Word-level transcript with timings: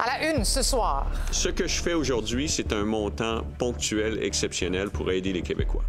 À 0.00 0.06
la 0.06 0.30
une 0.30 0.44
ce 0.44 0.62
soir. 0.62 1.08
Ce 1.32 1.48
que 1.48 1.66
je 1.66 1.82
fais 1.82 1.94
aujourd'hui, 1.94 2.48
c'est 2.48 2.72
un 2.72 2.84
montant 2.84 3.42
ponctuel 3.58 4.22
exceptionnel 4.22 4.90
pour 4.90 5.10
aider 5.10 5.32
les 5.32 5.42
Québécois. 5.42 5.82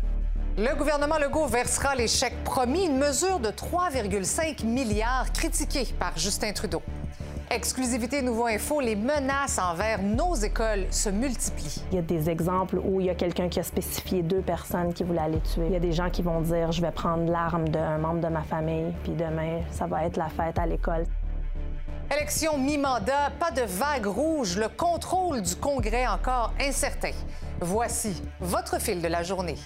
Le 0.58 0.76
gouvernement 0.76 1.20
Legault 1.20 1.46
versera 1.46 1.94
les 1.94 2.08
chèques 2.08 2.44
promis, 2.44 2.86
une 2.86 2.98
mesure 2.98 3.40
de 3.40 3.50
3,5 3.50 4.66
milliards 4.66 5.32
critiquée 5.32 5.88
par 6.00 6.18
Justin 6.18 6.54
Trudeau. 6.54 6.82
Exclusivité 7.52 8.24
Nouveau 8.24 8.48
Info, 8.48 8.82
les 8.82 8.96
menaces 8.96 9.60
envers 9.60 10.02
nos 10.02 10.34
écoles 10.34 10.88
se 10.90 11.10
multiplient. 11.10 11.84
Il 11.92 11.96
y 11.96 12.00
a 12.00 12.02
des 12.02 12.32
exemples 12.32 12.80
où 12.84 13.00
il 13.00 13.08
y 13.08 13.10
a 13.12 13.16
quelqu'un 13.16 13.48
qui 13.48 13.60
a 13.60 13.64
spécifié 13.64 14.24
deux 14.24 14.42
personnes 14.42 14.92
qui 14.92 15.04
voulaient 15.04 15.22
aller 15.22 15.40
tuer. 15.54 15.68
Il 15.68 15.74
y 15.74 15.76
a 15.76 15.80
des 15.80 15.92
gens 15.92 16.10
qui 16.10 16.24
vont 16.24 16.42
dire 16.42 16.72
je 16.72 16.82
vais 16.82 16.92
prendre 16.92 17.32
l'arme 17.32 17.70
d'un 17.70 18.00
membre 18.00 18.22
de 18.22 18.28
ma 18.28 18.42
famille, 18.42 18.92
puis 19.04 19.14
demain, 19.14 19.62
ça 19.72 19.86
va 19.86 20.06
être 20.06 20.18
la 20.18 20.30
fête 20.30 20.58
à 20.58 20.66
l'école. 20.66 21.06
Élection 22.12 22.58
mi-mandat, 22.58 23.30
pas 23.40 23.52
de 23.52 23.62
vague 23.62 24.08
rouge, 24.08 24.58
le 24.58 24.68
contrôle 24.68 25.44
du 25.44 25.56
Congrès 25.56 26.08
encore 26.08 26.52
incertain. 26.60 27.12
Voici 27.62 28.24
votre 28.40 28.82
fil 28.82 29.00
de 29.00 29.08
la 29.08 29.22
journée. 29.22 29.58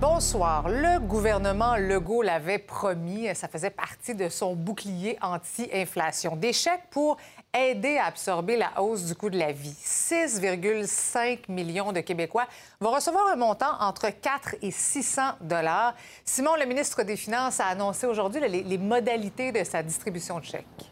Bonsoir. 0.00 0.68
Le 0.68 0.98
gouvernement 0.98 1.76
Legault 1.76 2.22
l'avait 2.22 2.58
promis, 2.58 3.28
ça 3.34 3.48
faisait 3.48 3.70
partie 3.70 4.14
de 4.14 4.30
son 4.30 4.56
bouclier 4.56 5.18
anti-inflation. 5.20 6.36
Des 6.36 6.54
chèques 6.54 6.88
pour 6.90 7.18
aider 7.54 7.98
à 7.98 8.06
absorber 8.06 8.56
la 8.56 8.80
hausse 8.80 9.04
du 9.04 9.14
coût 9.14 9.30
de 9.30 9.38
la 9.38 9.52
vie. 9.52 9.76
6,5 9.84 11.40
millions 11.48 11.92
de 11.92 12.00
Québécois 12.00 12.46
vont 12.80 12.92
recevoir 12.92 13.28
un 13.28 13.36
montant 13.36 13.80
entre 13.80 14.08
4 14.10 14.56
et 14.62 14.70
600 14.70 15.22
dollars. 15.40 15.94
Simon, 16.24 16.56
le 16.56 16.66
ministre 16.66 17.02
des 17.02 17.16
Finances, 17.16 17.60
a 17.60 17.66
annoncé 17.66 18.06
aujourd'hui 18.06 18.40
les, 18.40 18.62
les 18.62 18.78
modalités 18.78 19.52
de 19.52 19.64
sa 19.64 19.82
distribution 19.82 20.38
de 20.38 20.44
chèques. 20.44 20.91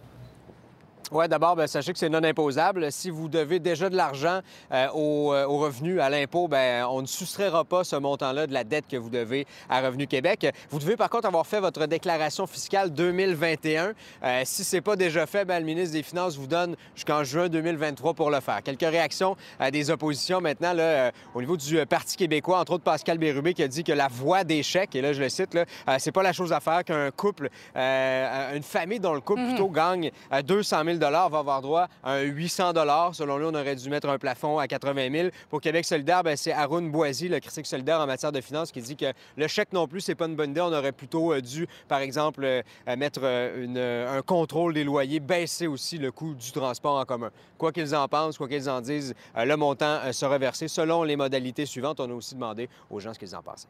Oui, 1.12 1.26
d'abord, 1.26 1.56
ben, 1.56 1.66
sachez 1.66 1.92
que 1.92 1.98
c'est 1.98 2.08
non 2.08 2.22
imposable. 2.22 2.92
Si 2.92 3.10
vous 3.10 3.28
devez 3.28 3.58
déjà 3.58 3.90
de 3.90 3.96
l'argent 3.96 4.42
euh, 4.70 4.86
au, 4.94 5.34
euh, 5.34 5.44
au, 5.44 5.58
revenu, 5.58 6.00
à 6.00 6.08
l'impôt, 6.08 6.46
ben, 6.46 6.86
on 6.88 7.02
ne 7.02 7.06
soustraira 7.08 7.64
pas 7.64 7.82
ce 7.82 7.96
montant-là 7.96 8.46
de 8.46 8.52
la 8.54 8.62
dette 8.62 8.86
que 8.86 8.96
vous 8.96 9.10
devez 9.10 9.44
à 9.68 9.80
Revenu 9.80 10.06
Québec. 10.06 10.46
Vous 10.70 10.78
devez 10.78 10.96
par 10.96 11.10
contre 11.10 11.26
avoir 11.26 11.48
fait 11.48 11.58
votre 11.58 11.86
déclaration 11.86 12.46
fiscale 12.46 12.90
2021. 12.90 13.92
Euh, 14.22 14.42
si 14.44 14.62
ce 14.62 14.76
n'est 14.76 14.82
pas 14.82 14.94
déjà 14.94 15.26
fait, 15.26 15.44
ben, 15.44 15.58
le 15.58 15.64
ministre 15.64 15.94
des 15.94 16.04
Finances 16.04 16.36
vous 16.36 16.46
donne 16.46 16.76
jusqu'en 16.94 17.24
juin 17.24 17.48
2023 17.48 18.14
pour 18.14 18.30
le 18.30 18.38
faire. 18.38 18.62
Quelques 18.62 18.82
réactions 18.82 19.36
à 19.58 19.72
des 19.72 19.90
oppositions 19.90 20.40
maintenant 20.40 20.72
là, 20.74 20.82
euh, 20.82 21.10
au 21.34 21.40
niveau 21.40 21.56
du 21.56 21.84
Parti 21.86 22.16
québécois, 22.16 22.60
entre 22.60 22.74
autres 22.74 22.84
Pascal 22.84 23.18
Bérubé 23.18 23.52
qui 23.52 23.64
a 23.64 23.68
dit 23.68 23.82
que 23.82 23.92
la 23.92 24.06
voie 24.06 24.44
d'échec, 24.44 24.94
et 24.94 25.00
là 25.02 25.12
je 25.12 25.20
le 25.20 25.28
cite, 25.28 25.58
c'est 25.98 26.12
pas 26.12 26.22
la 26.22 26.32
chose 26.32 26.52
à 26.52 26.60
faire 26.60 26.84
qu'un 26.84 27.10
couple, 27.10 27.50
une 27.74 28.62
famille 28.62 29.00
dont 29.00 29.14
le 29.14 29.20
couple 29.20 29.40
mm 29.40 29.44
-hmm. 29.44 29.48
plutôt 29.48 29.68
gagne 29.70 30.10
200 30.44 30.84
000 30.84 30.99
va 31.00 31.38
avoir 31.38 31.62
droit 31.62 31.88
à 32.02 32.14
un 32.14 32.22
800 32.22 32.72
Selon 33.12 33.38
lui, 33.38 33.46
on 33.46 33.54
aurait 33.54 33.76
dû 33.76 33.88
mettre 33.90 34.08
un 34.08 34.18
plafond 34.18 34.58
à 34.58 34.66
80 34.66 35.10
000 35.10 35.28
Pour 35.48 35.60
Québec 35.60 35.84
solidaire, 35.84 36.22
ben, 36.22 36.36
c'est 36.36 36.52
Arun 36.52 36.82
Boisy, 36.82 37.28
le 37.28 37.40
critique 37.40 37.66
solidaire 37.66 38.00
en 38.00 38.06
matière 38.06 38.32
de 38.32 38.40
finances, 38.40 38.72
qui 38.72 38.80
dit 38.80 38.96
que 38.96 39.12
le 39.36 39.48
chèque 39.48 39.72
non 39.72 39.86
plus, 39.86 40.00
c'est 40.00 40.14
pas 40.14 40.26
une 40.26 40.36
bonne 40.36 40.50
idée. 40.50 40.60
On 40.60 40.72
aurait 40.72 40.92
plutôt 40.92 41.32
euh, 41.32 41.40
dû, 41.40 41.66
par 41.88 42.00
exemple, 42.00 42.44
euh, 42.44 42.62
mettre 42.96 43.20
euh, 43.22 44.18
un 44.18 44.22
contrôle 44.22 44.74
des 44.74 44.84
loyers, 44.84 45.20
baisser 45.20 45.66
aussi 45.66 45.98
le 45.98 46.12
coût 46.12 46.34
du 46.34 46.52
transport 46.52 46.98
en 46.98 47.04
commun. 47.04 47.30
Quoi 47.58 47.72
qu'ils 47.72 47.94
en 47.94 48.08
pensent, 48.08 48.38
quoi 48.38 48.48
qu'ils 48.48 48.68
en 48.68 48.80
disent, 48.80 49.14
le 49.36 49.54
montant 49.56 50.12
sera 50.12 50.38
versé 50.38 50.68
selon 50.68 51.02
les 51.02 51.16
modalités 51.16 51.66
suivantes. 51.66 52.00
On 52.00 52.10
a 52.10 52.14
aussi 52.14 52.34
demandé 52.34 52.68
aux 52.90 53.00
gens 53.00 53.14
ce 53.14 53.18
qu'ils 53.18 53.34
en 53.36 53.42
pensaient. 53.42 53.68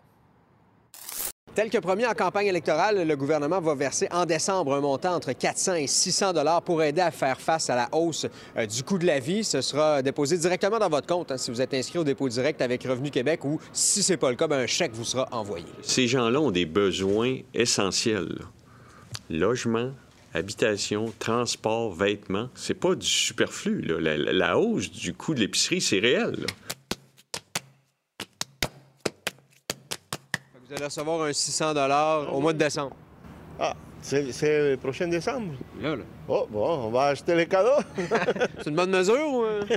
Tel 1.53 1.69
que 1.69 1.79
promis 1.79 2.07
en 2.07 2.15
campagne 2.15 2.47
électorale, 2.47 3.07
le 3.07 3.17
gouvernement 3.17 3.61
va 3.61 3.75
verser 3.75 4.07
en 4.13 4.25
décembre 4.25 4.75
un 4.75 4.81
montant 4.81 5.15
entre 5.15 5.33
400 5.33 5.75
et 5.75 5.87
600 5.89 6.33
dollars 6.33 6.63
pour 6.63 6.81
aider 6.81 7.01
à 7.01 7.11
faire 7.11 7.41
face 7.41 7.69
à 7.71 7.75
la 7.75 7.89
hausse 7.91 8.27
euh, 8.57 8.67
du 8.67 8.85
coût 8.85 8.99
de 8.99 9.07
la 9.07 9.19
vie. 9.19 9.43
Ce 9.43 9.61
sera 9.61 10.01
déposé 10.01 10.39
directement 10.39 10.79
dans 10.79 10.89
votre 10.89 11.09
compte 11.09 11.33
hein, 11.33 11.37
si 11.37 11.51
vous 11.51 11.61
êtes 11.61 11.75
inscrit 11.75 11.99
au 11.99 12.05
dépôt 12.05 12.29
direct 12.29 12.63
avec 12.63 12.85
Revenu 12.85 13.11
Québec 13.11 13.45
ou 13.45 13.59
si 13.73 14.05
c'est 14.05 14.17
pas 14.17 14.31
le 14.31 14.37
cas, 14.37 14.47
ben, 14.47 14.61
un 14.61 14.67
chèque 14.69 14.93
vous 14.95 15.05
sera 15.05 15.29
envoyé. 15.33 15.67
Ces 15.83 16.07
gens-là 16.07 16.41
ont 16.41 16.53
des 16.53 16.67
besoins 16.67 17.39
essentiels. 17.53 18.39
Logement, 19.29 19.91
habitation, 20.35 21.13
transport, 21.19 21.93
vêtements, 21.93 22.49
c'est 22.55 22.75
pas 22.75 22.95
du 22.95 23.07
superflu. 23.07 23.83
La, 23.99 24.57
hausse 24.57 24.91
du 24.91 25.15
coût 25.15 25.35
de 25.35 25.41
l'épicerie, 25.41 25.81
c'est 25.81 25.99
réel. 25.99 26.47
Vous 30.71 30.77
allez 30.77 30.85
recevoir 30.85 31.23
un 31.23 31.33
600 31.33 31.75
au 32.33 32.41
mois 32.41 32.53
de 32.53 32.59
décembre. 32.59 32.95
Ah, 33.59 33.75
c'est 34.01 34.23
le 34.23 34.77
prochain 34.77 35.09
décembre? 35.09 35.55
Là, 35.83 35.97
là. 35.97 36.05
Oh, 36.29 36.47
bon, 36.49 36.87
on 36.87 36.91
va 36.91 37.07
acheter 37.07 37.35
les 37.35 37.47
cadeaux. 37.47 37.83
c'est 38.59 38.69
une 38.69 38.77
bonne 38.77 38.93
mesure 38.93 39.35
ou... 39.35 39.43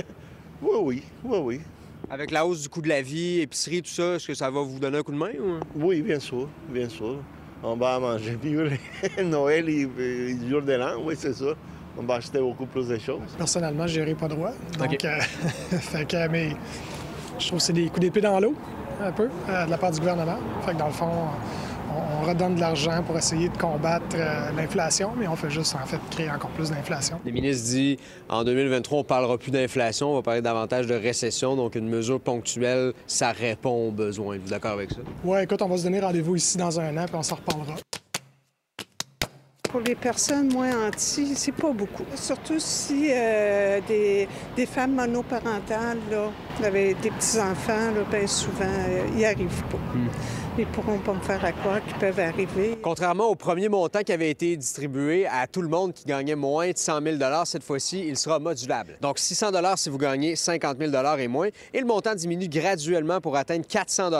Oui, 0.62 0.78
oui, 0.80 1.02
oui, 1.24 1.38
oui. 1.42 1.60
Avec 2.08 2.30
la 2.30 2.46
hausse 2.46 2.62
du 2.62 2.68
coût 2.68 2.80
de 2.80 2.88
la 2.88 3.02
vie, 3.02 3.40
épicerie, 3.40 3.82
tout 3.82 3.90
ça, 3.90 4.14
est-ce 4.14 4.28
que 4.28 4.34
ça 4.34 4.48
va 4.48 4.60
vous 4.60 4.78
donner 4.78 4.98
un 4.98 5.02
coup 5.02 5.10
de 5.10 5.16
main? 5.16 5.32
Ou... 5.32 5.58
Oui, 5.84 6.00
bien 6.00 6.20
sûr, 6.20 6.48
bien 6.68 6.88
sûr. 6.88 7.16
On 7.64 7.74
va 7.74 7.98
manger 7.98 8.38
mieux 8.40 8.70
Noël 9.24 9.68
et 9.68 9.88
le 9.96 10.48
jour 10.48 10.62
de 10.62 10.74
l'an, 10.74 11.02
oui, 11.02 11.16
c'est 11.18 11.34
ça. 11.34 11.54
On 11.98 12.04
va 12.04 12.14
acheter 12.14 12.38
beaucoup 12.38 12.66
plus 12.66 12.86
de 12.86 12.98
choses. 12.98 13.18
Personnellement, 13.36 13.88
je 13.88 13.98
n'irai 13.98 14.14
pas 14.14 14.28
droit. 14.28 14.52
Donc, 14.78 14.92
okay. 14.92 15.08
euh, 15.08 15.20
fait 15.76 16.06
que, 16.06 16.28
mais 16.28 16.50
je 17.40 17.48
trouve 17.48 17.58
que 17.58 17.64
c'est 17.64 17.72
des 17.72 17.88
coups 17.88 18.00
d'épée 18.00 18.20
dans 18.20 18.38
l'eau 18.38 18.54
un 19.02 19.12
peu 19.12 19.28
euh, 19.48 19.64
de 19.66 19.70
la 19.70 19.78
part 19.78 19.90
du 19.90 20.00
gouvernement. 20.00 20.38
Fait 20.64 20.72
que 20.72 20.78
dans 20.78 20.86
le 20.86 20.92
fond, 20.92 21.06
on, 21.06 21.94
on 21.94 22.26
redonne 22.26 22.54
de 22.56 22.60
l'argent 22.60 23.02
pour 23.06 23.16
essayer 23.16 23.48
de 23.48 23.56
combattre 23.56 24.16
euh, 24.16 24.50
l'inflation, 24.56 25.12
mais 25.16 25.28
on 25.28 25.36
fait 25.36 25.50
juste 25.50 25.74
en 25.74 25.86
fait 25.86 25.98
créer 26.10 26.30
encore 26.30 26.50
plus 26.50 26.70
d'inflation. 26.70 27.20
Le 27.24 27.30
ministre 27.32 27.66
dit 27.68 27.98
en 28.28 28.42
2023, 28.44 28.98
on 28.98 29.02
ne 29.02 29.06
parlera 29.06 29.38
plus 29.38 29.50
d'inflation, 29.50 30.12
on 30.12 30.16
va 30.16 30.22
parler 30.22 30.42
davantage 30.42 30.86
de 30.86 30.94
récession, 30.94 31.56
donc 31.56 31.74
une 31.74 31.88
mesure 31.88 32.20
ponctuelle, 32.20 32.92
ça 33.06 33.32
répond 33.32 33.88
aux 33.88 33.92
besoins. 33.92 34.34
Êtes-vous 34.36 34.50
d'accord 34.50 34.72
avec 34.72 34.90
ça? 34.90 35.00
Oui, 35.24 35.38
écoute, 35.42 35.62
on 35.62 35.68
va 35.68 35.76
se 35.76 35.84
donner 35.84 36.00
rendez-vous 36.00 36.36
ici 36.36 36.56
dans 36.58 36.80
un 36.80 36.96
an, 36.96 37.04
puis 37.06 37.16
on 37.16 37.22
s'en 37.22 37.36
reparlera. 37.36 37.74
Pour 39.74 39.82
les 39.82 39.96
personnes 39.96 40.52
moins 40.52 40.86
anti, 40.86 41.34
c'est 41.34 41.50
pas 41.50 41.72
beaucoup. 41.72 42.04
Surtout 42.14 42.60
si 42.60 43.08
euh, 43.10 43.80
des, 43.88 44.28
des, 44.54 44.66
femmes 44.66 44.94
monoparentales, 44.94 45.98
là, 46.12 46.30
avec 46.64 47.00
des 47.00 47.10
petits-enfants, 47.10 47.90
bien 48.08 48.24
souvent, 48.28 48.66
euh, 48.66 49.04
ils 49.08 49.14
n'y 49.16 49.24
arrivent 49.24 49.64
pas. 49.64 49.78
Mm. 49.92 50.08
Ils 50.56 50.66
pourront 50.66 50.98
pas 51.00 51.14
me 51.14 51.20
faire 51.20 51.44
à 51.44 51.50
croire 51.50 51.84
qu'ils 51.84 51.96
peuvent 51.96 52.20
arriver. 52.20 52.78
Contrairement 52.80 53.26
au 53.26 53.34
premier 53.34 53.68
montant 53.68 54.02
qui 54.02 54.12
avait 54.12 54.30
été 54.30 54.56
distribué 54.56 55.26
à 55.26 55.48
tout 55.48 55.62
le 55.62 55.68
monde 55.68 55.92
qui 55.92 56.04
gagnait 56.04 56.36
moins 56.36 56.70
de 56.70 56.78
100 56.78 57.02
000 57.02 57.16
cette 57.44 57.64
fois-ci, 57.64 58.04
il 58.06 58.16
sera 58.16 58.38
modulable. 58.38 58.96
Donc 59.00 59.18
600 59.18 59.50
si 59.74 59.90
vous 59.90 59.98
gagnez 59.98 60.36
50 60.36 60.78
000 60.78 60.92
et 61.18 61.26
moins. 61.26 61.48
Et 61.72 61.80
le 61.80 61.86
montant 61.86 62.14
diminue 62.14 62.48
graduellement 62.48 63.20
pour 63.20 63.36
atteindre 63.36 63.66
400 63.66 64.10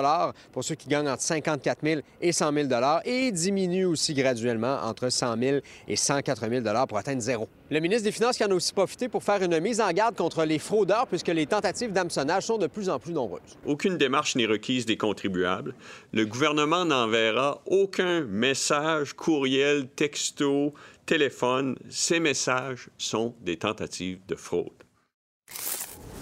pour 0.50 0.64
ceux 0.64 0.74
qui 0.74 0.88
gagnent 0.88 1.08
entre 1.08 1.22
54 1.22 1.78
000 1.84 2.00
et 2.20 2.32
100 2.32 2.52
000 2.52 2.68
et 3.04 3.30
diminue 3.30 3.84
aussi 3.84 4.12
graduellement 4.12 4.78
entre 4.82 5.10
100 5.10 5.38
000 5.38 5.58
et 5.86 5.94
104 5.94 6.48
000 6.48 6.86
pour 6.88 6.98
atteindre 6.98 7.22
zéro. 7.22 7.48
Le 7.70 7.78
ministre 7.78 8.04
des 8.04 8.12
Finances 8.12 8.36
qui 8.36 8.44
en 8.44 8.50
a 8.50 8.54
aussi 8.54 8.72
profité 8.72 9.08
pour 9.08 9.22
faire 9.22 9.40
une 9.42 9.58
mise 9.60 9.80
en 9.80 9.90
garde 9.92 10.16
contre 10.16 10.44
les 10.44 10.58
fraudeurs 10.58 11.06
puisque 11.06 11.28
les 11.28 11.46
tentatives 11.46 11.92
d'hameçonnage 11.92 12.46
sont 12.46 12.58
de 12.58 12.66
plus 12.66 12.88
en 12.88 12.98
plus 12.98 13.12
nombreuses. 13.12 13.56
Aucune 13.64 13.96
démarche 13.96 14.34
n'est 14.34 14.46
requise 14.46 14.84
des 14.84 14.96
contribuables. 14.96 15.74
Le 16.12 16.23
gouvernement 16.26 16.84
n'enverra 16.84 17.62
aucun 17.66 18.22
message, 18.22 19.14
courriel, 19.14 19.88
texto, 19.88 20.74
téléphone. 21.06 21.76
Ces 21.88 22.20
messages 22.20 22.88
sont 22.98 23.34
des 23.40 23.56
tentatives 23.56 24.20
de 24.26 24.34
fraude. 24.34 24.72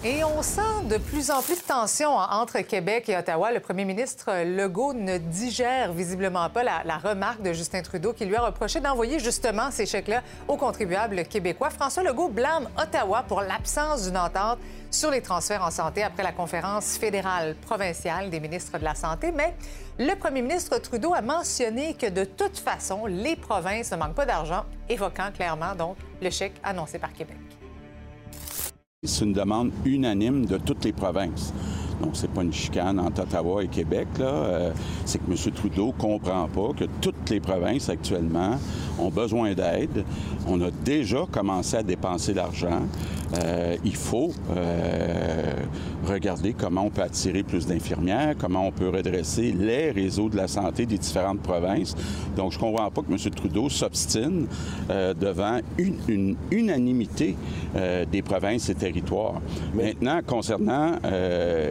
Et 0.05 0.21
on 0.21 0.41
sent 0.41 0.83
de 0.89 0.97
plus 0.97 1.31
en 1.31 1.41
plus 1.41 1.55
de 1.55 1.65
tensions 1.65 2.17
entre 2.17 2.59
Québec 2.59 3.07
et 3.07 3.15
Ottawa. 3.15 3.53
Le 3.53 3.61
premier 3.61 3.85
ministre 3.85 4.43
Legault 4.43 4.91
ne 4.91 5.17
digère 5.17 5.93
visiblement 5.93 6.49
pas 6.49 6.61
la, 6.61 6.81
la 6.83 6.97
remarque 6.97 7.41
de 7.41 7.53
Justin 7.53 7.81
Trudeau 7.83 8.11
qui 8.11 8.25
lui 8.25 8.35
a 8.35 8.41
reproché 8.41 8.81
d'envoyer 8.81 9.19
justement 9.19 9.71
ces 9.71 9.85
chèques-là 9.85 10.21
aux 10.49 10.57
contribuables 10.57 11.23
québécois. 11.23 11.69
François 11.69 12.03
Legault 12.03 12.27
blâme 12.27 12.67
Ottawa 12.77 13.23
pour 13.25 13.39
l'absence 13.43 14.03
d'une 14.03 14.17
entente 14.17 14.59
sur 14.91 15.09
les 15.09 15.21
transferts 15.21 15.63
en 15.63 15.71
santé 15.71 16.03
après 16.03 16.23
la 16.23 16.33
conférence 16.33 16.97
fédérale 16.97 17.55
provinciale 17.61 18.29
des 18.29 18.41
ministres 18.41 18.77
de 18.77 18.83
la 18.83 18.95
Santé. 18.95 19.31
Mais 19.31 19.55
le 19.97 20.15
premier 20.15 20.41
ministre 20.41 20.77
Trudeau 20.79 21.13
a 21.13 21.21
mentionné 21.21 21.93
que 21.93 22.09
de 22.09 22.25
toute 22.25 22.59
façon, 22.59 23.05
les 23.05 23.37
provinces 23.37 23.93
ne 23.93 23.95
manquent 23.95 24.15
pas 24.15 24.25
d'argent, 24.25 24.65
évoquant 24.89 25.31
clairement 25.33 25.75
donc 25.75 25.95
le 26.21 26.29
chèque 26.29 26.59
annoncé 26.61 26.99
par 26.99 27.13
Québec. 27.13 27.37
C'est 29.05 29.25
une 29.25 29.33
demande 29.33 29.71
unanime 29.83 30.45
de 30.45 30.57
toutes 30.57 30.85
les 30.85 30.93
provinces. 30.93 31.53
C'est 32.13 32.29
pas 32.29 32.43
une 32.43 32.53
chicane 32.53 32.99
entre 32.99 33.21
Ottawa 33.21 33.63
et 33.63 33.67
Québec, 33.67 34.07
là. 34.19 34.25
Euh, 34.25 34.71
c'est 35.05 35.19
que 35.19 35.31
M. 35.31 35.37
Trudeau 35.53 35.93
comprend 35.97 36.47
pas 36.47 36.73
que 36.77 36.85
toutes 37.01 37.29
les 37.29 37.39
provinces 37.39 37.89
actuellement 37.89 38.57
ont 38.99 39.09
besoin 39.09 39.53
d'aide. 39.53 40.03
On 40.47 40.61
a 40.61 40.71
déjà 40.83 41.25
commencé 41.31 41.77
à 41.77 41.83
dépenser 41.83 42.33
l'argent. 42.33 42.81
Euh, 43.41 43.75
il 43.83 43.95
faut 43.95 44.31
euh, 44.55 45.53
regarder 46.07 46.53
comment 46.53 46.83
on 46.83 46.89
peut 46.89 47.01
attirer 47.01 47.43
plus 47.43 47.65
d'infirmières, 47.65 48.35
comment 48.37 48.67
on 48.67 48.71
peut 48.71 48.89
redresser 48.89 49.51
les 49.51 49.91
réseaux 49.91 50.29
de 50.29 50.37
la 50.37 50.47
santé 50.47 50.85
des 50.85 50.97
différentes 50.97 51.41
provinces. 51.41 51.95
Donc, 52.35 52.51
je 52.51 52.57
ne 52.57 52.61
comprends 52.61 52.91
pas 52.91 53.01
que 53.01 53.11
M. 53.11 53.17
Trudeau 53.31 53.69
s'obstine 53.69 54.45
euh, 54.89 55.13
devant 55.13 55.59
une, 55.77 56.35
unanimité 56.51 57.35
des 58.11 58.21
provinces 58.21 58.69
et 58.69 58.75
territoires. 58.75 59.41
Maintenant, 59.73 60.19
concernant 60.25 60.93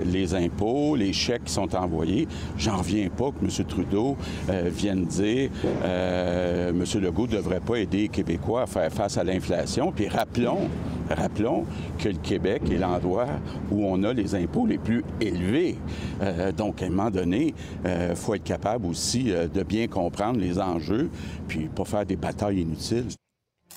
les 0.04 0.21
impôts, 0.34 0.96
les 0.96 1.12
chèques 1.12 1.44
qui 1.44 1.52
sont 1.52 1.74
envoyés, 1.74 2.28
j'en 2.56 2.78
reviens 2.78 3.08
pas 3.08 3.30
que 3.30 3.44
M. 3.44 3.66
Trudeau 3.66 4.16
vienne 4.48 5.04
dire 5.04 5.50
M. 5.84 6.84
Legault 7.00 7.26
ne 7.26 7.36
devrait 7.36 7.60
pas 7.60 7.76
aider 7.76 8.02
les 8.02 8.08
Québécois 8.08 8.62
à 8.62 8.66
faire 8.66 8.92
face 8.92 9.16
à 9.18 9.24
l'inflation. 9.24 9.92
Puis 9.92 10.08
rappelons, 10.08 10.68
rappelons 11.10 11.64
que 11.98 12.08
le 12.08 12.16
Québec 12.16 12.62
est 12.70 12.78
l'endroit 12.78 13.26
où 13.70 13.86
on 13.86 14.02
a 14.04 14.12
les 14.12 14.34
impôts 14.34 14.66
les 14.66 14.78
plus 14.78 15.04
élevés. 15.20 15.76
Euh, 16.22 16.52
donc, 16.52 16.82
à 16.82 16.86
un 16.86 16.90
moment 16.90 17.10
donné, 17.10 17.54
il 17.84 17.90
euh, 17.90 18.14
faut 18.14 18.34
être 18.34 18.44
capable 18.44 18.86
aussi 18.86 19.32
euh, 19.32 19.48
de 19.48 19.62
bien 19.62 19.86
comprendre 19.86 20.38
les 20.38 20.58
enjeux, 20.58 21.10
puis 21.48 21.68
pas 21.74 21.84
faire 21.84 22.06
des 22.06 22.16
batailles 22.16 22.60
inutiles. 22.60 23.06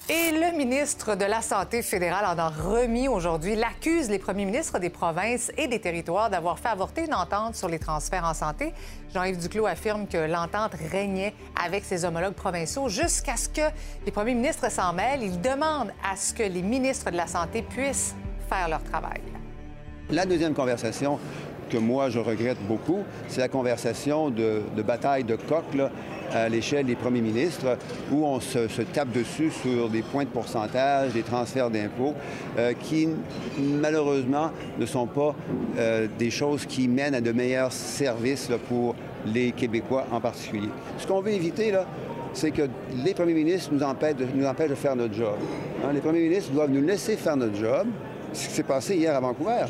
Et 0.08 0.30
le 0.32 0.56
ministre 0.56 1.16
de 1.16 1.26
la 1.26 1.42
Santé 1.42 1.82
fédérale 1.82 2.26
en 2.26 2.38
a 2.38 2.50
remis 2.50 3.08
aujourd'hui, 3.08 3.56
l'accuse 3.56 4.08
les 4.08 4.20
premiers 4.20 4.46
ministres 4.46 4.78
des 4.78 4.92
provinces 4.92 5.52
et 5.58 5.68
des 5.68 5.80
territoires 5.80 6.30
d'avoir 6.30 6.60
fait 6.60 6.68
avorter 6.68 7.06
une 7.06 7.16
entente 7.16 7.56
sur 7.56 7.68
les 7.68 7.80
transferts 7.80 8.24
en 8.24 8.36
santé. 8.36 8.72
Jean-Yves 9.12 9.40
Duclos 9.40 9.66
affirme 9.66 10.06
que 10.06 10.18
l'entente 10.18 10.74
régnait 10.92 11.34
avec 11.60 11.84
ses 11.84 12.06
homologues 12.06 12.36
provinciaux 12.36 12.88
jusqu'à 12.88 13.36
ce 13.36 13.50
que 13.50 13.68
les 14.06 14.12
premiers 14.12 14.36
ministres 14.36 14.70
s'en 14.72 14.94
mêlent. 14.94 15.24
Il 15.24 15.42
demande 15.42 15.92
à 16.08 16.16
ce 16.16 16.36
que 16.36 16.44
les 16.44 16.62
ministres 16.62 17.10
de 17.10 17.18
la 17.18 17.26
Santé 17.26 17.64
puissent 17.64 18.14
faire 18.48 18.70
leur 18.70 18.84
travail. 18.84 19.22
La 20.12 20.28
deuxième 20.28 20.54
conversation 20.54 21.18
que 21.68 21.78
moi 21.78 22.12
je 22.12 22.20
regrette 22.20 22.60
beaucoup, 22.68 23.04
c'est 23.28 23.42
la 23.42 23.50
conversation 23.50 24.30
de, 24.30 24.62
bataille 24.86 25.24
de 25.24 25.36
coq 25.36 25.66
à 26.34 26.50
l'échelle 26.50 26.86
des 26.86 26.96
premiers 26.96 27.22
ministres, 27.22 27.78
où 28.12 28.26
on 28.26 28.40
se, 28.40 28.82
tape 28.82 29.12
dessus 29.12 29.52
sur 29.52 29.90
des 29.90 30.02
points 30.02 30.24
de 30.24 30.30
pourcentage, 30.30 31.14
des 31.14 31.24
transferts 31.24 31.70
d'impôts, 31.70 32.14
euh, 32.58 32.74
qui 32.74 33.08
malheureusement 33.58 34.52
ne 34.80 34.86
sont 34.86 35.08
pas 35.08 35.36
euh, 35.78 36.08
des 36.18 36.32
choses 36.32 36.66
qui 36.66 36.88
mènent 36.88 37.16
à 37.16 37.22
de 37.22 37.32
meilleurs 37.32 37.72
services 37.72 38.50
pour 38.70 38.96
les 39.26 39.52
Québécois 39.52 40.06
en 40.12 40.22
particulier. 40.22 40.70
Ce 40.98 41.08
qu'on 41.08 41.22
veut 41.22 41.32
éviter, 41.32 41.72
là, 41.72 41.86
c'est 42.34 42.52
que 42.52 42.64
les 43.04 43.14
premiers 43.14 43.34
ministres 43.34 43.72
nous 43.74 43.82
empêchent 43.82 44.16
de, 44.16 44.76
faire 44.76 44.96
notre 44.96 45.14
job. 45.14 45.36
Hein, 45.84 45.92
les 45.94 46.02
premiers 46.02 46.22
ministres 46.22 46.52
doivent 46.52 46.72
nous 46.72 46.86
laisser 46.86 47.16
faire 47.16 47.38
notre 47.38 47.56
job. 47.56 47.88
Ce 48.34 48.48
qui 48.48 48.54
s'est 48.54 48.64
passé 48.64 48.96
hier 48.96 49.16
à 49.16 49.20
Vancouver. 49.22 49.66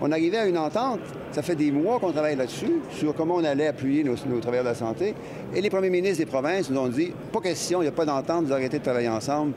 On 0.00 0.12
arrivait 0.12 0.38
à 0.38 0.46
une 0.46 0.58
entente. 0.58 1.00
Ça 1.32 1.42
fait 1.42 1.54
des 1.54 1.70
mois 1.70 1.98
qu'on 1.98 2.12
travaille 2.12 2.36
là-dessus, 2.36 2.80
sur 2.90 3.14
comment 3.14 3.36
on 3.36 3.44
allait 3.44 3.66
appuyer 3.66 4.04
nos, 4.04 4.14
nos, 4.26 4.40
travailleurs 4.40 4.64
de 4.64 4.70
la 4.70 4.74
santé. 4.74 5.14
Et 5.54 5.60
les 5.60 5.70
premiers 5.70 5.90
ministres 5.90 6.18
des 6.18 6.26
provinces 6.26 6.70
nous 6.70 6.78
ont 6.78 6.88
dit 6.88 7.12
pas 7.32 7.40
question, 7.40 7.80
il 7.80 7.84
n'y 7.84 7.88
a 7.88 7.92
pas 7.92 8.06
d'entente, 8.06 8.44
vous 8.44 8.52
arrêtez 8.52 8.78
de 8.78 8.84
travailler 8.84 9.08
ensemble. 9.08 9.52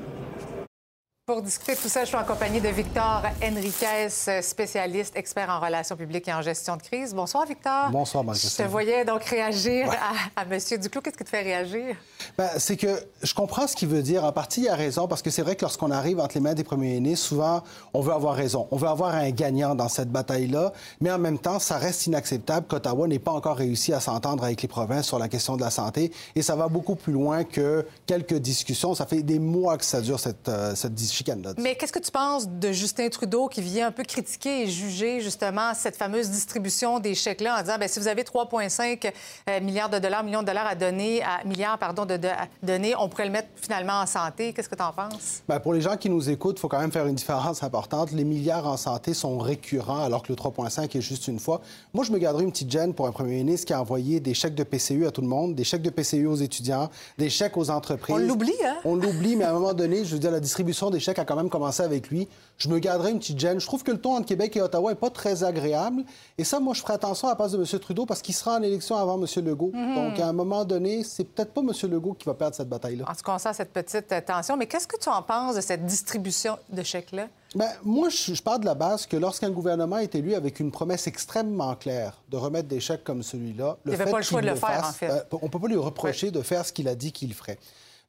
Pour 1.30 1.44
discuter 1.44 1.76
de 1.76 1.80
tout 1.80 1.90
ça, 1.90 2.02
je 2.02 2.08
suis 2.08 2.18
en 2.18 2.24
compagnie 2.24 2.60
de 2.60 2.70
Victor 2.70 3.22
Henriquez, 3.44 4.42
spécialiste, 4.42 5.16
expert 5.16 5.48
en 5.48 5.60
relations 5.60 5.96
publiques 5.96 6.28
et 6.28 6.34
en 6.34 6.42
gestion 6.42 6.76
de 6.76 6.82
crise. 6.82 7.14
Bonsoir, 7.14 7.46
Victor. 7.46 7.92
Bonsoir, 7.92 8.24
marie 8.24 8.40
Je 8.40 8.64
te 8.64 8.68
voyais 8.68 9.06
donc 9.06 9.26
réagir 9.26 9.92
à, 10.36 10.42
M. 10.42 10.58
Duclos. 10.82 11.02
Qu'est-ce 11.02 11.16
qui 11.16 11.24
te 11.24 11.30
fait 11.30 11.44
réagir? 11.44 11.96
Ben, 12.36 12.50
c'est 12.58 12.78
que 12.78 12.88
je 13.22 13.32
comprends 13.36 13.68
ce 13.68 13.76
qu'il 13.76 13.90
veut 13.90 14.02
dire. 14.02 14.24
En 14.24 14.32
partie, 14.32 14.62
il 14.62 14.70
a 14.70 14.76
raison, 14.76 15.08
parce 15.08 15.22
que 15.22 15.30
c'est 15.30 15.44
vrai 15.44 15.56
que 15.56 15.62
lorsqu'on 15.62 15.92
arrive 15.92 16.20
entre 16.20 16.34
les 16.34 16.42
mains 16.42 16.56
des 16.56 16.64
premiers 16.64 16.96
ministres, 16.96 17.28
souvent, 17.28 17.62
on 17.94 18.02
veut 18.02 18.14
avoir 18.14 18.34
raison. 18.34 18.68
On 18.72 18.78
veut 18.78 18.88
avoir 18.88 19.14
un 19.14 19.30
gagnant 19.30 19.76
dans 19.76 19.88
cette 19.88 20.10
bataille-là, 20.10 20.74
mais 21.00 21.12
en 21.12 21.20
même 21.20 21.38
temps, 21.38 21.60
ça 21.60 21.78
reste 21.78 22.08
inacceptable 22.08 22.66
qu'Ottawa 22.66 23.08
n'ait 23.08 23.20
pas 23.20 23.34
encore 23.34 23.58
réussi 23.58 23.94
à 23.94 24.00
s'entendre 24.00 24.44
avec 24.44 24.64
les 24.64 24.68
provinces 24.68 25.06
sur 25.06 25.20
la 25.20 25.30
question 25.30 25.58
de 25.58 25.62
la 25.62 25.70
santé. 25.70 26.12
Et 26.34 26.42
ça 26.42 26.56
va 26.56 26.70
beaucoup 26.70 26.96
plus 26.96 27.14
loin 27.14 27.44
que 27.44 27.86
quelques 28.08 28.40
discussions. 28.40 28.96
Ça 28.96 29.06
fait 29.06 29.22
des 29.22 29.38
mois 29.38 29.78
que 29.78 29.86
ça 29.86 30.02
dure, 30.02 30.20
cette, 30.20 30.50
euh, 30.50 30.74
cette 30.74 30.96
discussion 30.96 31.19
mais 31.58 31.76
qu'est-ce 31.76 31.92
que 31.92 32.00
tu 32.00 32.12
penses 32.12 32.48
de 32.48 32.72
Justin 32.72 33.10
Trudeau 33.10 33.48
qui 33.48 33.62
vient 33.62 33.88
un 33.88 33.92
peu 33.92 34.04
critiquer 34.04 34.64
et 34.64 34.68
juger 34.68 35.22
justement 35.22 35.74
cette 35.74 35.96
fameuse 35.96 36.30
distribution 36.30 37.00
des 37.00 37.16
chèques-là 37.16 37.60
en 37.60 37.62
disant 37.62 37.78
bien, 37.78 37.88
si 37.88 38.00
vous 38.00 38.08
avez 38.08 38.24
3,5 38.24 39.12
euh, 39.50 39.60
milliards 39.62 39.90
de 39.90 40.00
dollars, 40.00 40.24
millions 40.24 40.42
de 40.42 40.48
dollars 40.48 40.68
à 40.68 40.76
donner, 40.76 41.22
à, 41.22 41.44
milliards 41.46 41.78
pardon, 41.78 42.06
de, 42.06 42.20
donner, 42.64 42.96
on 42.98 43.10
pourrait 43.10 43.26
le 43.26 43.32
mettre 43.32 43.50
finalement 43.56 44.02
en 44.02 44.06
santé. 44.06 44.54
Qu'est-ce 44.54 44.70
que 44.70 44.76
tu 44.76 44.84
en 44.84 44.94
penses? 44.94 45.42
Bien, 45.48 45.60
pour 45.60 45.74
les 45.74 45.82
gens 45.82 45.98
qui 45.98 46.10
nous 46.10 46.30
écoutent, 46.30 46.58
il 46.58 46.62
faut 46.62 46.68
quand 46.68 46.80
même 46.80 46.92
faire 46.92 47.08
une 47.08 47.16
différence 47.16 47.64
importante. 47.64 48.12
Les 48.12 48.24
milliards 48.24 48.68
en 48.68 48.78
santé 48.78 49.14
sont 49.14 49.38
récurrents 49.38 50.04
alors 50.04 50.24
que 50.24 50.32
le 50.32 50.36
3,5 50.36 50.98
est 50.98 51.02
juste 51.02 51.28
une 51.28 51.40
fois. 51.40 51.62
Moi, 51.94 52.04
je 52.06 52.12
me 52.12 52.18
garderais 52.18 52.44
une 52.44 52.52
petite 52.52 52.72
gêne 52.72 52.94
pour 52.94 53.08
un 53.08 53.12
premier 53.12 53.38
ministre 53.38 53.68
qui 53.68 53.74
a 53.74 53.82
envoyé 53.82 54.20
des 54.20 54.34
chèques 54.34 54.56
de 54.56 54.64
PCU 54.64 55.06
à 55.06 55.12
tout 55.12 55.22
le 55.22 55.28
monde, 55.28 55.56
des 55.56 55.64
chèques 55.64 55.82
de 55.82 55.90
PCU 55.90 56.28
aux 56.28 56.36
étudiants, 56.36 56.90
des 57.18 57.30
chèques 57.30 57.58
aux 57.58 57.70
entreprises. 57.70 58.16
On 58.16 58.20
l'oublie, 58.20 58.54
hein? 58.66 58.78
On 58.86 58.96
l'oublie, 58.96 59.36
mais 59.36 59.46
à 59.46 59.52
un 59.52 59.54
moment 59.54 59.74
donné, 59.74 60.06
je 60.06 60.14
veux 60.14 60.20
dire, 60.20 60.32
la 60.32 60.40
distribution 60.40 60.90
des 60.90 61.00
chèques 61.00 61.09
a 61.18 61.26
quand 61.26 61.36
même 61.36 61.50
commencé 61.50 61.82
avec 61.82 62.10
lui. 62.10 62.28
Je 62.58 62.68
me 62.68 62.78
garderai 62.80 63.12
une 63.12 63.20
petite 63.20 63.40
gêne. 63.40 63.60
Je 63.60 63.66
trouve 63.66 63.84
que 63.84 63.92
le 63.92 64.00
ton 64.00 64.16
entre 64.16 64.28
Québec 64.28 64.56
et 64.58 64.62
Ottawa 64.62 64.92
n'est 64.92 64.96
pas 64.96 65.10
très 65.10 65.44
agréable. 65.44 66.04
Et 66.38 66.44
ça, 66.44 66.60
moi, 66.60 66.74
je 66.74 66.82
ferai 66.82 66.94
attention 66.94 67.28
à 67.30 67.32
la 67.32 67.36
place 67.36 67.54
de 67.54 67.58
M. 67.58 67.80
Trudeau 67.80 68.06
parce 68.06 68.22
qu'il 68.22 68.36
sera 68.36 68.58
en 68.58 68.62
élection 68.62 68.98
avant 68.98 69.20
M. 69.20 69.26
Legault. 69.46 69.72
Mhm. 69.74 69.96
Donc, 69.96 70.20
à 70.20 70.28
un 70.28 70.34
moment 70.34 70.66
donné, 70.66 71.04
c'est 71.04 71.24
peut-être 71.24 71.54
pas 71.54 71.62
M. 71.62 71.72
Legault 71.90 72.14
qui 72.14 72.26
va 72.26 72.34
perdre 72.34 72.56
cette 72.56 72.70
bataille-là. 72.70 73.06
En 73.10 73.14
tout 73.14 73.24
cas, 73.24 73.34
on 73.36 73.40
sent 73.40 73.54
cette 73.54 73.72
petite 73.72 74.12
euh, 74.12 74.22
tension. 74.22 74.58
Mais 74.58 74.68
qu'est-ce 74.68 74.88
que 74.88 75.00
tu 75.00 75.10
en 75.10 75.22
penses 75.22 75.56
de 75.56 75.62
cette 75.62 75.86
distribution 75.86 76.58
de 76.70 76.84
chèques-là? 76.84 77.28
Bien, 77.56 77.70
moi, 77.84 78.10
je, 78.10 78.34
je 78.34 78.44
pars 78.44 78.60
de 78.60 78.66
la 78.66 78.76
base 78.76 79.08
que 79.08 79.18
lorsqu'un 79.18 79.50
gouvernement 79.50 79.98
est 79.98 80.14
élu 80.14 80.36
avec 80.36 80.60
une 80.60 80.72
promesse 80.72 81.08
extrêmement 81.08 81.76
claire 81.76 82.22
de 82.30 82.38
remettre 82.38 82.68
des 82.68 82.80
chèques 82.80 83.04
comme 83.04 83.24
celui-là, 83.24 83.78
il 83.86 83.92
n'avait 83.92 84.12
pas 84.12 84.18
le 84.18 84.24
choix 84.24 84.42
de 84.42 84.48
le, 84.48 84.56
faire, 84.56 84.86
en 84.88 84.92
fait. 84.92 85.08
Ben, 85.08 85.24
on 85.42 85.46
ne 85.46 85.50
peut 85.50 85.60
pas 85.60 85.68
lui 85.68 85.78
reprocher 85.78 86.30
de 86.30 86.42
faire 86.42 86.66
ce 86.66 86.74
qu'il 86.74 86.88
a 86.88 86.96
dit 86.96 87.12
qu'il 87.12 87.34
ferait. 87.34 87.58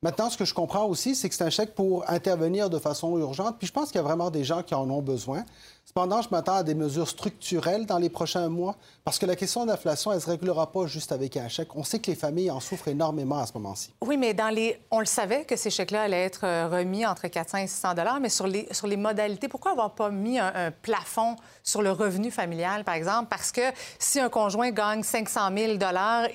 Maintenant, 0.02 0.31
ce 0.31 0.38
que 0.38 0.47
je 0.47 0.55
comprends 0.55 0.87
aussi, 0.87 1.14
c'est 1.14 1.29
que 1.29 1.35
c'est 1.35 1.44
un 1.44 1.50
chèque 1.50 1.75
pour 1.75 2.08
intervenir 2.08 2.70
de 2.70 2.79
façon 2.79 3.19
urgente. 3.19 3.58
Puis 3.58 3.67
je 3.67 3.73
pense 3.73 3.88
qu'il 3.88 3.97
y 3.97 3.99
a 3.99 4.02
vraiment 4.02 4.31
des 4.31 4.44
gens 4.44 4.62
qui 4.62 4.75
en 4.75 4.88
ont 4.88 5.02
besoin. 5.02 5.44
Cependant, 5.91 6.23
je 6.23 6.29
m'attends 6.31 6.55
à 6.55 6.63
des 6.63 6.77
mesures 6.77 7.09
structurelles 7.09 7.85
dans 7.85 7.99
les 7.99 8.11
prochains 8.11 8.49
mois 8.49 8.77
parce 9.03 9.19
que 9.19 9.27
la 9.27 9.35
question 9.35 9.65
de 9.65 9.73
l'inflation, 9.73 10.13
elle 10.13 10.19
ne 10.19 10.23
se 10.23 10.31
réglera 10.31 10.71
pas 10.71 10.87
juste 10.87 11.11
avec 11.11 11.37
un 11.37 11.49
chèque. 11.49 11.75
On 11.75 11.83
sait 11.83 11.99
que 11.99 12.13
les 12.13 12.17
familles 12.17 12.53
en 12.53 12.61
souffrent 12.61 12.87
énormément 12.87 13.39
à 13.39 13.47
ce 13.47 13.55
moment-ci. 13.55 13.93
Oui, 14.01 14.17
mais 14.17 14.33
dans 14.33 14.55
les... 14.55 14.81
on 14.93 15.01
le 15.01 15.05
savait 15.05 15.45
que 15.45 15.57
ces 15.57 15.69
chèques-là 15.69 16.03
allaient 16.03 16.27
être 16.27 16.45
euh, 16.45 16.69
remis 16.69 17.05
entre 17.05 17.27
400 17.27 17.59
et 17.59 17.67
600 17.67 17.95
mais 18.21 18.29
sur 18.29 18.47
les, 18.47 18.69
sur 18.71 18.87
les 18.87 18.97
modalités, 18.97 19.49
pourquoi 19.49 19.73
avoir 19.73 19.97
pas 19.97 20.11
mis 20.11 20.39
un, 20.39 20.71
plafond 20.71 21.35
sur 21.65 21.83
le 21.83 21.91
revenu 21.91 22.31
familial, 22.31 22.85
par 22.85 22.95
exemple? 22.95 23.27
Parce 23.29 23.51
que 23.51 23.73
si 23.99 24.21
un 24.21 24.29
conjoint 24.29 24.71
gagne 24.71 25.03
500 25.03 25.41
000 25.59 25.73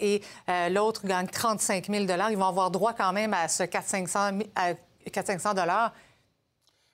et 0.02 0.22
euh, 0.50 0.68
l'autre 0.68 1.08
gagne 1.08 1.28
35 1.28 1.88
000 1.90 2.04
ils 2.30 2.38
vont 2.38 2.44
avoir 2.44 2.72
droit 2.72 2.92
quand 2.92 3.14
même 3.14 3.34
à 3.34 3.48
ce 3.48 3.64
400 3.64 4.04
500 5.14 5.54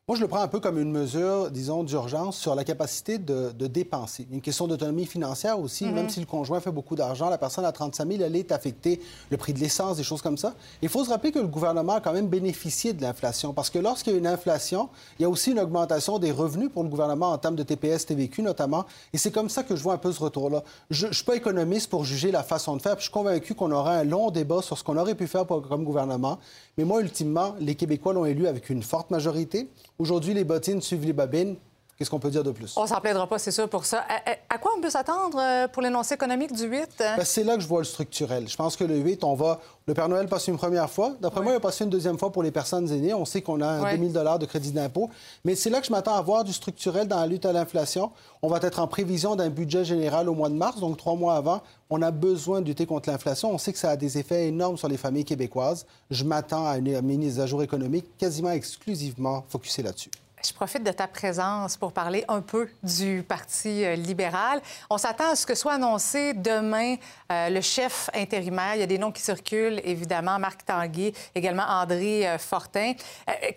moi, 0.08 0.17
je 0.17 0.22
le 0.22 0.27
prends 0.27 0.41
un 0.41 0.48
peu 0.48 0.60
comme 0.60 0.79
une 0.79 0.91
mesure, 0.91 1.51
disons, 1.51 1.84
d'urgence 1.84 2.36
sur 2.36 2.55
la 2.55 2.63
capacité 2.63 3.20
de, 3.20 3.51
dépenser. 3.67 4.27
Une 4.31 4.41
question 4.41 4.67
d'autonomie 4.67 5.05
financière 5.05 5.60
aussi. 5.60 5.86
Même 5.86 6.05
mhm. 6.05 6.10
si 6.10 6.20
le 6.20 6.25
conjoint 6.25 6.60
fait 6.60 6.72
beaucoup 6.72 6.96
d'argent, 6.96 7.29
la 7.29 7.38
personne 7.38 7.63
à 7.65 7.72
35 7.72 8.08
000, 8.12 8.24
elle 8.24 8.36
est 8.36 8.51
affectée, 8.51 9.00
le 9.29 9.38
prix 9.38 9.53
de 9.53 9.60
l'essence, 9.60 9.98
des 9.98 10.03
choses 10.03 10.24
comme 10.24 10.38
ça. 10.38 10.55
Il 10.81 10.89
faut 10.89 11.05
se 11.05 11.10
rappeler 11.12 11.31
que 11.31 11.38
le 11.38 11.48
gouvernement 11.48 11.93
a 11.93 12.01
quand 12.01 12.13
même 12.13 12.27
bénéficié 12.27 12.93
de 12.93 13.01
l'inflation. 13.01 13.53
Parce 13.53 13.70
que 13.70 13.77
lorsqu'il 13.77 14.13
y 14.13 14.15
a 14.15 14.20
une 14.20 14.27
inflation, 14.27 14.89
il 15.20 15.22
y 15.22 15.25
a 15.25 15.29
aussi 15.29 15.51
une 15.51 15.60
augmentation 15.60 16.17
des 16.17 16.31
revenus 16.31 16.72
pour 16.74 16.81
le 16.81 16.89
gouvernement 16.89 17.31
en 17.31 17.38
termes 17.38 17.55
de 17.55 17.63
TPS, 17.63 18.08
TVQ 18.08 18.41
notamment. 18.41 18.86
Et 19.13 19.20
c'est 19.20 19.31
comme 19.31 19.50
ça 19.50 19.63
que 19.63 19.75
je 19.75 19.84
vois 19.84 19.93
un 19.93 20.00
peu 20.00 20.12
ce 20.12 20.20
retour-là. 20.20 20.63
Je 20.89 21.08
ne 21.08 21.13
suis 21.13 21.24
pas 21.24 21.36
économiste 21.36 21.91
pour 21.91 22.05
juger 22.05 22.31
la 22.31 22.43
façon 22.43 22.75
de 22.75 22.81
faire. 22.81 22.96
Puis 22.96 23.03
je 23.03 23.10
suis 23.10 23.13
convaincu 23.13 23.53
qu'on 23.53 23.72
aura 23.72 23.93
un 23.98 24.03
long 24.03 24.31
débat 24.31 24.63
sur 24.63 24.79
ce 24.79 24.84
qu'on 24.84 24.98
aurait 24.98 25.15
pu 25.15 25.27
faire 25.27 25.46
comme 25.46 25.86
gouvernement. 25.86 26.39
Mais 26.77 26.86
moi, 26.86 27.01
ultimement, 27.01 27.55
les 27.60 27.75
Québécois 27.75 28.13
l'ont 28.13 28.25
élu 28.25 28.48
avec 28.48 28.70
une 28.70 28.81
forte 28.81 29.12
majorité. 29.12 29.70
Aujourd'hui, 30.01 30.34
les 30.34 30.43
bottines 30.43 30.81
suivent 30.81 31.05
les 31.05 31.13
babines. 31.13 31.58
Qu'est-ce 32.01 32.10
qu'on 32.10 32.17
peut 32.17 32.31
dire 32.31 32.43
de 32.43 32.50
plus? 32.50 32.74
On 32.77 32.88
s'en 32.88 33.00
plaindra 33.00 33.27
pas, 33.27 33.38
c'est 33.38 33.51
sûr, 33.51 33.70
pour 33.70 33.86
ça. 33.86 34.03
À, 34.50 34.58
quoi 34.58 34.72
on 34.75 34.81
peut 34.81 34.89
s'attendre 34.89 35.39
euh, 35.39 35.67
pour 35.67 35.84
l'énoncé 35.84 36.15
économique 36.15 36.51
du 36.51 36.63
8? 36.63 36.88
Ben, 36.98 37.24
c'est 37.24 37.43
là 37.43 37.55
que 37.55 37.62
je 37.62 37.67
vois 37.67 37.81
le 37.81 37.86
structurel. 37.86 38.50
Je 38.50 38.55
pense 38.55 38.75
que 38.75 38.84
le 38.84 38.98
8, 38.98 39.24
on 39.24 39.36
va... 39.36 39.60
Le 39.86 39.93
Père 39.93 40.10
Noël 40.10 40.27
passe 40.27 40.48
une 40.48 40.58
première 40.58 40.89
fois. 40.89 41.13
D'après 41.22 41.41
moi, 41.41 41.51
il 41.51 41.55
va 41.58 41.60
passer 41.60 41.84
une 41.84 41.91
deuxième 41.91 42.17
fois 42.17 42.31
pour 42.31 42.41
les 42.41 42.50
personnes 42.50 42.91
aînées. 42.91 43.13
On 43.13 43.24
sait 43.24 43.43
qu'on 43.43 43.62
a 43.62 43.67
un 43.67 43.91
2000 43.91 44.13
de 44.13 44.46
crédit 44.48 44.72
d'impôt. 44.72 45.12
Mais 45.46 45.53
c'est 45.53 45.70
là 45.70 45.79
que 45.79 45.86
je 45.86 45.91
m'attends 45.91 46.15
à 46.15 46.22
voir 46.24 46.43
du 46.43 46.53
structurel 46.53 47.08
dans 47.08 47.20
la 47.20 47.27
lutte 47.27 47.46
à 47.46 47.53
l'inflation. 47.53 48.12
On 48.41 48.48
va 48.48 48.58
être 48.63 48.79
en 48.79 48.88
prévision 48.88 49.36
d'un 49.36 49.50
budget 49.50 49.86
général 49.86 50.27
au 50.27 50.34
mois 50.34 50.50
de 50.50 50.55
mars, 50.55 50.79
donc 50.79 50.98
trois 50.98 51.13
mois 51.13 51.36
avant. 51.36 51.62
On 51.91 52.01
a 52.01 52.10
besoin 52.10 52.62
de 52.62 52.65
lutter 52.65 52.88
contre 52.88 53.12
l'inflation. 53.12 53.51
On 53.51 53.60
sait 53.60 53.74
que 53.74 53.79
ça 53.79 53.91
a 53.91 53.96
des 53.96 54.17
effets 54.17 54.48
énormes 54.48 54.77
sur 54.77 54.88
les 54.88 54.98
familles 54.98 55.25
québécoises. 55.25 55.86
Je 56.10 56.24
m'attends 56.24 56.65
à 56.65 56.77
une 56.77 57.01
mise 57.01 57.39
à 57.39 57.46
jour 57.46 57.62
économique 57.62 58.05
quasiment 58.17 58.51
exclusivement 58.51 59.43
focusée 59.50 59.84
là-dessus. 59.84 60.10
Je 60.43 60.53
profite 60.53 60.83
de 60.83 60.91
ta 60.91 61.07
présence 61.07 61.77
pour 61.77 61.91
parler 61.91 62.25
un 62.27 62.41
peu 62.41 62.67
du 62.81 63.24
Parti 63.27 63.86
euh, 63.86 63.95
libéral. 63.95 64.62
On 64.89 64.98
s'attend 64.98 65.31
à 65.31 65.36
ce 65.36 65.45
que 65.45 65.53
soit 65.53 65.74
annoncé 65.74 66.33
demain 66.33 66.95
euh, 67.31 67.50
le 67.50 67.62
chef 67.62 68.10
intérimaire. 68.13 68.75
Il 68.75 68.79
y 68.79 68.83
a 68.83 68.88
des 68.88 68.98
noms 68.98 69.12
qui 69.12 69.21
circulent, 69.21 69.79
évidemment, 69.83 70.39
Marc 70.39 70.65
Tanguay, 70.65 71.13
également 71.36 71.65
André 71.67 72.27
euh, 72.27 72.38
Fortin. 72.39 72.93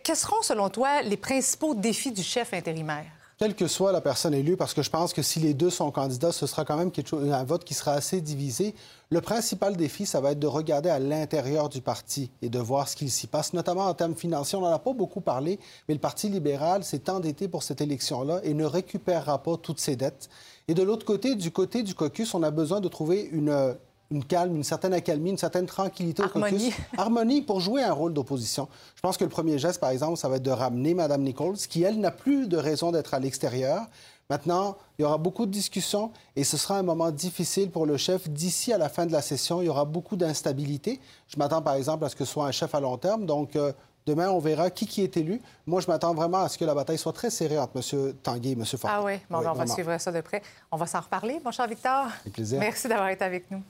quels 0.03 0.17
seront, 0.17 0.43
selon 0.43 0.69
toi, 0.69 1.01
les 1.03 1.17
principaux 1.17 1.75
défis 1.75 2.13
du 2.13 2.23
chef 2.23 2.53
intérimaire? 2.53 3.07
Quelle 3.39 3.55
que 3.55 3.67
soit 3.67 3.91
la 3.91 4.01
personne 4.01 4.33
élue, 4.33 4.57
parce 4.57 4.75
que 4.75 4.83
je 4.83 4.91
pense 4.91 5.13
que 5.13 5.23
si 5.23 5.41
les 5.41 5.55
deux 5.55 5.71
sont 5.71 5.91
candidats, 5.91 6.31
ce 6.31 6.47
sera 6.47 6.65
quand 6.65 6.77
même 6.77 6.93
un 7.33 7.45
vote 7.45 7.65
qui 7.65 7.75
sera 7.75 7.93
assez 7.93 8.21
divisé. 8.21 8.75
Le 9.11 9.21
principal 9.21 9.77
défi, 9.77 10.07
ça 10.07 10.21
va 10.21 10.33
être 10.33 10.39
de 10.39 10.47
regarder 10.47 10.89
à 10.89 10.99
l'intérieur 10.99 11.69
du 11.69 11.81
parti 11.81 12.31
et 12.43 12.49
de 12.49 12.59
voir 12.59 12.89
ce 12.89 12.97
qu'il 12.97 13.11
s'y 13.11 13.27
passe, 13.27 13.53
notamment 13.53 13.87
en 13.87 13.95
termes 13.95 14.15
financiers. 14.15 14.57
On 14.57 14.61
n'en 14.61 14.73
a 14.73 14.79
pas 14.79 14.93
beaucoup 14.93 15.21
parlé, 15.21 15.59
mais 15.89 15.95
le 15.95 16.01
Parti 16.01 16.29
libéral 16.29 16.85
s'est 16.85 17.11
endetté 17.11 17.49
pour 17.49 17.63
cette 17.63 17.81
élection-là 17.81 18.41
et 18.45 18.55
ne 18.55 18.65
récupérera 18.65 19.43
pas 19.43 19.57
toutes 19.57 19.81
ses 19.81 19.97
dettes. 19.97 20.29
Et 20.69 20.75
de 20.75 20.83
l'autre 20.83 21.05
côté, 21.05 21.35
du 21.35 21.51
côté 21.51 21.83
du 21.83 21.95
caucus, 21.95 22.35
on 22.35 22.43
a 22.43 22.51
besoin 22.51 22.81
de 22.81 22.89
trouver 22.89 23.29
une 23.33 23.77
une 24.11 24.25
calme, 24.25 24.57
une 24.57 24.65
certaine 24.65 24.93
accalmie, 24.93 25.31
une 25.31 25.39
certaine 25.39 25.67
tranquillité 25.67 26.23
au 26.23 26.27
Harmonie. 26.27 26.71
caucus. 26.71 26.87
Harmonie 26.99 27.43
pour 27.43 27.61
jouer 27.61 27.83
un 27.83 27.93
rôle 27.93 28.13
d'opposition. 28.13 28.69
Je 28.95 29.01
pense 29.01 29.17
que 29.17 29.25
le 29.25 29.31
premier 29.31 29.59
geste, 29.59 29.81
par 29.81 29.91
exemple, 29.91 30.17
ça 30.17 30.29
va 30.29 30.37
être 30.37 30.43
de 30.43 30.51
ramener 30.51 30.95
Mme 30.95 31.23
Nichols, 31.23 31.57
qui, 31.57 31.83
elle, 31.83 32.01
n'a 32.01 32.11
plus 32.11 32.47
de 32.47 32.57
raison 32.57 32.93
d'être 32.93 33.15
à 33.15 33.19
l'extérieur. 33.19 33.83
Maintenant, 34.31 34.77
il 34.99 35.03
y 35.03 35.05
aura 35.05 35.19
beaucoup 35.19 35.45
de 35.45 35.51
discussions 35.51 36.11
et 36.35 36.45
ce 36.45 36.57
sera 36.57 36.79
un 36.79 36.83
moment 36.83 37.11
difficile 37.11 37.71
pour 37.71 37.85
le 37.85 37.97
chef. 37.97 38.29
D'ici 38.29 38.73
à 38.73 38.79
la 38.79 38.89
fin 38.89 39.05
de 39.05 39.13
la 39.13 39.21
session, 39.21 39.61
il 39.61 39.67
y 39.67 39.69
aura 39.69 39.85
beaucoup 39.85 40.17
d'instabilité. 40.17 40.99
Je 41.29 41.39
m'attends, 41.39 41.61
par 41.61 41.75
exemple, 41.75 42.05
à 42.05 42.09
ce 42.09 42.17
que 42.17 42.25
ce 42.25 42.33
soit 42.33 42.47
un 42.47 42.53
chef 42.53 42.75
à 42.75 42.81
long 42.81 42.97
terme. 42.97 43.27
Donc, 43.27 43.57
euh, 43.57 43.73
Demain, 44.07 44.29
on 44.29 44.39
verra 44.39 44.71
qui, 44.71 44.87
qui 44.87 45.03
est 45.03 45.17
élu. 45.17 45.41
Moi, 45.67 45.81
je 45.81 45.87
m'attends 45.87 46.13
vraiment 46.13 46.43
à 46.43 46.49
ce 46.51 46.59
que 46.59 46.65
la 46.67 46.75
bataille 46.75 46.99
soit 46.99 47.15
très 47.15 47.31
serrée 47.31 47.59
entre 47.59 47.77
M. 47.77 48.13
Tanguay 48.23 48.51
et 48.51 48.53
M. 48.53 48.65
Fortin. 48.67 48.89
Ah 48.91 49.03
oui, 49.03 49.15
bon, 49.31 49.41
ben, 49.41 49.51
on 49.51 49.55
va 49.55 49.67
suivre 49.67 49.97
ça 49.99 50.13
de 50.13 50.21
près. 50.21 50.43
On 50.71 50.77
va 50.77 50.87
s'en 50.87 51.01
reparler, 51.01 51.41
mon 51.43 51.51
cher 51.51 51.67
Victor. 51.67 52.09
Avec 52.21 52.35
plaisir. 52.35 52.61
Merci 52.61 52.87
d'avoir 52.87 53.09
été 53.09 53.25
avec 53.25 53.51
nous. 53.51 53.63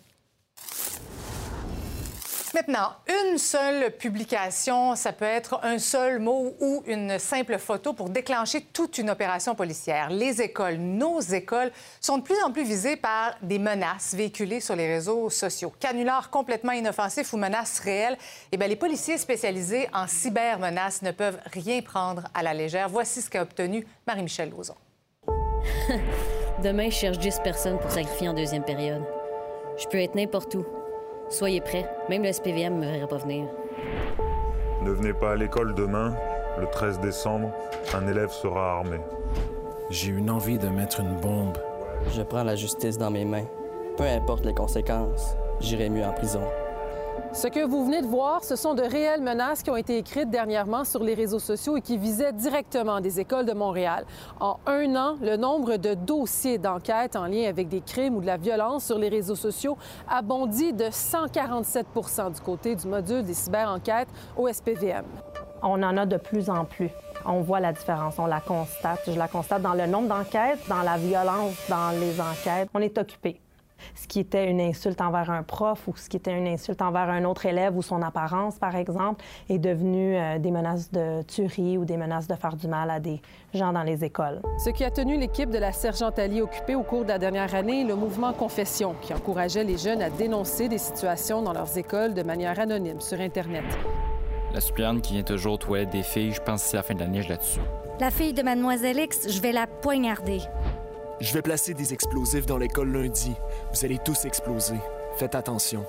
Maintenant, 2.55 2.93
une 3.09 3.37
seule 3.37 3.91
publication, 3.91 4.95
ça 4.95 5.13
peut 5.13 5.25
être 5.25 5.59
un 5.65 5.81
seul 5.81 6.21
mot 6.21 6.55
ou 6.61 6.85
une 6.87 7.19
simple 7.19 7.59
photo 7.59 7.95
pour 7.95 8.11
déclencher 8.11 8.61
toute 8.73 8.99
une 8.99 9.11
opération 9.11 9.57
policière. 9.57 10.09
Les 10.09 10.41
écoles, 10.41 10.77
nos 10.77 11.19
écoles, 11.19 11.73
sont 12.01 12.19
de 12.19 12.23
plus 12.23 12.41
en 12.45 12.53
plus 12.53 12.63
visées 12.63 12.95
par 12.95 13.35
des 13.43 13.59
menaces 13.59 14.15
véhiculées 14.15 14.61
sur 14.61 14.77
les 14.77 14.87
réseaux 14.87 15.31
sociaux. 15.31 15.73
Canulars 15.81 16.31
complètement 16.31 16.71
inoffensifs 16.71 17.33
ou 17.33 17.39
menaces 17.39 17.81
réelles, 17.81 18.17
eh 18.53 18.57
bien, 18.57 18.69
les 18.69 18.77
policiers 18.77 19.19
spécialisés 19.19 19.89
en 19.93 20.07
cybermenaces 20.07 21.03
ne 21.03 21.11
peuvent 21.11 21.41
rien 21.53 21.83
prendre 21.83 22.23
à 22.35 22.45
la 22.45 22.55
légère. 22.55 22.89
Voici 22.89 23.21
ce 23.21 23.29
qu'a 23.29 23.43
obtenu 23.43 23.85
Marie-Michel 24.07 24.51
Lauzon. 24.51 24.77
Demain, 26.63 26.89
je 26.89 26.95
cherche 26.95 27.19
10 27.19 27.41
personnes 27.43 27.81
pour 27.81 27.91
sacrifier 27.91 28.29
en 28.29 28.33
deuxième 28.33 28.65
période. 28.65 29.03
Je 29.77 29.89
peux 29.89 29.99
être 29.99 30.15
n'importe 30.15 30.55
où. 30.55 30.65
Soyez 31.29 31.61
prêts, 31.61 31.89
même 32.09 32.23
le 32.23 32.33
SPVM 32.33 32.75
ne 32.79 32.87
me 32.87 32.93
verra 32.93 33.07
pas 33.07 33.17
venir. 33.17 33.47
Ne 34.83 34.91
venez 34.91 35.13
pas 35.13 35.33
à 35.33 35.37
l'école 35.37 35.75
demain, 35.75 36.15
le 36.59 36.67
13 36.67 37.01
décembre, 37.01 37.51
un 37.95 38.07
élève 38.07 38.31
sera 38.31 38.79
armé. 38.79 38.99
J'ai 39.91 40.11
une 40.11 40.31
envie 40.31 40.59
de 40.59 40.69
mettre 40.69 41.01
une 41.01 41.17
bombe. 41.17 41.57
Je 42.15 42.23
prends 42.23 42.45
la 42.45 42.57
justice 42.57 42.99
dans 42.99 43.11
mes 43.11 43.25
mains. 43.25 43.47
Peu 43.97 44.05
importe 44.05 44.45
les 44.45 44.55
conséquences, 44.55 45.37
j'irai 45.61 45.89
mieux 45.89 46.05
en 46.05 46.13
prison. 46.13 46.43
Ce 47.35 47.49
que 47.49 47.65
vous 47.67 47.85
venez 47.85 48.01
de 48.01 48.07
voir, 48.07 48.45
ce 48.45 48.55
sont 48.55 48.75
de 48.75 48.83
réelles 48.83 49.21
menaces 49.21 49.65
qui 49.65 49.71
ont 49.71 49.77
été 49.77 49.99
écrites 49.99 50.31
dernièrement 50.31 50.85
sur 50.85 51.03
les 51.03 51.15
réseaux 51.15 51.41
sociaux 51.41 51.77
et 51.77 51.81
qui 51.81 51.99
visaient 51.99 52.33
directement 52.33 53.01
des 53.01 53.19
écoles 53.19 53.45
de 53.45 53.53
Montréal. 53.53 54.07
En 54.39 54.61
un 54.67 54.95
an, 54.95 55.17
le 55.21 55.37
nombre 55.37 55.77
de 55.77 55.95
dossiers 55.95 56.59
d'enquête 56.59 57.17
en 57.17 57.27
lien 57.27 57.49
avec 57.49 57.69
des 57.69 57.81
crimes 57.81 58.15
ou 58.15 58.21
de 58.21 58.27
la 58.27 58.37
violence 58.37 58.85
sur 58.85 59.01
les 59.01 59.09
réseaux 59.09 59.35
sociaux 59.35 59.77
a 60.09 60.23
bondi 60.23 60.73
de 60.73 60.85
147% 60.85 62.35
du 62.35 62.41
côté 62.41 62.77
du 62.77 62.87
module 62.87 63.25
des 63.25 63.35
cyberenquêtes 63.35 64.09
au 64.37 64.47
SPVM. 64.47 65.05
On 65.61 65.83
en 65.83 65.97
a 65.97 66.07
de 66.07 66.19
plus 66.19 66.49
en 66.49 66.65
plus. 66.65 66.91
On 67.27 67.41
voit 67.41 67.59
la 67.59 67.73
différence, 67.73 68.17
on 68.21 68.27
la 68.27 68.41
constate. 68.41 69.01
Je 69.09 69.19
la 69.19 69.27
constate 69.27 69.61
dans 69.61 69.75
le 69.75 69.87
nombre 69.87 70.07
d'enquêtes, 70.07 70.61
dans 70.69 70.83
la 70.83 70.97
violence 70.99 71.57
dans 71.69 71.91
les 71.99 72.21
enquêtes. 72.21 72.69
On 72.75 72.81
est 72.81 72.97
occupé 72.97 73.41
ce 73.95 74.07
qui 74.07 74.21
était 74.21 74.51
une 74.51 74.61
insulte 74.61 75.01
envers 75.01 75.31
un 75.31 75.43
prof 75.43 75.87
ou 75.89 75.97
ce 75.97 76.09
qui 76.09 76.17
était 76.17 76.37
une 76.37 76.47
insulte 76.47 76.83
envers 76.83 77.09
un 77.11 77.25
autre 77.25 77.47
élève 77.47 77.77
ou 77.77 77.83
son 77.83 78.03
apparence, 78.03 78.59
par 78.59 78.77
exemple, 78.77 79.25
est 79.49 79.59
devenu 79.59 80.17
euh, 80.17 80.39
des 80.39 80.51
menaces 80.51 80.91
de 80.91 81.23
tuerie 81.23 81.79
ou 81.79 81.85
des 81.85 81.97
menaces 81.97 82.27
de 82.27 82.35
faire 82.35 82.57
du 82.57 82.69
mal 82.69 82.91
à 82.91 83.01
des 83.01 83.21
gens 83.53 83.73
dans 83.73 83.83
les 83.83 84.05
écoles. 84.05 84.41
Ce 84.59 84.71
qui 84.71 84.85
a 84.85 84.91
tenu 84.91 85.17
l'équipe 85.17 85.51
de 85.51 85.59
la 85.59 85.73
sergentalie 85.73 86.43
occupée 86.43 86.75
au 86.75 86.83
cours 86.83 87.05
de 87.05 87.09
la 87.09 87.19
dernière 87.19 87.55
année, 87.55 87.85
le 87.85 87.95
mouvement 87.95 88.33
Confession, 88.33 88.95
qui 89.01 89.15
encourageait 89.15 89.65
les 89.65 89.79
jeunes 89.79 90.03
à 90.03 90.11
dénoncer 90.11 90.69
des 90.69 90.79
situations 90.79 91.43
dans 91.43 91.53
leurs 91.53 91.77
écoles 91.79 92.15
de 92.15 92.23
manière 92.23 92.59
anonyme 92.59 93.01
sur 93.01 93.21
Internet. 93.21 93.65
La 94.53 94.61
suppléante 94.61 95.03
qui 95.03 95.15
vient 95.15 95.23
toujours 95.23 95.55
aux 95.55 95.59
toilettes 95.59 95.91
des 95.91 96.03
filles, 96.03 96.33
je 96.33 96.41
pense 96.41 96.63
que 96.63 96.71
c'est 96.71 96.77
la 96.77 96.83
fin 96.83 96.95
de 96.95 97.01
l'année, 97.01 97.23
je 97.23 97.29
là-dessus. 97.29 97.61
La 98.01 98.11
fille 98.11 98.33
de 98.33 98.43
Mademoiselle 98.43 98.99
X, 98.99 99.29
je 99.29 99.41
vais 99.41 99.53
la 99.53 99.67
poignarder. 99.67 100.41
Je 101.25 101.33
vais 101.33 101.41
placer 101.41 101.73
des 101.73 101.95
explosifs 101.95 102.45
dans 102.45 102.59
l'école 102.59 102.93
lundi. 102.93 103.33
Vous 103.73 103.83
allez 103.83 103.97
tous 103.97 104.27
exploser. 104.27 104.77
Faites 105.17 105.35
attention. 105.35 105.87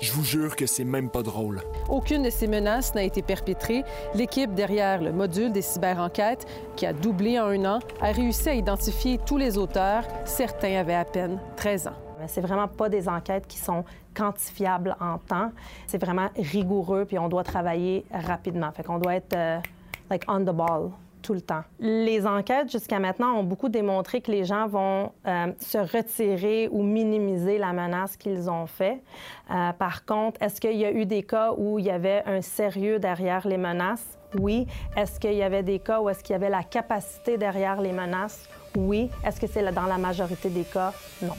Je 0.00 0.10
vous 0.10 0.24
jure 0.24 0.56
que 0.56 0.64
c'est 0.64 0.84
même 0.84 1.10
pas 1.10 1.22
drôle. 1.22 1.60
Aucune 1.90 2.22
de 2.22 2.30
ces 2.30 2.46
menaces 2.46 2.94
n'a 2.94 3.02
été 3.02 3.20
perpétrée. 3.20 3.84
L'équipe 4.14 4.54
derrière 4.54 5.02
le 5.02 5.12
module 5.12 5.52
des 5.52 5.60
cyberenquêtes, 5.60 6.46
qui 6.76 6.86
a 6.86 6.94
doublé 6.94 7.38
en 7.38 7.48
un 7.48 7.64
an, 7.66 7.78
a 8.00 8.10
réussi 8.10 8.48
à 8.48 8.54
identifier 8.54 9.18
tous 9.18 9.36
les 9.36 9.58
auteurs. 9.58 10.04
Certains 10.24 10.78
avaient 10.78 10.94
à 10.94 11.04
peine 11.04 11.38
13 11.56 11.88
ans. 11.88 12.26
C'est 12.26 12.40
vraiment 12.40 12.68
pas 12.68 12.88
des 12.88 13.06
enquêtes 13.06 13.46
qui 13.46 13.58
sont 13.58 13.84
quantifiables 14.14 14.96
en 14.98 15.18
temps. 15.18 15.52
C'est 15.88 16.00
vraiment 16.02 16.30
rigoureux, 16.36 17.04
puis 17.04 17.18
on 17.18 17.28
doit 17.28 17.44
travailler 17.44 18.06
rapidement. 18.10 18.72
Fait 18.72 18.82
qu'on 18.82 18.98
doit 18.98 19.16
être 19.16 19.36
euh, 19.36 19.58
like 20.08 20.24
on 20.26 20.40
the 20.40 20.56
ball 20.56 20.90
tout 21.20 21.34
le 21.34 21.40
temps. 21.40 21.62
Les 21.78 22.26
enquêtes 22.26 22.70
jusqu'à 22.70 22.98
maintenant 22.98 23.34
ont 23.38 23.44
beaucoup 23.44 23.68
démontré 23.68 24.20
que 24.20 24.30
les 24.30 24.44
gens 24.44 24.66
vont 24.66 25.12
euh, 25.26 25.52
se 25.58 25.78
retirer 25.78 26.68
ou 26.70 26.82
minimiser 26.82 27.58
la 27.58 27.72
menace 27.72 28.16
qu'ils 28.16 28.50
ont 28.50 28.66
fait. 28.66 29.02
Euh, 29.50 29.72
par 29.72 30.04
contre, 30.04 30.42
est-ce 30.42 30.60
qu'il 30.60 30.76
y 30.76 30.84
a 30.84 30.92
eu 30.92 31.06
des 31.06 31.22
cas 31.22 31.52
où 31.56 31.78
il 31.78 31.86
y 31.86 31.90
avait 31.90 32.22
un 32.26 32.40
sérieux 32.40 32.98
derrière 32.98 33.46
les 33.46 33.58
menaces? 33.58 34.18
Oui. 34.38 34.66
Est-ce 34.96 35.18
qu'il 35.18 35.34
y 35.34 35.42
avait 35.42 35.62
des 35.62 35.78
cas 35.78 36.00
où 36.00 36.08
est-ce 36.08 36.22
qu'il 36.22 36.32
y 36.32 36.36
avait 36.36 36.50
la 36.50 36.62
capacité 36.62 37.36
derrière 37.36 37.80
les 37.80 37.92
menaces? 37.92 38.48
Oui. 38.76 39.10
Est-ce 39.24 39.40
que 39.40 39.46
c'est 39.46 39.62
dans 39.72 39.86
la 39.86 39.98
majorité 39.98 40.48
des 40.48 40.64
cas? 40.64 40.92
Non. 41.22 41.34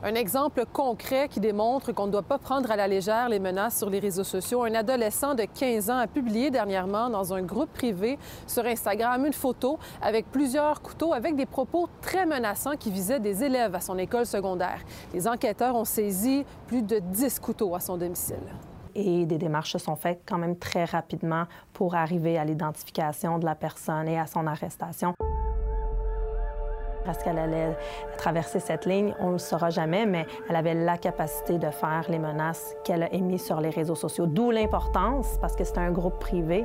Un 0.00 0.14
exemple 0.14 0.64
concret 0.72 1.28
qui 1.28 1.40
démontre 1.40 1.90
qu'on 1.90 2.06
ne 2.06 2.12
doit 2.12 2.22
pas 2.22 2.38
prendre 2.38 2.70
à 2.70 2.76
la 2.76 2.86
légère 2.86 3.28
les 3.28 3.40
menaces 3.40 3.78
sur 3.78 3.90
les 3.90 3.98
réseaux 3.98 4.22
sociaux. 4.22 4.62
Un 4.62 4.74
adolescent 4.74 5.34
de 5.34 5.42
15 5.42 5.90
ans 5.90 5.98
a 5.98 6.06
publié 6.06 6.52
dernièrement 6.52 7.10
dans 7.10 7.34
un 7.34 7.42
groupe 7.42 7.72
privé 7.72 8.16
sur 8.46 8.64
Instagram 8.64 9.26
une 9.26 9.32
photo 9.32 9.76
avec 10.00 10.30
plusieurs 10.30 10.82
couteaux 10.82 11.12
avec 11.12 11.34
des 11.34 11.46
propos 11.46 11.88
très 12.00 12.26
menaçants 12.26 12.76
qui 12.76 12.92
visaient 12.92 13.18
des 13.18 13.42
élèves 13.42 13.74
à 13.74 13.80
son 13.80 13.98
école 13.98 14.24
secondaire. 14.24 14.78
Les 15.12 15.26
enquêteurs 15.26 15.74
ont 15.74 15.84
saisi 15.84 16.44
plus 16.68 16.82
de 16.82 17.00
10 17.00 17.40
couteaux 17.40 17.74
à 17.74 17.80
son 17.80 17.96
domicile 17.96 18.36
et 18.94 19.26
des 19.26 19.38
démarches 19.38 19.76
sont 19.76 19.96
faites 19.96 20.22
quand 20.26 20.38
même 20.38 20.56
très 20.56 20.84
rapidement 20.84 21.44
pour 21.72 21.94
arriver 21.94 22.38
à 22.38 22.44
l'identification 22.44 23.38
de 23.38 23.44
la 23.44 23.54
personne 23.54 24.08
et 24.08 24.18
à 24.18 24.26
son 24.26 24.46
arrestation. 24.46 25.14
Est-ce 27.08 27.24
qu'elle 27.24 27.38
allait 27.38 27.76
traverser 28.16 28.60
cette 28.60 28.86
ligne? 28.86 29.14
On 29.20 29.28
ne 29.28 29.32
le 29.32 29.38
saura 29.38 29.70
jamais, 29.70 30.06
mais 30.06 30.26
elle 30.48 30.56
avait 30.56 30.74
la 30.74 30.98
capacité 30.98 31.58
de 31.58 31.70
faire 31.70 32.04
les 32.08 32.18
menaces 32.18 32.74
qu'elle 32.84 33.02
a 33.02 33.12
émises 33.12 33.44
sur 33.44 33.60
les 33.60 33.70
réseaux 33.70 33.94
sociaux. 33.94 34.26
D'où 34.26 34.50
l'importance, 34.50 35.38
parce 35.40 35.56
que 35.56 35.64
c'est 35.64 35.78
un 35.78 35.90
groupe 35.90 36.18
privé, 36.18 36.64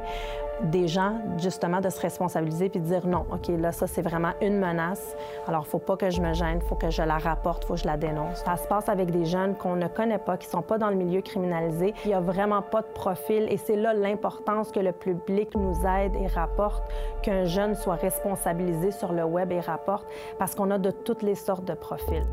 des 0.61 0.87
gens, 0.87 1.13
justement, 1.37 1.81
de 1.81 1.89
se 1.89 1.99
responsabiliser 1.99 2.69
puis 2.69 2.79
de 2.79 2.85
dire 2.85 3.07
non, 3.07 3.25
OK, 3.31 3.47
là, 3.59 3.71
ça, 3.71 3.87
c'est 3.87 4.01
vraiment 4.01 4.33
une 4.41 4.59
menace. 4.59 5.15
Alors, 5.47 5.67
faut 5.67 5.79
pas 5.79 5.97
que 5.97 6.09
je 6.09 6.21
me 6.21 6.33
gêne, 6.33 6.61
faut 6.61 6.75
que 6.75 6.89
je 6.89 7.01
la 7.01 7.17
rapporte, 7.17 7.65
faut 7.65 7.73
que 7.73 7.79
je 7.79 7.85
la 7.85 7.97
dénonce. 7.97 8.43
Ça 8.43 8.57
se 8.57 8.67
passe 8.67 8.89
avec 8.89 9.11
des 9.11 9.25
jeunes 9.25 9.55
qu'on 9.55 9.75
ne 9.75 9.87
connaît 9.87 10.17
pas, 10.17 10.37
qui 10.37 10.47
sont 10.47 10.61
pas 10.61 10.77
dans 10.77 10.89
le 10.89 10.95
milieu 10.95 11.21
criminalisé. 11.21 11.93
Il 12.05 12.11
y 12.11 12.13
a 12.13 12.19
vraiment 12.19 12.61
pas 12.61 12.81
de 12.81 12.87
profil 12.87 13.47
et 13.49 13.57
c'est 13.57 13.75
là 13.75 13.93
l'importance 13.93 14.71
que 14.71 14.79
le 14.79 14.91
public 14.91 15.55
nous 15.55 15.75
aide 15.85 16.15
et 16.15 16.27
rapporte, 16.27 16.83
qu'un 17.21 17.45
jeune 17.45 17.75
soit 17.75 17.95
responsabilisé 17.95 18.91
sur 18.91 19.13
le 19.13 19.23
web 19.23 19.51
et 19.51 19.59
rapporte, 19.59 20.05
parce 20.37 20.55
qu'on 20.55 20.71
a 20.71 20.77
de 20.77 20.91
toutes 20.91 21.23
les 21.23 21.35
sortes 21.35 21.65
de 21.65 21.73
profils. 21.73 22.23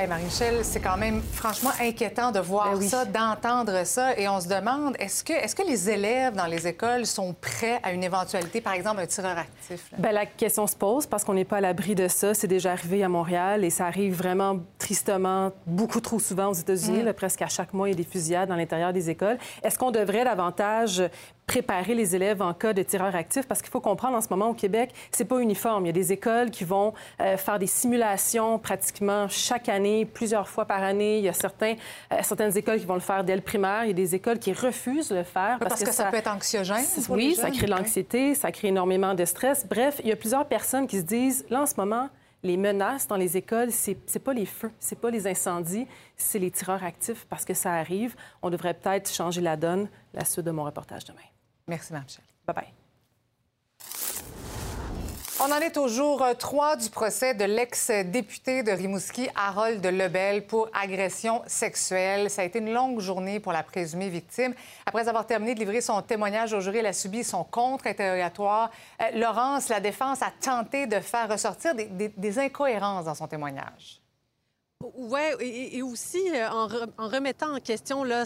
Hey 0.00 0.06
Marie-Michel, 0.06 0.64
c'est 0.64 0.80
quand 0.80 0.96
même 0.96 1.20
franchement 1.20 1.72
inquiétant 1.78 2.32
de 2.32 2.40
voir 2.40 2.78
Ben 2.78 2.88
ça, 2.88 3.04
d'entendre 3.04 3.84
ça. 3.84 4.18
Et 4.18 4.26
on 4.30 4.40
se 4.40 4.48
demande, 4.48 4.96
est-ce 4.98 5.22
que, 5.22 5.34
est 5.34 5.54
que 5.54 5.62
les 5.62 5.90
élèves 5.90 6.34
dans 6.34 6.46
les 6.46 6.66
écoles 6.66 7.04
sont 7.04 7.34
prêts 7.38 7.78
à 7.82 7.92
une 7.92 8.02
éventualité, 8.02 8.62
par 8.62 8.72
exemple 8.72 9.02
un 9.02 9.06
tireur 9.06 9.36
actif? 9.36 9.92
Bien, 9.98 10.12
la 10.12 10.24
question 10.24 10.66
se 10.66 10.74
pose 10.74 11.06
parce 11.06 11.22
qu'on 11.22 11.34
n'est 11.34 11.44
pas 11.44 11.58
à 11.58 11.60
l'abri 11.60 11.94
de 11.94 12.08
ça. 12.08 12.32
C'est 12.32 12.46
déjà 12.46 12.72
arrivé 12.72 13.04
à 13.04 13.10
Montréal 13.10 13.62
et 13.62 13.68
ça 13.68 13.84
arrive 13.84 14.14
vraiment 14.14 14.60
tristement 14.78 15.52
beaucoup 15.66 16.00
trop 16.00 16.18
souvent 16.18 16.46
aux 16.46 16.54
États-Unis. 16.54 17.02
Mm. 17.02 17.12
presque 17.12 17.42
à 17.42 17.48
chaque 17.48 17.74
mois, 17.74 17.86
il 17.88 17.92
y 17.92 17.94
a 17.94 17.98
des 17.98 18.10
fusillades 18.10 18.48
dans 18.48 18.56
l'intérieur 18.56 18.94
des 18.94 19.10
écoles. 19.10 19.36
Est-ce 19.62 19.78
qu'on 19.78 19.90
devrait 19.90 20.24
davantage 20.24 21.02
préparer 21.50 21.96
les 21.96 22.14
élèves 22.14 22.42
en 22.42 22.54
cas 22.54 22.72
de 22.72 22.80
tireur 22.84 23.16
actif? 23.16 23.44
Parce 23.48 23.60
qu'il 23.60 23.72
faut 23.72 23.80
comprendre, 23.80 24.16
en 24.16 24.20
ce 24.20 24.28
moment, 24.30 24.50
au 24.50 24.54
Québec, 24.54 24.92
c'est 25.10 25.24
pas 25.24 25.40
uniforme. 25.40 25.84
Il 25.84 25.88
y 25.88 25.90
a 25.90 25.92
des 25.92 26.12
écoles 26.12 26.50
qui 26.50 26.62
vont 26.62 26.94
euh, 27.20 27.36
faire 27.36 27.58
des 27.58 27.66
simulations 27.66 28.60
pratiquement 28.60 29.26
chaque 29.28 29.68
année, 29.68 30.04
plusieurs 30.04 30.48
fois 30.48 30.64
par 30.64 30.80
année. 30.80 31.18
Il 31.18 31.24
y 31.24 31.28
a 31.28 31.32
certains, 31.32 31.74
euh, 32.12 32.18
certaines 32.22 32.56
écoles 32.56 32.78
qui 32.78 32.86
vont 32.86 32.94
le 32.94 33.00
faire 33.00 33.24
dès 33.24 33.34
le 33.34 33.42
primaire. 33.42 33.82
Il 33.82 33.88
y 33.88 33.90
a 33.90 33.94
des 33.94 34.14
écoles 34.14 34.38
qui 34.38 34.52
refusent 34.52 35.08
de 35.08 35.16
le 35.16 35.24
faire. 35.24 35.58
Parce, 35.58 35.82
que, 35.82 35.90
ça, 35.90 36.04
peut 36.04 36.18
être 36.18 36.30
anxiogène. 36.30 36.84
pour 37.04 37.16
les 37.16 37.26
Oui, 37.26 37.34
ça 37.34 37.50
crée 37.50 37.66
de 37.66 37.70
l'anxiété, 37.72 38.36
ça 38.36 38.52
crée 38.52 38.68
énormément 38.68 39.14
de 39.14 39.24
stress. 39.24 39.66
Bref, 39.68 40.00
il 40.04 40.08
y 40.08 40.12
a 40.12 40.16
plusieurs 40.16 40.46
personnes 40.46 40.86
qui 40.86 40.98
se 40.98 41.04
disent, 41.04 41.44
là, 41.50 41.62
en 41.62 41.66
ce 41.66 41.74
moment, 41.76 42.08
les 42.42 42.56
menaces 42.56 43.06
dans 43.08 43.16
les 43.16 43.36
écoles, 43.36 43.70
c'est 43.72 44.24
pas 44.24 44.32
les 44.32 44.46
feux, 44.46 44.70
c'est 44.78 44.98
pas 44.98 45.10
les 45.10 45.26
incendies, 45.26 45.86
c'est 46.16 46.38
les 46.38 46.50
tireurs 46.50 46.84
actifs 46.84 47.26
parce 47.28 47.44
que 47.44 47.54
ça 47.54 47.72
arrive. 47.72 48.14
On 48.40 48.50
devrait 48.50 48.74
peut-être 48.74 49.12
changer 49.12 49.40
la 49.40 49.56
donne. 49.56 49.88
La 50.14 50.24
suite 50.24 50.46
de 50.46 50.50
mon 50.50 50.64
reportage 50.64 51.04
demain. 51.04 51.29
Merci. 51.92 52.18
Bye-bye. 52.46 52.66
On 55.42 55.50
en 55.50 55.56
est 55.60 55.78
au 55.78 55.88
jour 55.88 56.22
3 56.38 56.76
du 56.76 56.90
procès 56.90 57.32
de 57.32 57.44
l'ex-député 57.44 58.62
de 58.62 58.72
Rimouski, 58.72 59.26
Harold 59.34 59.82
Lebel, 59.86 60.46
pour 60.46 60.68
agression 60.74 61.42
sexuelle. 61.46 62.28
Ça 62.28 62.42
a 62.42 62.44
été 62.44 62.58
une 62.58 62.74
longue 62.74 63.00
journée 63.00 63.40
pour 63.40 63.52
la 63.52 63.62
présumée 63.62 64.10
victime. 64.10 64.52
Après 64.84 65.08
avoir 65.08 65.24
terminé 65.26 65.54
de 65.54 65.60
livrer 65.60 65.80
son 65.80 66.02
témoignage 66.02 66.52
au 66.52 66.60
jury, 66.60 66.78
elle 66.78 66.86
a 66.86 66.92
subi 66.92 67.24
son 67.24 67.42
contre-interrogatoire. 67.42 68.70
Euh, 69.00 69.18
Laurence, 69.18 69.70
la 69.70 69.80
défense 69.80 70.20
a 70.20 70.30
tenté 70.42 70.86
de 70.86 71.00
faire 71.00 71.30
ressortir 71.30 71.74
des, 71.74 71.86
des- 71.86 72.08
des 72.14 72.38
incohérences 72.38 73.06
dans 73.06 73.14
son 73.14 73.26
témoignage. 73.26 74.02
Oui, 74.96 75.20
et, 75.40 75.82
aussi 75.82 76.22
euh, 76.34 76.48
en, 76.48 76.66
re- 76.66 76.88
en 76.96 77.08
remettant 77.08 77.54
en 77.54 77.60
question 77.60 78.02
là, 78.02 78.24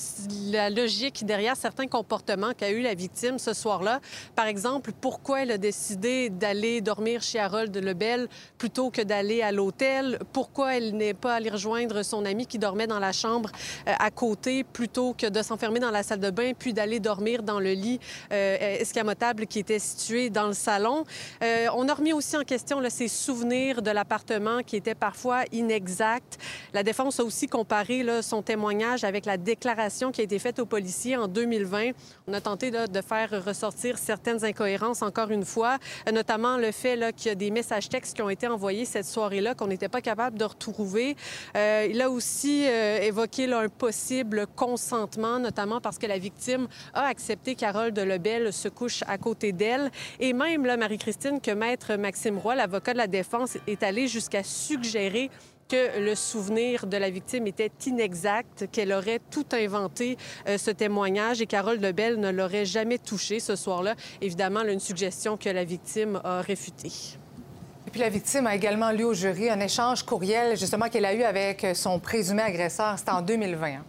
la 0.51 0.71
logique 0.71 1.27
derrière 1.27 1.57
certains 1.57 1.89
comportements 1.89 2.53
qu'a 2.57 2.71
eu 2.71 2.81
la 2.81 2.95
victime 2.95 3.41
ce 3.41 3.53
soir-là. 3.53 4.01
Par 4.37 4.47
exemple, 4.47 4.93
pourquoi 5.01 5.43
elle 5.43 5.51
a 5.51 5.59
décidé 5.59 6.31
d'aller 6.31 6.81
dormir 6.81 7.23
chez 7.23 7.41
Harold 7.41 7.77
Lebel 7.77 8.29
plutôt 8.57 8.91
que 8.91 9.03
d'aller 9.03 9.43
à 9.43 9.51
l'hôtel? 9.51 10.21
Pourquoi 10.33 10.77
elle 10.77 10.97
n'est 10.97 11.13
pas 11.15 11.35
allée 11.35 11.51
rejoindre 11.51 12.05
son 12.05 12.25
ami 12.25 12.47
qui 12.47 12.59
dormait 12.59 12.87
dans 12.87 13.01
la 13.01 13.11
chambre 13.13 13.51
euh, 13.89 13.93
à 13.99 14.11
côté 14.13 14.63
plutôt 14.63 15.13
que 15.13 15.27
de 15.27 15.43
s'enfermer 15.43 15.81
dans 15.81 15.91
la 15.91 16.05
salle 16.05 16.21
de 16.21 16.31
bain 16.31 16.53
puis 16.57 16.73
d'aller 16.73 17.01
dormir 17.01 17.43
dans 17.43 17.59
le 17.59 17.73
lit 17.73 17.99
euh, 18.33 18.79
escamotable 18.79 19.47
qui 19.47 19.59
était 19.59 19.81
situé 19.81 20.31
dans 20.31 20.47
le 20.47 20.55
salon? 20.55 21.05
On 21.41 21.89
a 21.89 21.95
remis 21.95 22.13
aussi 22.13 22.37
en 22.37 22.43
question 22.43 22.79
là, 22.81 22.91
ses 22.91 23.09
souvenirs 23.09 23.83
de 23.83 23.91
l'appartement 23.91 24.63
qui 24.63 24.77
étaient 24.77 24.95
parfois 24.95 25.43
inexacts. 25.53 26.39
La 26.73 26.83
défense 26.83 27.21
a 27.21 27.25
aussi 27.25 27.47
comparé 27.47 28.05
son 28.23 28.43
témoignage 28.43 29.05
avec 29.05 29.27
la 29.27 29.37
déclaration 29.37 30.13
qui 30.13 30.21
a 30.21 30.25
été 30.25 30.39
faite 30.39 30.59
aux 30.59 30.67
policiers 30.67 31.17
en 31.17 31.29
2020. 31.29 31.91
On 32.27 32.33
a 32.33 32.41
tenté 32.41 32.71
de 32.71 33.01
faire 33.01 33.45
ressortir 33.45 33.99
certaines 33.99 34.45
incohérences 34.45 35.03
encore 35.03 35.31
une 35.31 35.45
fois, 35.45 35.79
notamment 36.13 36.57
le 36.57 36.73
fait 36.73 37.15
qu'il 37.15 37.29
y 37.29 37.33
a 37.33 37.35
des 37.35 37.51
messages 37.51 37.89
textes 37.89 38.17
qui 38.17 38.23
ont 38.23 38.31
été 38.31 38.47
envoyés 38.47 38.85
cette 38.85 39.07
soirée-là 39.07 39.55
qu'on 39.55 39.67
n'était 39.67 39.89
pas 39.89 40.01
capable 40.01 40.39
de 40.39 40.45
retrouver. 40.45 41.17
Euh, 41.57 41.87
il 41.91 42.01
a 42.01 42.11
aussi 42.11 42.65
euh, 42.67 43.01
évoqué 43.01 43.53
un 43.53 43.69
possible 43.69 44.47
consentement, 44.55 45.39
notamment 45.39 45.81
parce 45.81 45.99
que 45.99 46.07
la 46.07 46.19
victime 46.19 46.67
a 46.93 47.07
accepté 47.07 47.55
qu'Harold 47.55 47.99
Lebel 47.99 48.53
se 48.53 48.69
couche 48.69 49.03
à 49.07 49.19
côté 49.19 49.53
d'elle. 49.53 49.91
Et 50.21 50.33
même, 50.33 50.63
Marie-Christine, 50.63 51.41
que 51.41 51.51
Maître 51.51 51.97
Maxime 51.97 52.39
Roy, 52.39 52.55
l'avocat 52.55 52.93
de 52.93 52.99
la 52.99 53.07
défense, 53.07 53.57
est 53.67 53.83
allé 53.83 54.09
jusqu'à 54.09 54.43
suggérer 54.43 55.31
que 55.69 56.01
le 56.01 56.15
souvenir 56.15 56.87
de 56.87 56.97
la 56.97 57.11
victime 57.11 57.47
était 57.47 57.71
inexact, 57.87 58.69
qu'elle 58.71 58.93
aurait 58.93 59.21
tout 59.31 59.47
inventé 59.53 60.17
euh, 60.49 60.59
ce 60.59 60.71
témoignage 60.71 61.41
et 61.41 61.47
qu'Harold 61.47 61.83
Lebel 61.83 62.21
ne 62.21 62.31
l'aurait 62.31 62.65
jamais 62.65 62.99
touché 62.99 63.41
ce 63.41 63.57
soir-là. 63.57 63.95
Évidemment, 64.21 64.63
une 64.63 64.81
suggestion 64.81 65.37
que 65.37 65.49
la 65.49 65.65
victime 65.65 66.21
a 66.25 66.41
réfutée. 66.41 66.93
Et 67.87 67.91
puis 67.91 68.01
la 68.01 68.09
victime 68.09 68.47
a 68.47 68.55
également 68.55 68.91
lu 68.91 69.05
au 69.05 69.15
jury 69.15 69.51
un 69.51 69.61
échange 69.61 70.03
courriel, 70.03 70.57
justement, 70.57 70.89
qu'elle 70.89 71.05
a 71.05 71.15
eu 71.15 71.23
avec 71.23 71.67
son 71.75 71.99
présumé 71.99 72.43
agresseur. 72.43 72.99
C'était 72.99 73.11
en 73.13 73.23
2020. 73.23 73.67
hein. 73.67 73.85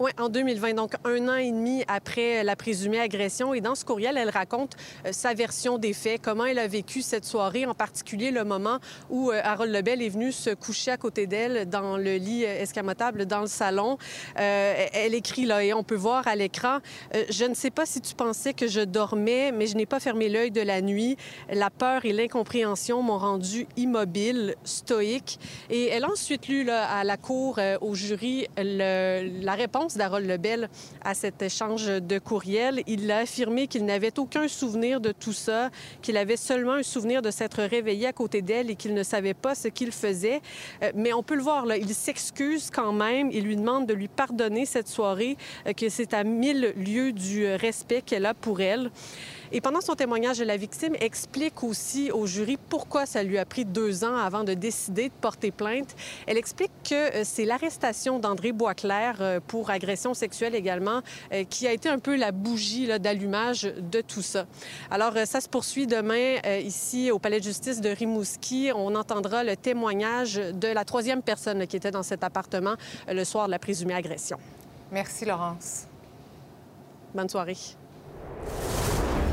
Oui, 0.00 0.10
en 0.18 0.28
2020, 0.28 0.74
donc 0.74 0.94
un 1.04 1.28
an 1.28 1.36
et 1.36 1.52
demi 1.52 1.84
après 1.86 2.42
la 2.42 2.56
présumée 2.56 2.98
agression. 2.98 3.54
Et 3.54 3.60
dans 3.60 3.76
ce 3.76 3.84
courriel, 3.84 4.16
elle 4.18 4.28
raconte 4.28 4.72
euh, 5.06 5.12
sa 5.12 5.34
version 5.34 5.78
des 5.78 5.92
faits, 5.92 6.20
comment 6.20 6.46
elle 6.46 6.58
a 6.58 6.66
vécu 6.66 7.00
cette 7.00 7.24
soirée, 7.24 7.64
en 7.64 7.74
particulier 7.74 8.32
le 8.32 8.42
moment 8.42 8.80
où 9.08 9.30
euh, 9.30 9.40
Harold 9.44 9.72
Lebel 9.72 10.02
est 10.02 10.08
venu 10.08 10.32
se 10.32 10.50
coucher 10.50 10.90
à 10.90 10.96
côté 10.96 11.28
d'elle 11.28 11.68
dans 11.68 11.96
le 11.96 12.16
lit 12.16 12.44
euh, 12.44 12.60
escamotable 12.60 13.26
dans 13.26 13.42
le 13.42 13.46
salon. 13.46 13.96
Elle 14.34 15.14
écrit 15.14 15.44
là, 15.44 15.62
et 15.62 15.72
on 15.72 15.84
peut 15.84 15.94
voir 15.94 16.26
à 16.26 16.34
l'écran, 16.34 16.78
Je 17.30 17.44
ne 17.44 17.54
sais 17.54 17.70
pas 17.70 17.86
si 17.86 18.00
tu 18.00 18.16
pensais 18.16 18.52
que 18.52 18.66
je 18.66 18.80
dormais, 18.80 19.52
mais 19.52 19.68
je 19.68 19.76
n'ai 19.76 19.86
pas 19.86 20.00
fermé 20.00 20.28
l'œil 20.28 20.50
de 20.50 20.60
la 20.60 20.80
nuit. 20.80 21.16
La 21.52 21.70
peur 21.70 22.04
et 22.04 22.12
l'incompréhension 22.12 23.00
m'ont 23.00 23.18
rendu 23.18 23.68
immobile, 23.76 24.56
stoïque. 24.64 25.38
Et 25.70 25.86
elle 25.86 26.04
a 26.04 26.10
ensuite 26.10 26.48
lu 26.48 26.64
là, 26.64 26.84
à 26.88 27.04
la 27.04 27.16
cour, 27.16 27.60
au 27.80 27.94
jury, 27.94 28.48
la 28.56 29.52
réponse 29.52 29.83
d'Harold 29.88 30.26
Lebel 30.26 30.68
à 31.02 31.14
cet 31.14 31.42
échange 31.42 31.86
de 31.86 32.18
courriel. 32.18 32.82
Il 32.86 33.10
a 33.10 33.18
affirmé 33.18 33.66
qu'il 33.66 33.84
n'avait 33.84 34.18
aucun 34.18 34.48
souvenir 34.48 35.00
de 35.00 35.12
tout 35.12 35.32
ça, 35.32 35.70
qu'il 36.02 36.16
avait 36.16 36.36
seulement 36.36 36.74
un 36.74 36.82
souvenir 36.82 37.22
de 37.22 37.30
s'être 37.30 37.62
réveillé 37.62 38.06
à 38.06 38.12
côté 38.12 38.42
d'elle 38.42 38.70
et 38.70 38.76
qu'il 38.76 38.94
ne 38.94 39.02
savait 39.02 39.34
pas 39.34 39.54
ce 39.54 39.68
qu'il 39.68 39.92
faisait. 39.92 40.40
Euh, 40.82 40.92
mais 40.94 41.12
on 41.12 41.22
peut 41.22 41.34
le 41.34 41.42
voir, 41.42 41.66
là, 41.66 41.76
il 41.76 41.94
s'excuse 41.94 42.70
quand 42.70 42.92
même. 42.92 43.30
Il 43.30 43.44
lui 43.44 43.56
demande 43.56 43.86
de 43.86 43.94
lui 43.94 44.08
pardonner 44.08 44.64
cette 44.66 44.88
soirée, 44.88 45.36
euh, 45.66 45.72
que 45.72 45.88
c'est 45.88 46.14
à 46.14 46.24
mille 46.24 46.72
lieues 46.76 47.12
du 47.12 47.46
respect 47.46 48.02
qu'elle 48.02 48.26
a 48.26 48.34
pour 48.34 48.60
elle. 48.60 48.90
Et 49.56 49.60
pendant 49.60 49.80
son 49.80 49.94
témoignage, 49.94 50.42
la 50.42 50.56
victime 50.56 50.96
explique 50.98 51.62
aussi 51.62 52.10
au 52.10 52.26
jury 52.26 52.58
pourquoi 52.68 53.06
ça 53.06 53.22
lui 53.22 53.38
a 53.38 53.44
pris 53.44 53.64
deux 53.64 54.02
ans 54.02 54.16
avant 54.16 54.42
de 54.42 54.52
décider 54.52 55.10
de 55.10 55.14
porter 55.20 55.52
plainte. 55.52 55.94
Elle 56.26 56.38
explique 56.38 56.72
que 56.82 56.94
euh, 56.94 57.22
c'est 57.22 57.44
l'arrestation 57.44 58.18
d'André 58.18 58.50
Boisclair 58.50 59.18
euh, 59.20 59.38
pour 59.46 59.70
agression 59.70 60.12
sexuelle 60.12 60.56
également 60.56 61.02
euh, 61.32 61.44
qui 61.44 61.68
a 61.68 61.72
été 61.72 61.88
un 61.88 62.00
peu 62.00 62.16
la 62.16 62.32
bougie 62.32 62.88
d'allumage 62.98 63.62
de 63.62 64.00
tout 64.00 64.22
ça. 64.22 64.46
Alors, 64.90 65.12
ça 65.24 65.40
se 65.40 65.48
poursuit 65.48 65.86
demain 65.86 66.40
ici 66.58 67.12
au 67.12 67.20
Palais 67.20 67.38
de 67.38 67.44
justice 67.44 67.80
de 67.80 67.90
Rimouski. 67.90 68.72
On 68.74 68.96
entendra 68.96 69.44
le 69.44 69.56
témoignage 69.56 70.34
de 70.34 70.66
la 70.66 70.84
troisième 70.84 71.22
personne 71.22 71.68
qui 71.68 71.76
était 71.76 71.92
dans 71.92 72.02
cet 72.02 72.24
appartement 72.24 72.74
le 73.06 73.22
soir 73.22 73.46
de 73.46 73.52
la 73.52 73.60
présumée 73.60 73.94
agression. 73.94 74.36
Merci, 74.90 75.24
Laurence. 75.24 75.86
Bonne 77.14 77.28
soirée. 77.28 77.56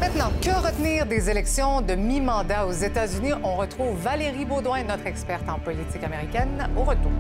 Maintenant, 0.02 0.32
que 0.42 0.50
retenir 0.50 1.06
des 1.06 1.30
élections 1.30 1.80
de 1.82 1.94
mi-mandat 1.94 2.66
aux 2.66 2.72
États-Unis? 2.72 3.34
On 3.44 3.56
retrouve 3.56 3.96
Valérie 4.00 4.46
Baudouin, 4.46 4.82
notre 4.84 5.06
experte 5.06 5.48
en 5.48 5.60
politique 5.60 6.04
américaine, 6.04 6.68
au 6.76 6.84
retour. 6.84 7.12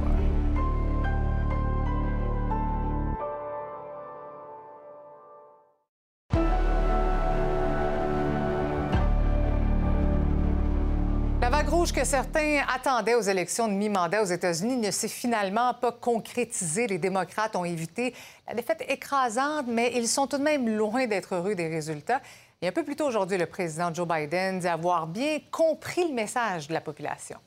La 11.39 11.49
vague 11.49 11.69
rouge 11.69 11.91
que 11.91 12.03
certains 12.03 12.61
attendaient 12.73 13.15
aux 13.15 13.21
élections 13.21 13.67
de 13.67 13.73
mi-mandat 13.73 14.23
aux 14.23 14.25
États-Unis 14.25 14.77
ne 14.77 14.89
s'est 14.89 15.07
finalement 15.07 15.75
pas 15.75 15.91
concrétisée. 15.91 16.87
Les 16.87 16.97
démocrates 16.97 17.55
ont 17.55 17.65
évité 17.65 18.15
la 18.47 18.55
défaite 18.55 18.83
écrasante, 18.87 19.65
mais 19.67 19.91
ils 19.95 20.07
sont 20.07 20.25
tout 20.27 20.37
de 20.37 20.43
même 20.43 20.67
loin 20.67 21.05
d'être 21.05 21.35
heureux 21.35 21.53
des 21.53 21.67
résultats. 21.67 22.21
Et 22.63 22.67
un 22.67 22.71
peu 22.71 22.83
plus 22.83 22.95
tôt 22.95 23.07
aujourd'hui, 23.07 23.39
le 23.39 23.47
président 23.47 23.91
Joe 23.91 24.07
Biden 24.07 24.59
dit 24.59 24.67
avoir 24.67 25.07
bien 25.07 25.39
compris 25.49 26.07
le 26.07 26.13
message 26.13 26.67
de 26.67 26.73
la 26.73 26.81
population. 26.81 27.37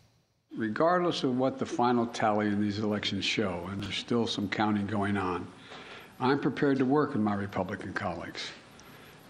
regardless 0.56 1.24
of 1.24 1.36
what 1.36 1.58
the 1.58 1.66
final 1.66 2.06
tally 2.06 2.46
in 2.46 2.60
these 2.60 2.78
elections 2.78 3.24
show, 3.24 3.68
and 3.70 3.82
there's 3.82 3.96
still 3.96 4.26
some 4.26 4.48
counting 4.48 4.86
going 4.86 5.16
on, 5.16 5.46
I'm 6.20 6.38
prepared 6.38 6.78
to 6.78 6.84
work 6.84 7.12
with 7.12 7.22
my 7.22 7.34
Republican 7.34 7.92
colleagues. 7.92 8.50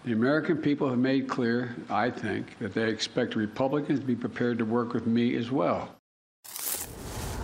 The 0.05 0.13
American 0.13 0.57
people 0.57 0.87
have 0.87 0.99
made 0.99 1.27
clear, 1.27 1.75
I 1.89 2.11
think, 2.11 2.59
that 2.59 2.75
they 2.75 2.89
expect 2.89 3.35
Republicans 3.35 3.99
to 3.99 4.05
be 4.05 4.15
prepared 4.15 4.59
to 4.59 4.65
work 4.65 4.93
with 4.93 5.07
me 5.07 5.35
as 5.35 5.49
well. 5.49 5.94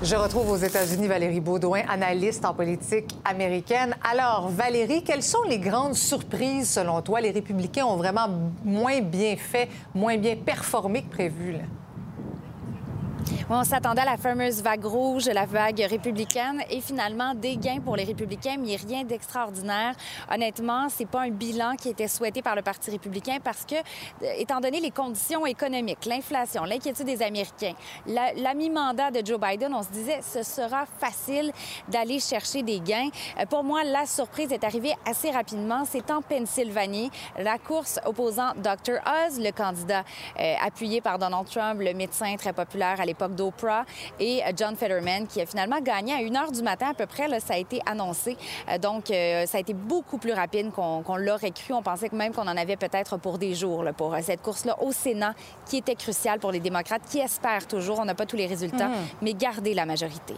Je 0.03 0.15
retrouve 0.15 0.49
aux 0.49 0.57
États-Unis 0.57 1.07
Valérie 1.07 1.39
Baudouin, 1.39 1.83
analyste 1.87 2.43
en 2.43 2.55
politique 2.55 3.15
américaine. 3.23 3.95
Alors, 4.03 4.49
Valérie, 4.49 5.03
quelles 5.03 5.21
sont 5.21 5.43
les 5.47 5.59
grandes 5.59 5.93
surprises 5.93 6.71
selon 6.71 7.03
toi? 7.03 7.21
Les 7.21 7.29
républicains 7.29 7.85
ont 7.85 7.97
vraiment 7.97 8.27
moins 8.65 8.99
bien 8.99 9.35
fait, 9.35 9.69
moins 9.93 10.17
bien 10.17 10.35
performé 10.35 11.03
que 11.03 11.09
prévu. 11.11 11.57
On 13.49 13.63
s'attendait 13.63 14.01
à 14.01 14.05
la 14.05 14.17
fameuse 14.17 14.61
vague 14.61 14.85
rouge, 14.85 15.27
la 15.27 15.45
vague 15.45 15.85
républicaine, 15.89 16.63
et 16.69 16.81
finalement 16.81 17.33
des 17.33 17.57
gains 17.57 17.79
pour 17.83 17.95
les 17.95 18.03
républicains, 18.03 18.57
mais 18.59 18.75
rien 18.75 19.03
d'extraordinaire. 19.03 19.95
Honnêtement, 20.33 20.87
c'est 20.89 21.05
pas 21.05 21.21
un 21.21 21.29
bilan 21.29 21.75
qui 21.75 21.89
était 21.89 22.07
souhaité 22.07 22.41
par 22.41 22.55
le 22.55 22.61
Parti 22.61 22.91
républicain 22.91 23.37
parce 23.43 23.65
que, 23.65 23.75
euh, 23.75 24.33
étant 24.37 24.59
donné 24.59 24.79
les 24.79 24.91
conditions 24.91 25.45
économiques, 25.45 26.05
l'inflation, 26.05 26.63
l'inquiétude 26.63 27.05
des 27.05 27.21
Américains, 27.21 27.73
la, 28.07 28.53
mi-mandat 28.53 29.11
de 29.11 29.25
Joe 29.25 29.39
Biden, 29.39 29.73
on 29.73 29.83
se 29.83 29.89
disait 29.89 30.19
ce 30.21 30.43
sera 30.43 30.85
facile 30.99 31.51
d'aller 31.87 32.19
chercher 32.19 32.63
des 32.63 32.79
gains. 32.79 33.09
Euh, 33.39 33.45
pour 33.45 33.63
moi, 33.63 33.83
la 33.83 34.05
surprise 34.05 34.51
est 34.51 34.63
arrivée 34.63 34.93
assez 35.05 35.31
rapidement. 35.31 35.83
C'est 35.85 36.11
en 36.11 36.21
Pennsylvanie, 36.21 37.11
la 37.37 37.57
course 37.57 37.99
opposant 38.05 38.53
Dr. 38.57 38.99
Oz, 39.27 39.39
le 39.39 39.51
candidat 39.51 40.03
euh, 40.39 40.55
appuyé 40.61 41.01
par 41.01 41.19
Donald 41.19 41.47
Trump, 41.49 41.79
le 41.79 41.93
médecin 41.93 42.35
très 42.37 42.53
populaire 42.53 42.99
à 42.99 43.05
l'époque 43.11 43.35
d'Oprah, 43.35 43.85
et 44.19 44.43
euh, 44.43 44.51
John 44.55 44.75
Fetterman, 44.75 45.27
qui 45.27 45.41
a 45.41 45.45
finalement 45.45 45.79
gagné 45.81 46.13
à 46.13 46.17
1 46.17 46.35
heure 46.35 46.51
du 46.51 46.61
matin 46.61 46.87
à 46.91 46.93
peu 46.93 47.05
près. 47.05 47.27
Là, 47.27 47.39
ça 47.39 47.53
a 47.53 47.57
été 47.57 47.81
annoncé. 47.85 48.37
Euh, 48.69 48.77
donc, 48.77 49.11
euh, 49.11 49.45
ça 49.45 49.57
a 49.57 49.61
été 49.61 49.73
beaucoup 49.73 50.17
plus 50.17 50.33
rapide 50.33 50.71
qu'on 50.71 51.17
l'aurait 51.17 51.51
cru. 51.51 51.73
On 51.73 51.81
pensait 51.81 52.09
que 52.09 52.15
même 52.15 52.33
qu'on 52.33 52.47
en 52.47 52.57
avait 52.57 52.77
peut-être 52.77 53.17
pour 53.17 53.37
des 53.37 53.53
jours 53.53 53.83
là, 53.83 53.93
pour 53.93 54.15
cette 54.21 54.41
course-là 54.41 54.81
au 54.81 54.91
Sénat, 54.91 55.33
qui 55.65 55.77
était 55.77 55.95
cruciale 55.95 56.39
pour 56.39 56.51
les 56.51 56.59
démocrates, 56.59 57.01
qui 57.09 57.19
espèrent 57.19 57.67
toujours, 57.67 57.99
on 57.99 58.05
n'a 58.05 58.15
pas 58.15 58.25
tous 58.25 58.37
les 58.37 58.47
résultats, 58.47 58.87
mhm. 58.87 58.95
mais 59.21 59.33
garder 59.33 59.73
la 59.73 59.85
majorité. 59.85 60.35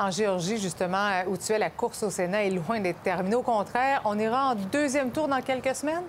En 0.00 0.10
Géorgie, 0.10 0.58
justement, 0.58 1.08
où 1.26 1.36
tu 1.36 1.52
es, 1.52 1.58
la 1.58 1.70
course 1.70 2.02
au 2.04 2.10
Sénat 2.10 2.44
est 2.44 2.50
loin 2.50 2.78
d'être 2.78 3.02
terminée. 3.02 3.34
Au 3.34 3.42
contraire, 3.42 4.00
on 4.04 4.16
ira 4.18 4.52
en 4.52 4.54
deuxième 4.54 5.10
tour 5.10 5.26
dans 5.26 5.42
quelques 5.42 5.74
semaines? 5.74 6.04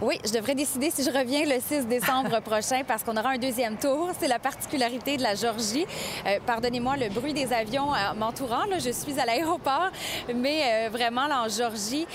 Oui, 0.00 0.18
je 0.24 0.32
devrais 0.32 0.54
décider 0.54 0.90
si 0.90 1.02
je 1.02 1.10
reviens 1.10 1.44
le 1.44 1.60
6 1.60 1.86
décembre 1.86 2.40
prochain 2.44 2.82
parce 2.86 3.02
qu'on 3.02 3.16
aura 3.16 3.30
un 3.30 3.38
deuxième 3.38 3.76
tour. 3.76 4.10
C'est 4.18 4.28
la 4.28 4.38
particularité 4.38 5.16
de 5.16 5.22
la 5.22 5.34
Georgie. 5.34 5.86
Euh, 6.26 6.38
pardonnez-moi 6.44 6.96
le 6.96 7.08
bruit 7.08 7.32
des 7.32 7.52
avions 7.52 7.94
euh, 7.94 8.14
m'entourant. 8.16 8.64
Je 8.78 8.90
suis 8.90 9.18
à 9.18 9.26
l'aéroport, 9.26 9.90
mais 10.34 10.62
euh, 10.64 10.88
vraiment, 10.90 11.26
là, 11.26 11.42
en 11.42 11.48
Georgie, 11.48 12.06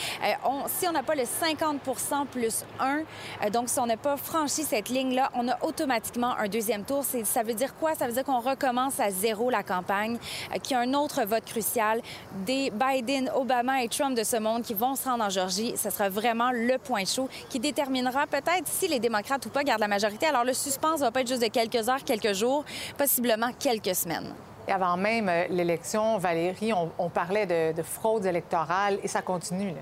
si 0.67 0.88
on 0.88 0.91
n'a 0.91 1.04
pas 1.04 1.15
le 1.15 1.24
50% 1.24 2.28
plus 2.28 2.63
1, 2.80 3.50
donc 3.50 3.69
si 3.69 3.80
on 3.80 3.86
n'a 3.86 3.97
pas 3.97 4.17
franchi 4.17 4.63
cette 4.63 4.89
ligne-là, 4.89 5.32
on 5.36 5.47
a 5.47 5.58
automatiquement 5.63 6.36
un 6.38 6.47
deuxième 6.47 6.84
tour. 6.84 7.04
Ça 7.04 7.43
veut 7.43 7.54
dire 7.54 7.76
quoi? 7.76 7.95
Ça 7.95 8.08
veut 8.08 8.13
dire 8.13 8.24
qu'on 8.24 8.39
recommence 8.39 9.00
à 9.00 9.10
zéro 9.10 9.50
la 9.50 9.63
campagne, 9.63 10.17
qu'il 10.62 10.71
y 10.71 10.80
a 10.80 10.82
un 10.82 10.93
autre 10.93 11.24
vote 11.26 11.45
crucial. 11.45 12.02
Des 12.45 12.71
Biden, 12.71 13.32
Obama 13.36 13.84
et 13.84 13.89
Trump 13.89 14.17
de 14.17 14.24
ce 14.24 14.38
monde 14.38 14.63
qui 14.63 14.74
vont 14.74 14.95
se 14.95 15.06
rendre 15.08 15.24
en 15.24 15.30
Georgie. 15.30 15.74
Ce 15.78 15.89
sera 15.89 16.10
vraiment 16.10 16.52
le 16.52 16.78
point 16.78 17.06
chaud 17.06 17.30
qui 17.51 17.59
déterminera 17.59 18.25
peut-être 18.27 18.65
si 18.65 18.87
les 18.87 18.99
démocrates 18.99 19.45
ou 19.45 19.49
pas 19.49 19.63
gardent 19.63 19.81
la 19.81 19.89
majorité. 19.89 20.25
Alors 20.25 20.45
le 20.45 20.53
suspense 20.53 21.01
va 21.01 21.11
pas 21.11 21.21
être 21.21 21.27
juste 21.27 21.41
de 21.41 21.49
quelques 21.49 21.89
heures, 21.89 22.03
quelques 22.05 22.33
jours, 22.33 22.63
possiblement 22.97 23.51
quelques 23.59 23.93
semaines. 23.93 24.33
Et 24.67 24.71
avant 24.71 24.95
même 24.95 25.27
euh, 25.27 25.47
l'élection, 25.49 26.17
Valérie, 26.17 26.71
on, 26.73 27.09
parlait 27.09 27.45
de, 27.45 27.75
de 27.75 27.83
fraude 27.83 28.25
électorale 28.25 28.99
et 29.03 29.07
ça 29.09 29.21
continue. 29.21 29.73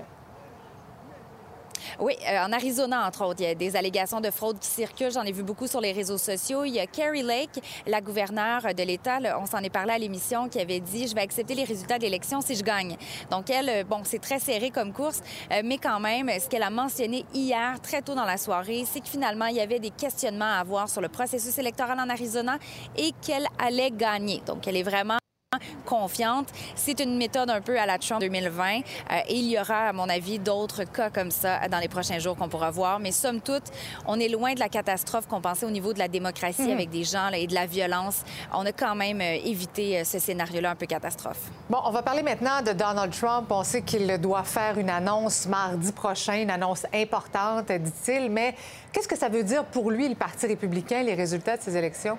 Oui, 1.98 2.14
euh, 2.28 2.44
en 2.44 2.52
Arizona, 2.52 3.06
entre 3.06 3.24
autres, 3.24 3.40
il 3.40 3.46
y 3.46 3.50
a 3.50 3.54
des 3.54 3.76
allégations 3.76 4.20
de 4.20 4.30
fraude 4.30 4.58
qui 4.58 4.68
circulent. 4.68 5.12
J'en 5.12 5.22
ai 5.22 5.32
vu 5.32 5.42
beaucoup 5.42 5.66
sur 5.66 5.80
les 5.80 5.92
réseaux 5.92 6.18
sociaux. 6.18 6.64
Il 6.64 6.74
y 6.74 6.80
a 6.80 6.86
Carrie 6.86 7.22
Lake, 7.22 7.60
la 7.86 8.00
gouverneure 8.00 8.62
de 8.74 8.82
l'État, 8.82 9.18
on 9.40 9.46
s'en 9.46 9.58
est 9.58 9.70
parlé 9.70 9.92
à 9.92 9.98
l'émission, 9.98 10.48
qui 10.48 10.60
avait 10.60 10.80
dit 10.80 11.08
Je 11.08 11.14
vais 11.14 11.22
accepter 11.22 11.54
les 11.54 11.64
résultats 11.64 11.98
de 11.98 12.02
l'élection 12.02 12.40
si 12.40 12.54
je 12.54 12.62
gagne. 12.62 12.96
Donc, 13.30 13.50
elle, 13.50 13.68
euh, 13.68 13.84
bon, 13.84 14.00
c'est 14.04 14.20
très 14.20 14.38
serré 14.38 14.70
comme 14.70 14.92
course, 14.92 15.20
euh, 15.52 15.62
mais 15.64 15.78
quand 15.78 16.00
même, 16.00 16.30
ce 16.38 16.48
qu'elle 16.48 16.62
a 16.62 16.70
mentionné 16.70 17.24
hier, 17.34 17.80
très 17.80 18.02
tôt 18.02 18.14
dans 18.14 18.24
la 18.24 18.36
soirée, 18.36 18.84
c'est 18.90 19.00
que 19.00 19.08
finalement, 19.08 19.46
il 19.46 19.56
y 19.56 19.60
avait 19.60 19.80
des 19.80 19.90
questionnements 19.90 20.44
à 20.44 20.60
avoir 20.60 20.88
sur 20.88 21.00
le 21.00 21.08
processus 21.08 21.58
électoral 21.58 21.98
en 21.98 22.08
Arizona 22.08 22.58
et 22.96 23.12
qu'elle 23.24 23.46
allait 23.58 23.90
gagner. 23.90 24.42
Donc, 24.46 24.66
elle 24.66 24.76
est 24.76 24.82
vraiment 24.82 25.19
confiante. 25.84 26.46
C'est 26.76 27.00
une 27.00 27.16
méthode 27.16 27.50
un 27.50 27.60
peu 27.60 27.76
à 27.76 27.84
la 27.84 27.98
Trump 27.98 28.20
2020 28.20 28.76
et 28.76 28.82
il 29.30 29.50
y 29.50 29.58
aura, 29.58 29.88
à 29.88 29.92
mon 29.92 30.08
avis, 30.08 30.38
d'autres 30.38 30.84
cas 30.84 31.10
comme 31.10 31.32
ça 31.32 31.68
dans 31.68 31.80
les 31.80 31.88
prochains 31.88 32.20
jours 32.20 32.36
qu'on 32.36 32.48
pourra 32.48 32.70
voir. 32.70 33.00
Mais 33.00 33.10
somme 33.10 33.40
toute, 33.40 33.64
on 34.06 34.20
est 34.20 34.28
loin 34.28 34.54
de 34.54 34.60
la 34.60 34.68
catastrophe 34.68 35.26
qu'on 35.26 35.40
pensait 35.40 35.66
au 35.66 35.70
niveau 35.70 35.92
de 35.92 35.98
la 35.98 36.06
démocratie 36.06 36.62
mhm. 36.62 36.70
avec 36.70 36.90
des 36.90 37.02
gens 37.02 37.30
et 37.30 37.48
de 37.48 37.54
la 37.54 37.66
violence. 37.66 38.22
On 38.54 38.64
a 38.64 38.70
quand 38.70 38.94
même 38.94 39.20
euh, 39.20 39.38
évité 39.44 39.98
euh, 39.98 40.04
ce 40.04 40.20
scénario-là 40.20 40.70
un 40.70 40.76
peu 40.76 40.86
catastrophe. 40.86 41.50
Bon, 41.68 41.78
on 41.84 41.90
va 41.90 42.02
parler 42.02 42.22
maintenant 42.22 42.62
de 42.62 42.70
Donald 42.72 43.12
Trump. 43.12 43.50
On 43.50 43.64
sait 43.64 43.82
qu'il 43.82 44.06
doit 44.18 44.44
faire 44.44 44.78
une 44.78 44.90
annonce 44.90 45.46
mardi 45.46 45.90
prochain, 45.90 46.34
une 46.34 46.50
annonce 46.50 46.86
importante, 46.94 47.72
dit-il. 47.72 48.30
Mais 48.30 48.54
qu'est-ce 48.92 49.08
que 49.08 49.18
ça 49.18 49.28
veut 49.28 49.42
dire 49.42 49.64
pour 49.64 49.90
lui, 49.90 50.08
le 50.08 50.14
Parti 50.14 50.46
républicain, 50.46 51.02
les 51.02 51.14
résultats 51.14 51.56
de 51.56 51.62
ces 51.62 51.76
élections? 51.76 52.16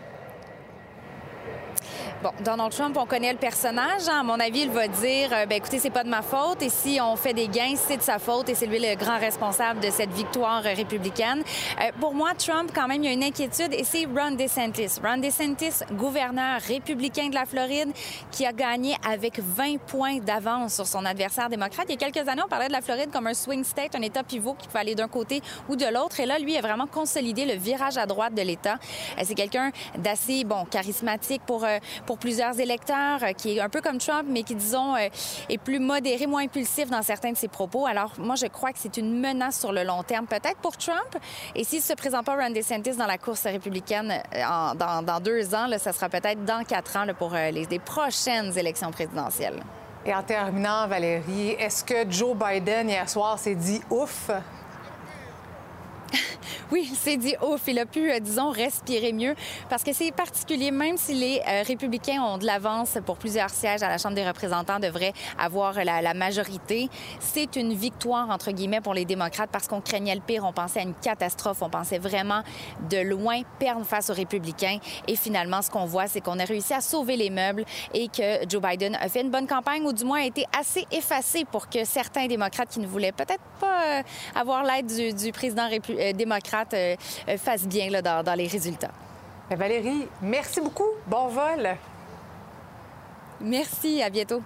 Bon, 2.23 2.29
Donald 2.45 2.71
Trump, 2.71 2.95
on 2.99 3.07
connaît 3.07 3.31
le 3.31 3.39
personnage. 3.39 4.07
Hein. 4.07 4.19
À 4.19 4.23
mon 4.23 4.39
avis, 4.39 4.61
il 4.61 4.69
va 4.69 4.87
dire 4.87 5.29
euh, 5.33 5.47
ben 5.47 5.55
écoutez, 5.55 5.79
c'est 5.79 5.89
pas 5.89 6.03
de 6.03 6.09
ma 6.09 6.21
faute 6.21 6.61
et 6.61 6.69
si 6.69 6.99
on 7.01 7.15
fait 7.15 7.33
des 7.33 7.47
gains, 7.47 7.73
c'est 7.75 7.97
de 7.97 8.03
sa 8.03 8.19
faute 8.19 8.47
et 8.47 8.53
c'est 8.53 8.67
lui 8.67 8.77
le 8.77 8.95
grand 8.95 9.17
responsable 9.17 9.79
de 9.79 9.89
cette 9.89 10.11
victoire 10.11 10.61
républicaine. 10.61 11.41
Euh, 11.81 11.89
pour 11.99 12.13
moi, 12.13 12.33
Trump, 12.37 12.69
quand 12.75 12.87
même, 12.87 13.01
il 13.01 13.07
y 13.07 13.09
a 13.09 13.13
une 13.13 13.23
inquiétude 13.23 13.73
et 13.73 13.83
c'est 13.83 14.05
Ron 14.05 14.33
DeSantis. 14.33 14.99
Ron 15.03 15.17
DeSantis, 15.17 15.83
gouverneur 15.93 16.61
républicain 16.61 17.29
de 17.29 17.33
la 17.33 17.47
Floride, 17.47 17.91
qui 18.29 18.45
a 18.45 18.53
gagné 18.53 18.95
avec 19.03 19.39
20 19.39 19.79
points 19.79 20.19
d'avance 20.19 20.75
sur 20.75 20.85
son 20.85 21.03
adversaire 21.05 21.49
démocrate. 21.49 21.87
Il 21.89 21.99
y 21.99 22.03
a 22.03 22.07
quelques 22.07 22.29
années, 22.29 22.43
on 22.45 22.49
parlait 22.49 22.67
de 22.67 22.73
la 22.73 22.81
Floride 22.81 23.09
comme 23.11 23.25
un 23.25 23.33
swing 23.33 23.63
state, 23.63 23.95
un 23.95 24.01
État 24.03 24.21
pivot 24.21 24.53
qui 24.53 24.67
pouvait 24.67 24.81
aller 24.81 24.95
d'un 24.95 25.07
côté 25.07 25.41
ou 25.69 25.75
de 25.75 25.91
l'autre. 25.91 26.19
Et 26.19 26.27
là, 26.27 26.37
lui 26.37 26.55
a 26.55 26.61
vraiment 26.61 26.85
consolidé 26.85 27.45
le 27.45 27.55
virage 27.55 27.97
à 27.97 28.05
droite 28.05 28.35
de 28.35 28.43
l'État. 28.43 28.77
Euh, 29.17 29.23
c'est 29.25 29.33
quelqu'un 29.33 29.71
d'assez, 29.97 30.43
bon, 30.43 30.65
charismatique 30.65 31.41
pour, 31.47 31.65
pour 32.05 32.10
pour 32.11 32.17
plusieurs 32.17 32.59
électeurs, 32.59 33.23
euh, 33.23 33.31
qui 33.31 33.55
est 33.55 33.61
un 33.61 33.69
peu 33.69 33.79
comme 33.79 33.97
Trump, 33.97 34.25
mais 34.27 34.43
qui, 34.43 34.53
disons, 34.53 34.97
euh, 34.97 35.07
est 35.47 35.57
plus 35.57 35.79
modéré, 35.79 36.27
moins 36.27 36.43
impulsif 36.43 36.89
dans 36.89 37.01
certains 37.01 37.31
de 37.31 37.37
ses 37.37 37.47
propos. 37.47 37.85
Alors, 37.85 38.11
moi, 38.17 38.35
je 38.35 38.47
crois 38.47 38.73
que 38.73 38.79
c'est 38.79 38.97
une 38.97 39.17
menace 39.17 39.57
sur 39.57 39.71
le 39.71 39.85
long 39.85 40.03
terme, 40.03 40.27
peut-être 40.27 40.57
pour 40.57 40.75
Trump. 40.75 41.15
Et 41.55 41.63
s'il 41.63 41.77
ne 41.77 41.83
se 41.83 41.93
présente 41.93 42.25
pas 42.25 42.35
Ron 42.35 42.49
DeSantis 42.49 42.97
dans 42.97 43.05
la 43.05 43.17
course 43.17 43.43
républicaine 43.43 44.11
euh, 44.11 44.73
dans, 44.75 45.21
deux 45.21 45.55
ans, 45.55 45.67
là, 45.67 45.79
ça 45.79 45.93
sera 45.93 46.09
peut-être 46.09 46.43
dans 46.43 46.65
quatre 46.65 46.97
ans 46.97 47.05
pour 47.17 47.31
les, 47.31 47.65
les 47.65 47.79
prochaines 47.79 48.57
élections 48.57 48.91
présidentielles. 48.91 49.63
Et 50.05 50.13
en 50.13 50.21
terminant, 50.21 50.87
Valérie, 50.87 51.51
est-ce 51.51 51.85
que 51.85 52.11
Joe 52.11 52.35
Biden, 52.35 52.89
hier 52.89 53.07
soir, 53.07 53.39
s'est 53.39 53.55
dit 53.55 53.79
ouf? 53.89 54.29
Oui, 56.71 56.87
il 56.89 56.95
s'est 56.95 57.17
dit 57.17 57.35
ouf, 57.41 57.61
il 57.67 57.77
a 57.79 57.85
pu, 57.85 58.09
euh, 58.09 58.19
disons, 58.19 58.49
respirer 58.49 59.11
mieux 59.11 59.35
parce 59.69 59.83
que 59.83 59.91
c'est 59.91 60.11
particulier, 60.13 60.71
même 60.71 60.95
si 60.95 61.13
les 61.13 61.41
euh, 61.45 61.63
républicains 61.67 62.21
ont 62.21 62.37
de 62.37 62.45
l'avance 62.45 62.97
pour 63.05 63.17
plusieurs 63.17 63.49
sièges 63.49 63.83
à 63.83 63.89
la 63.89 63.97
Chambre 63.97 64.15
des 64.15 64.25
représentants, 64.25 64.79
devraient 64.79 65.11
avoir 65.37 65.73
la, 65.83 66.13
majorité. 66.13 66.89
C'est 67.19 67.57
une 67.57 67.73
victoire, 67.73 68.29
entre 68.29 68.51
guillemets, 68.51 68.79
pour 68.79 68.93
les 68.93 69.03
démocrates 69.03 69.49
parce 69.51 69.67
qu'on 69.67 69.81
craignait 69.81 70.15
le 70.15 70.21
pire, 70.21 70.45
on 70.45 70.53
pensait 70.53 70.79
à 70.79 70.83
une 70.83 70.93
catastrophe, 70.93 71.61
on 71.61 71.69
pensait 71.69 71.99
vraiment 71.99 72.41
de 72.89 72.97
loin 72.99 73.41
perdre 73.59 73.85
face 73.85 74.09
aux 74.09 74.13
républicains. 74.13 74.77
Et 75.07 75.15
finalement, 75.17 75.61
ce 75.61 75.69
qu'on 75.69 75.85
voit, 75.85 76.07
c'est 76.07 76.21
qu'on 76.21 76.39
a 76.39 76.45
réussi 76.45 76.73
à 76.73 76.81
sauver 76.81 77.17
les 77.17 77.29
meubles 77.29 77.65
et 77.93 78.07
que 78.07 78.47
Joe 78.47 78.61
Biden 78.61 78.95
a 78.95 79.09
fait 79.09 79.21
une 79.21 79.29
bonne 79.31 79.47
campagne 79.47 79.83
ou 79.83 79.93
du 79.93 80.05
moins 80.05 80.21
a 80.21 80.25
été 80.25 80.45
assez 80.57 80.85
effacé 80.91 81.45
pour 81.45 81.69
que 81.69 81.83
certains 81.83 82.27
démocrates 82.27 82.69
qui 82.69 82.79
ne 82.79 82.87
voulaient 82.87 83.11
peut-être 83.11 83.43
pas 83.59 83.99
euh, 83.99 84.01
avoir 84.35 84.63
l'aide 84.63 85.15
du, 85.15 85.31
président 85.31 85.67
démocrate 86.13 86.73
euh, 86.73 86.95
euh, 87.29 87.37
fasse 87.37 87.67
bien 87.67 87.89
là, 87.89 88.01
dans, 88.01 88.37
les 88.37 88.47
résultats. 88.47 88.91
Ben, 89.49 89.57
Valérie, 89.57 90.07
merci 90.21 90.61
beaucoup. 90.61 90.89
Bon 91.07 91.27
vol. 91.27 91.69
Merci. 93.41 94.01
À 94.01 94.09
bientôt. 94.09 94.41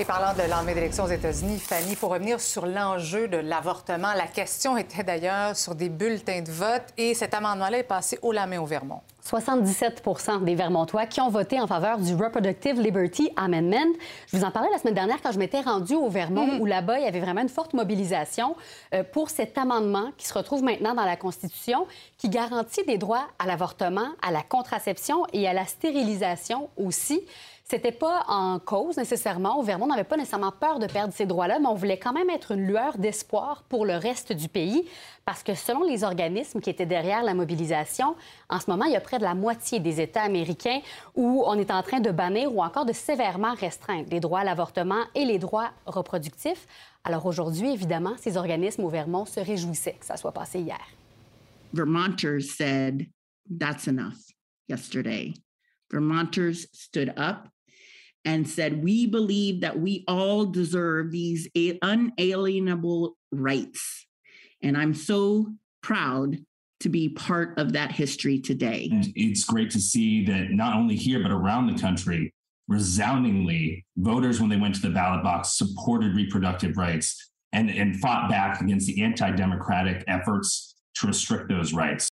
Et 0.00 0.04
parlant 0.04 0.32
de 0.32 0.48
lendemain 0.48 0.74
d'élection 0.74 1.04
aux 1.04 1.08
États-Unis, 1.08 1.58
Fanny, 1.58 1.96
pour 1.96 2.10
revenir 2.10 2.40
sur 2.40 2.66
l'enjeu 2.66 3.26
de 3.26 3.36
l'avortement, 3.36 4.12
la 4.14 4.28
question 4.28 4.76
était 4.76 5.02
d'ailleurs 5.02 5.56
sur 5.56 5.74
des 5.74 5.88
bulletins 5.88 6.40
de 6.40 6.52
vote 6.52 6.84
et 6.96 7.14
cet 7.14 7.34
amendement-là 7.34 7.78
est 7.78 7.82
passé 7.82 8.16
haut 8.22 8.30
la 8.30 8.46
main 8.46 8.60
au 8.60 8.66
Vermont. 8.66 9.00
77 9.28 10.02
des 10.40 10.54
Vermontois 10.54 11.04
qui 11.04 11.20
ont 11.20 11.28
voté 11.28 11.60
en 11.60 11.66
faveur 11.66 11.98
du 11.98 12.14
Reproductive 12.14 12.80
Liberty 12.80 13.30
Amendment. 13.36 13.92
Je 14.26 14.38
vous 14.38 14.42
en 14.42 14.50
parlais 14.50 14.70
la 14.72 14.78
semaine 14.78 14.94
dernière 14.94 15.20
quand 15.20 15.32
je 15.32 15.38
m'étais 15.38 15.60
rendue 15.60 15.96
au 15.96 16.08
Vermont, 16.08 16.46
mm-hmm. 16.46 16.60
où 16.60 16.64
là-bas, 16.64 16.98
il 16.98 17.04
y 17.04 17.06
avait 17.06 17.20
vraiment 17.20 17.42
une 17.42 17.50
forte 17.50 17.74
mobilisation 17.74 18.56
euh, 18.94 19.02
pour 19.04 19.28
cet 19.28 19.58
amendement 19.58 20.12
qui 20.16 20.26
se 20.26 20.32
retrouve 20.32 20.62
maintenant 20.62 20.94
dans 20.94 21.04
la 21.04 21.16
Constitution, 21.16 21.86
qui 22.16 22.30
garantit 22.30 22.84
des 22.86 22.96
droits 22.96 23.26
à 23.38 23.46
l'avortement, 23.46 24.08
à 24.22 24.30
la 24.32 24.40
contraception 24.40 25.26
et 25.34 25.46
à 25.46 25.52
la 25.52 25.66
stérilisation 25.66 26.70
aussi. 26.78 27.20
C'était 27.70 27.92
pas 27.92 28.24
en 28.28 28.58
cause 28.58 28.96
nécessairement. 28.96 29.58
Au 29.58 29.62
Vermont, 29.62 29.84
on 29.84 29.88
n'avait 29.88 30.04
pas 30.04 30.16
nécessairement 30.16 30.52
peur 30.52 30.78
de 30.78 30.86
perdre 30.86 31.12
ces 31.12 31.26
droits-là, 31.26 31.58
mais 31.58 31.66
on 31.66 31.74
voulait 31.74 31.98
quand 31.98 32.14
même 32.14 32.30
être 32.30 32.52
une 32.52 32.66
lueur 32.66 32.96
d'espoir 32.96 33.62
pour 33.68 33.84
le 33.84 33.94
reste 33.94 34.32
du 34.32 34.48
pays 34.48 34.88
parce 35.26 35.42
que 35.42 35.54
selon 35.54 35.82
les 35.82 36.02
organismes 36.02 36.62
qui 36.62 36.70
étaient 36.70 36.86
derrière 36.86 37.22
la 37.22 37.34
mobilisation, 37.34 38.16
en 38.48 38.58
ce 38.58 38.70
moment, 38.70 38.86
il 38.86 38.92
y 38.92 38.96
a 38.96 39.00
près 39.02 39.17
de 39.18 39.24
la 39.24 39.34
moitié 39.34 39.80
des 39.80 40.00
États 40.00 40.22
américains 40.22 40.80
où 41.14 41.42
on 41.46 41.54
est 41.54 41.70
en 41.70 41.82
train 41.82 42.00
de 42.00 42.10
bannir 42.10 42.54
ou 42.54 42.62
encore 42.62 42.86
de 42.86 42.92
sévèrement 42.92 43.54
restreindre 43.54 44.08
les 44.10 44.20
droits 44.20 44.40
à 44.40 44.44
l'avortement 44.44 45.04
et 45.14 45.24
les 45.24 45.38
droits 45.38 45.70
reproductifs. 45.86 46.66
Alors 47.04 47.26
aujourd'hui, 47.26 47.72
évidemment, 47.72 48.14
ces 48.18 48.36
organismes 48.36 48.84
au 48.84 48.88
Vermont 48.88 49.24
se 49.24 49.40
réjouissaient 49.40 49.96
que 49.98 50.06
ça 50.06 50.16
soit 50.16 50.32
passé 50.32 50.60
hier. 50.60 50.80
Vermonters 51.72 52.56
said 52.56 53.06
that's 53.48 53.86
enough 53.86 54.16
yesterday. 54.68 55.34
Vermonters 55.90 56.66
stood 56.72 57.12
up 57.16 57.48
and 58.24 58.46
said, 58.46 58.82
We 58.82 59.06
believe 59.06 59.62
that 59.62 59.78
we 59.78 60.04
all 60.06 60.44
deserve 60.46 61.10
these 61.10 61.48
unalienable 61.54 63.16
rights. 63.32 64.06
And 64.62 64.76
I'm 64.76 64.94
so 64.94 65.46
proud 65.82 66.38
to 66.80 66.88
be 66.88 67.08
part 67.08 67.58
of 67.58 67.72
that 67.72 67.92
history 67.92 68.38
today. 68.38 68.88
And 68.92 69.12
it's 69.16 69.44
great 69.44 69.70
to 69.72 69.80
see 69.80 70.24
that 70.26 70.50
not 70.50 70.76
only 70.76 70.94
here, 70.94 71.20
but 71.22 71.32
around 71.32 71.66
the 71.66 71.80
country, 71.80 72.32
resoundingly, 72.68 73.84
voters, 73.96 74.40
when 74.40 74.50
they 74.50 74.56
went 74.56 74.74
to 74.76 74.82
the 74.82 74.90
ballot 74.90 75.22
box, 75.24 75.56
supported 75.56 76.14
reproductive 76.14 76.76
rights 76.76 77.30
and, 77.52 77.70
and 77.70 77.98
fought 78.00 78.28
back 78.30 78.60
against 78.60 78.86
the 78.86 79.02
anti 79.02 79.30
democratic 79.32 80.04
efforts 80.06 80.76
to 80.96 81.06
restrict 81.06 81.48
those 81.48 81.72
rights. 81.72 82.08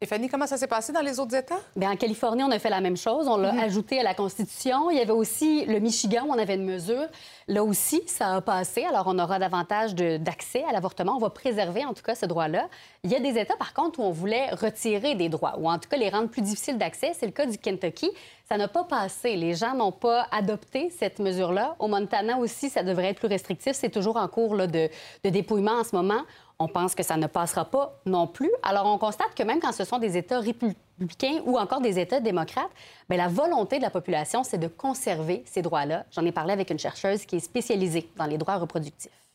Et 0.00 0.06
Fanny, 0.06 0.28
comment 0.28 0.46
ça 0.46 0.56
s'est 0.56 0.68
passé 0.68 0.92
dans 0.92 1.00
les 1.00 1.18
autres 1.18 1.34
États? 1.34 1.58
Bien, 1.74 1.90
en 1.90 1.96
Californie, 1.96 2.44
on 2.44 2.52
a 2.52 2.60
fait 2.60 2.70
la 2.70 2.80
même 2.80 2.96
chose. 2.96 3.26
On 3.26 3.36
l'a 3.36 3.60
ajouté 3.60 3.98
à 3.98 4.04
la 4.04 4.14
Constitution. 4.14 4.92
Il 4.92 4.96
y 4.96 5.00
avait 5.00 5.10
aussi 5.10 5.64
le 5.64 5.80
Michigan 5.80 6.22
où 6.24 6.30
on 6.30 6.38
avait 6.38 6.54
une 6.54 6.64
mesure. 6.64 7.08
Là 7.48 7.64
aussi, 7.64 8.02
ça 8.06 8.36
a 8.36 8.40
passé. 8.40 8.84
Alors, 8.84 9.08
on 9.08 9.18
aura 9.18 9.40
davantage 9.40 9.96
d'accès 9.96 10.62
à 10.62 10.72
l'avortement. 10.72 11.16
On 11.16 11.18
va 11.18 11.30
préserver, 11.30 11.84
en 11.84 11.94
tout 11.94 12.04
cas, 12.04 12.14
ce 12.14 12.26
droit-là. 12.26 12.68
Il 13.02 13.10
y 13.10 13.16
a 13.16 13.18
des 13.18 13.40
États, 13.40 13.56
par 13.56 13.74
contre, 13.74 13.98
où 13.98 14.04
on 14.04 14.12
voulait 14.12 14.50
retirer 14.50 15.16
des 15.16 15.28
droits, 15.28 15.58
ou 15.58 15.68
en 15.68 15.80
tout 15.80 15.88
cas 15.88 15.96
les 15.96 16.10
rendre 16.10 16.28
plus 16.28 16.42
difficiles 16.42 16.78
d'accès. 16.78 17.10
C'est 17.18 17.26
le 17.26 17.32
cas 17.32 17.46
du 17.46 17.58
Kentucky. 17.58 18.08
Ça 18.48 18.56
n'a 18.56 18.68
pas 18.68 18.84
passé. 18.84 19.36
Les 19.36 19.54
gens 19.54 19.74
n'ont 19.74 19.92
pas 19.92 20.26
adopté 20.30 20.90
cette 20.90 21.18
mesure-là. 21.18 21.76
Au 21.78 21.86
Montana 21.86 22.38
aussi, 22.38 22.70
ça 22.70 22.82
devrait 22.82 23.10
être 23.10 23.18
plus 23.18 23.28
restrictif. 23.28 23.72
C'est 23.74 23.90
toujours 23.90 24.16
en 24.16 24.26
cours 24.26 24.56
de 24.56 24.88
dépouillement 25.22 25.80
en 25.80 25.84
ce 25.84 25.94
moment 25.94 26.22
on 26.58 26.68
pense 26.68 26.94
que 26.94 27.02
ça 27.02 27.16
ne 27.16 27.26
passera 27.26 27.64
pas 27.64 28.00
non 28.04 28.26
plus. 28.26 28.50
Alors, 28.62 28.86
on 28.86 28.98
constate 28.98 29.34
que 29.36 29.42
même 29.42 29.60
quand 29.60 29.72
ce 29.72 29.84
sont 29.84 29.98
des 29.98 30.16
États 30.16 30.40
républicains 30.40 31.40
ou 31.44 31.56
encore 31.58 31.80
des 31.80 31.98
États 31.98 32.20
démocrates, 32.20 32.70
bien, 33.08 33.18
la 33.18 33.28
volonté 33.28 33.78
de 33.78 33.82
la 33.82 33.90
population, 33.90 34.42
c'est 34.42 34.58
de 34.58 34.66
conserver 34.66 35.44
ces 35.46 35.62
droits-là. 35.62 36.04
J'en 36.10 36.24
ai 36.24 36.32
parlé 36.32 36.52
avec 36.52 36.70
une 36.70 36.78
chercheuse 36.78 37.24
qui 37.26 37.36
est 37.36 37.40
spécialisée 37.40 38.10
dans 38.16 38.26
les 38.26 38.38
droits 38.38 38.56
reproductifs. 38.56 39.27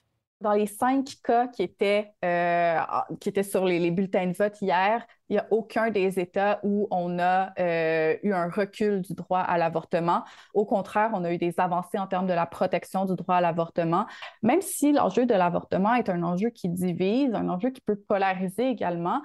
Dans 0.43 0.51
les 0.51 0.67
cinq 0.67 1.05
cas 1.23 1.47
qui 1.47 1.63
étaient, 1.63 2.11
euh, 2.25 2.77
qui 3.21 3.29
étaient 3.29 3.43
sur 3.43 3.63
les, 3.63 3.91
bulletins 3.91 4.27
de 4.27 4.33
vote 4.33 4.61
hier, 4.61 5.07
il 5.29 5.35
n'y 5.35 5.39
a 5.39 5.47
aucun 5.51 5.89
des 5.89 6.19
États 6.19 6.59
où 6.63 6.85
on 6.91 7.17
a 7.17 7.53
euh, 7.61 8.17
eu 8.23 8.33
un 8.33 8.49
recul 8.49 9.01
du 9.01 9.13
droit 9.13 9.39
à 9.39 9.57
l'avortement. 9.57 10.25
Au 10.53 10.65
contraire, 10.65 11.11
on 11.13 11.23
a 11.23 11.31
eu 11.31 11.37
des 11.37 11.53
avancées 11.61 11.97
en 11.97 12.07
termes 12.07 12.27
de 12.27 12.33
la 12.33 12.45
protection 12.45 13.05
du 13.05 13.15
droit 13.15 13.35
à 13.35 13.41
l'avortement, 13.41 14.05
même 14.41 14.61
si 14.61 14.91
l'enjeu 14.91 15.25
de 15.25 15.33
l'avortement 15.33 15.93
est 15.93 16.09
un 16.09 16.23
enjeu 16.23 16.49
qui 16.49 16.67
divise, 16.67 17.33
un 17.33 17.47
enjeu 17.47 17.69
qui 17.69 17.79
peut 17.79 17.95
polariser 17.95 18.67
également 18.67 19.21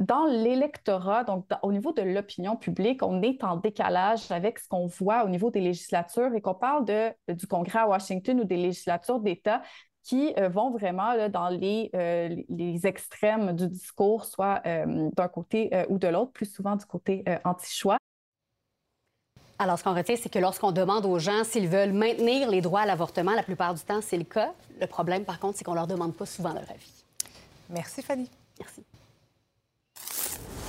dans 0.00 0.24
l'électorat, 0.24 1.24
donc 1.24 1.46
au 1.62 1.72
niveau 1.72 1.92
de 1.92 2.00
l'opinion 2.00 2.56
publique, 2.56 3.02
on 3.02 3.20
est 3.20 3.44
en 3.44 3.56
décalage 3.56 4.30
avec 4.30 4.58
ce 4.58 4.66
qu'on 4.66 4.86
voit 4.86 5.24
au 5.24 5.28
niveau 5.28 5.50
des 5.50 5.60
législatures 5.60 6.34
et 6.34 6.40
qu'on 6.40 6.54
parle 6.54 6.86
de, 6.86 7.34
du 7.34 7.46
Congrès 7.46 7.80
à 7.80 7.86
Washington 7.86 8.40
ou 8.40 8.44
des 8.44 8.56
législatures 8.56 9.20
d'État 9.20 9.60
qui 10.02 10.32
euh, 10.38 10.48
vont 10.48 10.70
vraiment 10.70 11.28
dans 11.28 11.48
les, 11.48 11.90
euh, 11.94 12.34
les, 12.48 12.86
extrêmes 12.86 13.54
du 13.54 13.68
discours, 13.68 14.24
soit 14.24 14.60
euh, 14.66 15.10
d'un 15.14 15.28
côté 15.28 15.70
ou 15.88 15.98
de 15.98 16.08
l'autre, 16.08 16.32
plus 16.32 16.50
souvent 16.50 16.76
du 16.76 16.84
côté 16.86 17.24
anti-choix. 17.44 17.98
Alors, 19.58 19.78
ce 19.78 19.84
qu'on 19.84 19.94
retient, 19.94 20.16
c'est 20.16 20.30
que 20.30 20.38
lorsqu'on 20.38 20.72
demande 20.72 21.04
aux 21.04 21.18
gens 21.18 21.44
s'ils 21.44 21.68
veulent 21.68 21.92
maintenir 21.92 22.50
les 22.50 22.62
droits 22.62 22.80
à 22.80 22.86
l'avortement, 22.86 23.32
la 23.32 23.42
plupart 23.42 23.74
du 23.74 23.82
temps, 23.82 24.00
c'est 24.00 24.16
le 24.16 24.24
cas. 24.24 24.54
Le 24.80 24.86
problème, 24.86 25.24
par 25.24 25.38
contre, 25.38 25.58
c'est 25.58 25.64
qu'on 25.64 25.74
leur 25.74 25.86
demande 25.86 26.14
pas 26.14 26.24
souvent 26.24 26.54
leur 26.54 26.70
avis. 26.70 27.04
Merci, 27.68 28.00
Fanny. 28.00 28.30
Merci. 28.58 28.82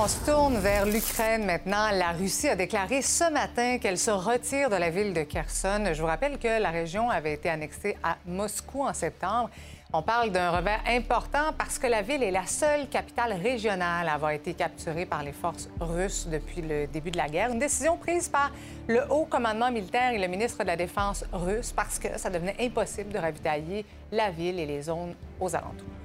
On 0.03 0.07
se 0.07 0.25
tourne 0.25 0.57
vers 0.57 0.87
l'Ukraine 0.87 1.45
maintenant. 1.45 1.91
La 1.91 2.13
Russie 2.13 2.47
a 2.47 2.55
déclaré 2.55 3.03
ce 3.03 3.31
matin 3.31 3.77
qu'elle 3.77 3.99
se 3.99 4.09
retire 4.09 4.67
de 4.67 4.75
la 4.75 4.89
ville 4.89 5.13
de 5.13 5.21
Kherson. 5.21 5.83
Je 5.93 6.01
vous 6.01 6.07
rappelle 6.07 6.39
que 6.39 6.59
la 6.59 6.71
région 6.71 7.11
avait 7.11 7.33
été 7.33 7.49
annexée 7.49 7.95
à 8.01 8.17
Moscou 8.25 8.81
en 8.81 8.95
septembre. 8.95 9.51
On 9.93 10.01
parle 10.01 10.31
d'un 10.31 10.49
revers 10.49 10.81
important 10.87 11.53
parce 11.55 11.77
que 11.77 11.85
la 11.85 12.01
ville 12.01 12.23
est 12.23 12.31
la 12.31 12.47
seule 12.47 12.89
capitale 12.89 13.33
régionale 13.33 14.09
à 14.09 14.13
avoir 14.13 14.31
été 14.31 14.55
capturée 14.55 15.05
par 15.05 15.21
les 15.21 15.33
forces 15.33 15.69
russes 15.79 16.27
depuis 16.27 16.63
le 16.63 16.87
début 16.87 17.11
de 17.11 17.17
la 17.17 17.29
guerre. 17.29 17.51
Une 17.51 17.59
décision 17.59 17.95
prise 17.95 18.27
par 18.27 18.49
le 18.87 19.03
haut 19.07 19.25
commandement 19.25 19.69
militaire 19.69 20.13
et 20.13 20.17
le 20.17 20.27
ministre 20.27 20.63
de 20.63 20.67
la 20.67 20.77
Défense 20.77 21.23
russe 21.31 21.73
parce 21.75 21.99
que 21.99 22.17
ça 22.17 22.31
devenait 22.31 22.55
impossible 22.59 23.13
de 23.13 23.19
ravitailler 23.19 23.85
la 24.11 24.31
ville 24.31 24.59
et 24.59 24.65
les 24.65 24.81
zones 24.81 25.13
aux 25.39 25.55
alentours. 25.55 26.00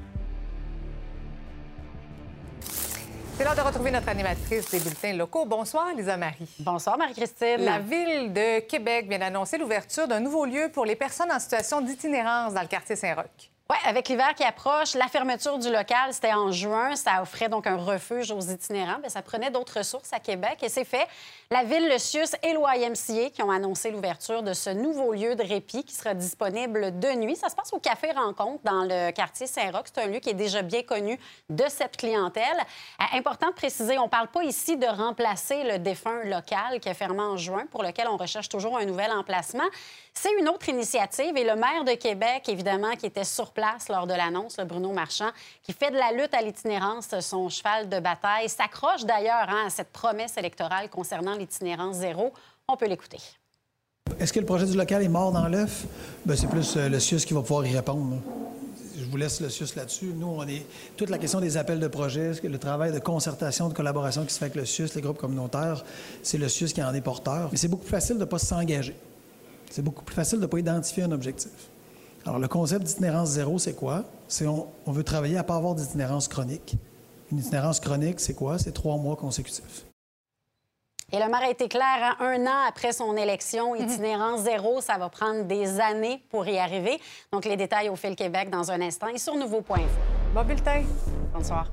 C'est 3.37 3.45
l'heure 3.45 3.55
de 3.55 3.61
retrouver 3.61 3.91
notre 3.91 4.09
animatrice 4.09 4.71
des 4.71 4.81
bulletins 4.81 5.13
locaux. 5.13 5.45
Bonsoir, 5.45 5.93
Lisa 5.95 6.17
Marie. 6.17 6.49
Bonsoir, 6.59 6.97
Marie-Christine. 6.97 7.59
La 7.59 7.81
Ville 7.81 8.33
de 8.33 8.61
Québec 8.61 9.07
vient 9.11 9.19
d'annoncer 9.19 9.59
l'ouverture 9.59 10.09
d'un 10.09 10.21
nouveau 10.21 10.47
lieu 10.47 10.71
pour 10.73 10.87
les 10.87 10.97
personnes 10.97 11.31
en 11.31 11.39
situation 11.39 11.83
d'itinérance 11.83 12.55
dans 12.55 12.63
le 12.63 12.67
quartier 12.67 12.97
Saint-Roch. 12.97 13.51
Oui, 13.69 13.77
avec 13.85 14.09
l'hiver 14.09 14.33
qui 14.37 14.45
approche, 14.45 14.95
la 14.95 15.09
fermeture 15.09 15.59
du 15.59 15.73
local, 15.73 16.13
c'était 16.13 16.33
en 16.33 16.53
juin. 16.53 16.95
Ça 16.95 17.21
offrait 17.21 17.49
donc 17.49 17.67
un 17.67 17.77
refuge 17.77 18.31
aux 18.31 18.41
itinérants. 18.41 19.01
Bien, 19.01 19.09
ça 19.09 19.23
prenait 19.23 19.51
d'autres 19.51 19.79
ressources 19.79 20.13
à 20.13 20.21
Québec 20.21 20.59
et 20.63 20.69
c'est 20.69 20.85
fait. 20.85 21.05
La 21.51 21.65
Ville, 21.65 21.89
le 21.89 21.99
CIUS 21.99 22.37
et 22.45 22.53
l'OIMCA 22.53 23.31
qui 23.31 23.43
ont 23.43 23.51
annoncé 23.51 23.91
l'ouverture 23.91 24.45
de 24.45 24.53
ce 24.53 24.71
nouveau 24.71 25.13
lieu 25.13 25.35
de 25.35 25.43
répit 25.43 25.83
qui 25.83 25.95
sera 25.95 26.15
disponible 26.15 26.97
de 27.01 27.09
nuit. 27.15 27.35
Ça 27.35 27.49
se 27.49 27.57
passe 27.57 27.73
au 27.73 27.81
Café 27.81 28.13
Rencontre 28.13 28.63
dans 28.63 28.85
le 28.85 29.11
quartier 29.11 29.49
Saint-Roch. 29.49 29.87
C'est 29.93 30.01
un 30.01 30.07
lieu 30.07 30.21
qui 30.21 30.31
est 30.31 30.35
déjà 30.35 30.63
bien 30.63 30.85
connu 30.85 31.19
de 31.51 31.65
cette 31.69 31.97
clientèle. 31.97 32.45
Euh, 33.01 33.19
important 33.19 33.49
de 33.49 33.55
préciser, 33.55 33.99
on 33.99 34.05
ne 34.05 34.09
parle 34.09 34.29
pas 34.29 34.45
ici 34.45 34.77
de 34.77 34.87
remplacer 34.87 35.65
le 35.65 35.81
défunt 35.81 36.23
local 36.23 36.79
qui 36.81 36.89
a 36.89 36.95
fermé 36.95 37.21
en 37.21 37.37
juin, 37.37 37.67
pour 37.73 37.83
lequel 37.83 38.07
on 38.07 38.17
recherche 38.17 38.49
toujours 38.49 38.79
un 38.79 38.85
nouvel 38.85 39.11
emplacement. 39.11 39.67
C'est 40.15 40.33
une 40.39 40.49
autre 40.49 40.69
initiative 40.69 41.37
et 41.37 41.45
le 41.45 41.57
maire 41.57 41.85
de 41.85 41.93
Québec, 41.93 42.49
évidemment, 42.49 42.93
qui 42.93 43.07
était 43.07 43.25
sur 43.25 43.53
place 43.57 43.89
lors 43.89 44.07
de 44.07 44.13
l'annonce, 44.13 44.59
Bruno 44.69 44.93
Marchand, 44.93 45.31
qui 45.63 45.73
fait 45.73 45.91
de 45.91 45.97
la 45.97 46.13
lutte 46.13 46.35
à 46.35 46.43
l'itinérance 46.43 47.19
son 47.21 47.49
cheval 47.49 47.89
de 47.89 47.99
bataille, 47.99 48.49
s'accroche 48.49 49.05
d'ailleurs 49.05 49.49
hein, 49.49 49.65
à 49.67 49.71
cette 49.71 49.91
promesse 49.91 50.37
électorale 50.37 50.91
concernant 50.91 51.35
l'itinérance 51.35 51.97
zéro. 51.97 52.33
On 52.69 52.77
peut 52.77 52.87
l'écouter. 52.87 53.19
Est-ce 54.21 54.33
que 54.33 54.41
le 54.41 54.47
projet 54.47 54.67
du 54.67 54.77
local 54.77 55.03
est 55.03 55.09
mort 55.09 55.33
dans 55.33 55.49
l'œuf? 55.49 55.85
Ben, 56.25 56.37
c'est 56.37 56.49
plus 56.49 56.77
euh, 56.77 56.89
le 56.89 57.01
CIUS 57.01 57.25
qui 57.25 57.35
va 57.35 57.41
pouvoir 57.41 57.67
y 57.67 57.75
répondre. 57.75 58.19
Je 58.99 59.05
vous 59.05 59.17
laisse 59.17 59.41
le 59.41 59.49
CIUS 59.49 59.75
là-dessus. 59.75 60.13
Nous, 60.15 60.27
on 60.27 60.47
est 60.47 60.65
toute 60.97 61.11
la 61.11 61.19
question 61.19 61.41
des 61.41 61.57
appels 61.57 61.81
de 61.81 61.89
projet, 61.89 62.33
le 62.43 62.59
travail 62.59 62.93
de 62.93 62.99
concertation, 62.99 63.69
de 63.69 63.75
collaboration 63.75 64.25
qui 64.25 64.33
se 64.33 64.39
fait 64.39 64.47
avec 64.47 64.57
le 64.57 64.65
CIUS, 64.65 64.89
les 64.95 65.03
groupes 65.03 65.19
communautaires, 65.19 65.83
c'est 66.23 66.39
le 66.39 66.49
CIUS 66.49 66.69
qui 66.69 66.83
en 66.83 66.95
est 66.95 67.01
porteur. 67.01 67.49
Mais 67.51 67.59
c'est 67.59 67.69
beaucoup 67.69 67.85
plus 67.85 67.91
facile 67.91 68.17
de 68.17 68.21
ne 68.21 68.27
pas 68.27 68.39
s'engager. 68.39 68.97
C'est 69.71 69.83
beaucoup 69.83 70.05
plus 70.05 70.15
facile 70.15 70.39
de 70.39 70.45
ne 70.45 70.47
pas 70.47 70.59
identifier 70.59 71.03
un 71.03 71.13
objectif. 71.13 71.51
Alors, 72.27 72.41
le 72.41 72.49
concept 72.49 72.85
d'itinérance 72.85 73.29
zéro, 73.29 73.59
c'est 73.59 73.75
quoi? 73.75 74.03
C'est 74.27 74.49
on, 74.49 74.67
on 74.85 74.91
veut 74.93 75.05
travailler 75.05 75.37
à 75.37 75.43
ne 75.43 75.47
pas 75.47 75.55
avoir 75.55 75.77
d'itinérance 75.77 76.27
chronique. 76.27 76.75
Une 77.31 77.39
itinérance 77.39 77.79
chronique, 77.79 78.19
c'est 78.19 78.35
quoi? 78.35 78.59
C'est 78.59 78.73
trois 78.73 78.97
mois 78.97 79.15
consécutifs. 79.15 79.85
Et 81.13 81.21
le 81.21 81.27
maire 81.27 81.43
a 81.43 81.51
été 81.51 81.69
clair, 81.69 81.85
hein, 82.03 82.17
un 82.19 82.45
an 82.47 82.67
après 82.69 82.91
son 82.91 83.17
élection, 83.17 83.75
mhm. 83.75 83.89
itinérance 83.89 84.41
zéro, 84.41 84.81
ça 84.81 84.99
va 84.99 85.09
prendre 85.09 85.45
des 85.45 85.79
années 85.79 86.21
pour 86.29 86.49
y 86.49 86.59
arriver. 86.59 87.01
Donc, 87.31 87.45
les 87.45 87.57
détails 87.57 87.89
au 87.89 87.97
Fil 87.97 88.17
Québec 88.17 88.51
dans 88.51 88.73
un 88.73 88.81
instant 88.81 89.07
et 89.07 89.19
sur 89.19 89.37
Nouveau.info. 89.37 89.85
Bon 90.35 90.43
bulletin. 90.43 90.83
Bonsoir. 91.33 91.71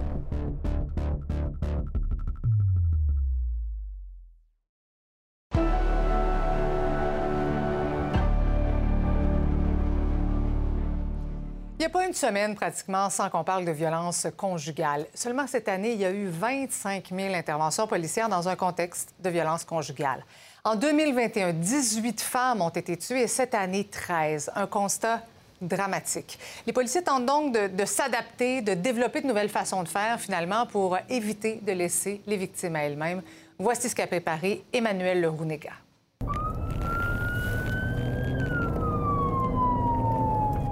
Il 11.84 11.88
n'y 11.88 11.91
a 11.91 12.00
pas 12.00 12.08
une 12.08 12.13
semaine 12.13 12.56
pratiquement 12.56 13.10
sans 13.10 13.30
qu'on 13.30 13.43
parle 13.43 13.65
de 13.65 13.72
violence 13.72 14.26
conjugale. 14.38 15.06
Seulement 15.13 15.48
cette 15.48 15.67
année, 15.67 15.91
il 15.91 16.00
y 16.00 16.06
a 16.06 16.12
eu 16.12 16.28
25 16.28 17.10
000 17.13 17.34
interventions 17.34 17.88
policières 17.88 18.30
dans 18.30 18.48
un 18.48 18.56
contexte 18.56 19.13
de 19.19 19.30
violence 19.30 19.65
conjugale. 19.65 20.24
En 20.63 20.78
2021, 20.78 21.52
18 21.52 22.22
femmes 22.22 22.62
ont 22.62 22.69
été 22.69 22.96
tuées 22.96 23.24
et 23.24 23.28
cette 23.28 23.54
année, 23.54 23.84
13. 23.84 24.54
Un 24.56 24.65
constat 24.65 25.24
dramatique. 25.60 26.39
Les 26.65 26.72
policiers 26.72 27.04
tentent 27.04 27.26
donc 27.26 27.52
de, 27.54 27.86
s'adapter, 27.86 28.62
de 28.62 28.76
développer 28.76 29.19
de 29.19 29.28
nouvelles 29.28 29.50
façons 29.50 29.84
de 29.84 29.89
faire 29.89 30.22
finalement 30.22 30.65
pour 30.65 30.98
éviter 31.10 31.60
de 31.63 31.74
laisser 31.74 32.22
les 32.28 32.38
victimes 32.38 32.78
à 32.78 32.84
elles-mêmes. 32.84 33.22
Voici 33.60 33.89
ce 33.89 33.96
qu'a 33.96 34.08
préparé 34.08 34.63
Emmanuel 34.72 35.19
Lerounega. 35.19 35.83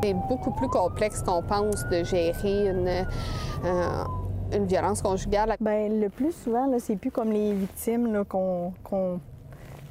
C'est 0.04 0.16
beaucoup 0.16 0.50
plus 0.50 0.68
complexe 0.68 1.22
qu'on 1.22 1.44
pense 1.44 1.88
de 1.90 2.04
gérer 2.04 2.70
une, 2.70 2.88
euh, 2.88 4.66
violence 4.66 5.02
conjugale. 5.02 5.56
Bien, 5.60 5.90
le 5.90 6.10
plus 6.10 6.32
souvent, 6.32 6.68
c'est 6.80 6.96
plus 6.96 7.12
comme 7.12 7.32
les 7.32 7.54
victimes 7.54 8.24
qu'on 8.26 9.20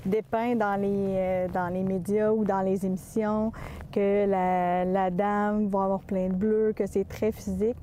dépeint 0.05 0.57
dans 0.57 0.75
les, 0.81 1.15
euh, 1.15 1.49
dans 1.49 1.69
les 1.69 1.85
médias 1.85 2.33
ou 2.33 2.45
dans 2.45 2.61
les 2.61 2.85
émissions, 2.85 3.53
que 3.93 4.27
la, 4.27 4.85
la, 4.85 5.11
dame 5.11 5.69
va 5.69 5.85
avoir 5.85 6.01
plein 6.01 6.29
de 6.29 6.35
bleus, 6.35 6.73
que 6.75 6.87
c'est 6.87 7.09
très 7.09 7.31
physique. 7.31 7.77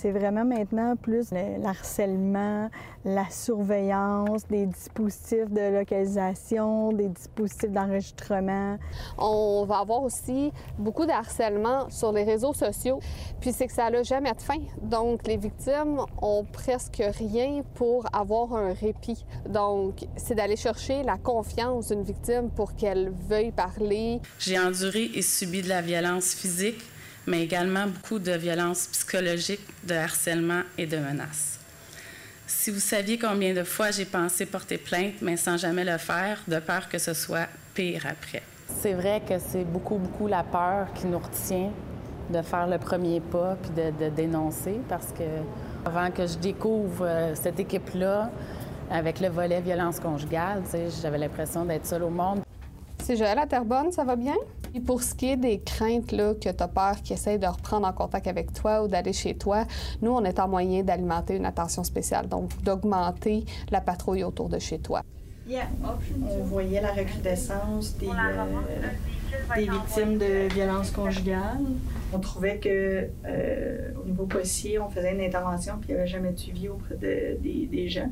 C'est 0.00 0.12
vraiment 0.12 0.44
maintenant 0.44 0.94
plus 0.94 1.32
le 1.32 1.66
harcèlement, 1.66 2.70
la 3.04 3.28
surveillance, 3.30 4.46
des 4.46 4.66
dispositifs 4.66 5.50
de 5.50 5.76
localisation, 5.76 6.92
des 6.92 7.08
dispositifs 7.08 7.72
d'enregistrement. 7.72 8.78
On 9.18 9.64
va 9.66 9.78
avoir 9.78 10.04
aussi 10.04 10.52
beaucoup 10.78 11.04
de 11.04 11.10
harcèlement 11.10 11.90
sur 11.90 12.12
les 12.12 12.22
réseaux 12.22 12.54
sociaux. 12.54 13.00
Puis 13.40 13.50
c'est 13.52 13.66
que 13.66 13.72
ça 13.72 13.90
n'a 13.90 14.04
jamais 14.04 14.30
de 14.30 14.40
fin. 14.40 14.60
Donc 14.82 15.26
les 15.26 15.36
victimes 15.36 15.98
ont 16.22 16.44
presque 16.44 17.02
rien 17.02 17.62
pour 17.74 18.06
avoir 18.12 18.54
un 18.54 18.74
répit. 18.74 19.24
Donc 19.48 20.06
c'est 20.16 20.36
d'aller 20.36 20.54
chercher 20.54 21.02
la 21.02 21.16
confiance 21.16 21.88
d'une 21.88 22.04
victime 22.04 22.50
pour 22.50 22.76
qu'elle 22.76 23.10
veuille 23.28 23.50
parler. 23.50 24.20
J'ai 24.38 24.60
enduré 24.60 25.10
et 25.16 25.22
subi 25.22 25.60
de 25.60 25.68
la 25.68 25.82
violence 25.82 26.34
physique 26.34 26.84
mais 27.28 27.42
également 27.42 27.86
beaucoup 27.86 28.18
de 28.18 28.32
violences 28.32 28.86
psychologiques, 28.88 29.66
de 29.84 29.94
harcèlement 29.94 30.62
et 30.76 30.86
de 30.86 30.96
menaces. 30.96 31.58
Si 32.46 32.70
vous 32.70 32.80
saviez 32.80 33.18
combien 33.18 33.52
de 33.52 33.62
fois 33.62 33.90
j'ai 33.90 34.06
pensé 34.06 34.46
porter 34.46 34.78
plainte, 34.78 35.20
mais 35.20 35.36
sans 35.36 35.58
jamais 35.58 35.84
le 35.84 35.98
faire, 35.98 36.40
de 36.48 36.58
peur 36.58 36.88
que 36.88 36.98
ce 36.98 37.12
soit 37.12 37.46
pire 37.74 38.06
après. 38.10 38.42
C'est 38.80 38.94
vrai 38.94 39.20
que 39.26 39.34
c'est 39.38 39.64
beaucoup, 39.64 39.96
beaucoup 39.96 40.26
la 40.26 40.42
peur 40.42 40.88
qui 40.94 41.06
nous 41.06 41.18
retient 41.18 41.70
de 42.30 42.42
faire 42.42 42.66
le 42.66 42.78
premier 42.78 43.20
pas 43.20 43.56
puis 43.60 43.70
de, 43.70 44.08
dénoncer 44.10 44.80
parce 44.88 45.12
que 45.12 45.24
avant 45.86 46.10
que 46.10 46.26
je 46.26 46.36
découvre 46.38 47.06
euh, 47.06 47.34
cette 47.34 47.60
équipe-là, 47.60 48.30
avec 48.90 49.20
le 49.20 49.28
volet 49.28 49.60
violence 49.60 50.00
conjugale, 50.00 50.62
j'avais 51.02 51.18
l'impression 51.18 51.64
d'être 51.64 51.86
seule 51.86 52.02
au 52.02 52.10
monde. 52.10 52.40
C'est 53.02 53.16
Joël 53.16 53.38
à 53.38 53.46
Terrebonne, 53.46 53.90
ça 53.90 54.04
va 54.04 54.16
bien? 54.16 54.36
Et 54.74 54.80
pour 54.80 55.02
ce 55.02 55.14
qui 55.14 55.30
est 55.30 55.36
des 55.36 55.60
craintes 55.60 56.12
là, 56.12 56.34
que 56.34 56.40
tu 56.40 56.62
as 56.62 56.68
peur 56.68 56.96
qu'ils 57.02 57.14
essayent 57.14 57.38
de 57.38 57.46
reprendre 57.46 57.86
en 57.86 57.92
contact 57.92 58.26
avec 58.26 58.52
toi 58.52 58.82
ou 58.82 58.88
d'aller 58.88 59.14
chez 59.14 59.34
toi, 59.34 59.64
nous, 60.02 60.10
on 60.10 60.24
est 60.24 60.38
en 60.38 60.46
moyen 60.48 60.82
d'alimenter 60.82 61.36
une 61.36 61.46
attention 61.46 61.84
spéciale, 61.84 62.28
donc 62.28 62.50
d'augmenter 62.62 63.44
la 63.70 63.80
patrouille 63.80 64.24
autour 64.24 64.50
de 64.50 64.58
chez 64.58 64.78
toi. 64.78 65.02
On 65.50 66.42
voyait 66.42 66.82
la 66.82 66.92
recrudescence 66.92 67.96
des, 67.96 68.08
euh, 68.08 69.56
des 69.56 69.62
victimes 69.70 70.18
de 70.18 70.52
violences 70.52 70.90
conjugales. 70.90 71.64
On 72.12 72.18
trouvait 72.18 72.58
que 72.58 73.08
euh, 73.26 73.90
au 74.02 74.06
niveau 74.06 74.26
policier, 74.26 74.78
on 74.78 74.90
faisait 74.90 75.14
une 75.14 75.22
intervention 75.22 75.74
puis 75.80 75.90
il 75.90 75.94
n'y 75.94 76.00
avait 76.00 76.08
jamais 76.08 76.32
de 76.32 76.38
suivi 76.38 76.68
auprès 76.68 76.96
de, 76.96 77.38
des, 77.40 77.66
des 77.66 77.88
gens. 77.88 78.10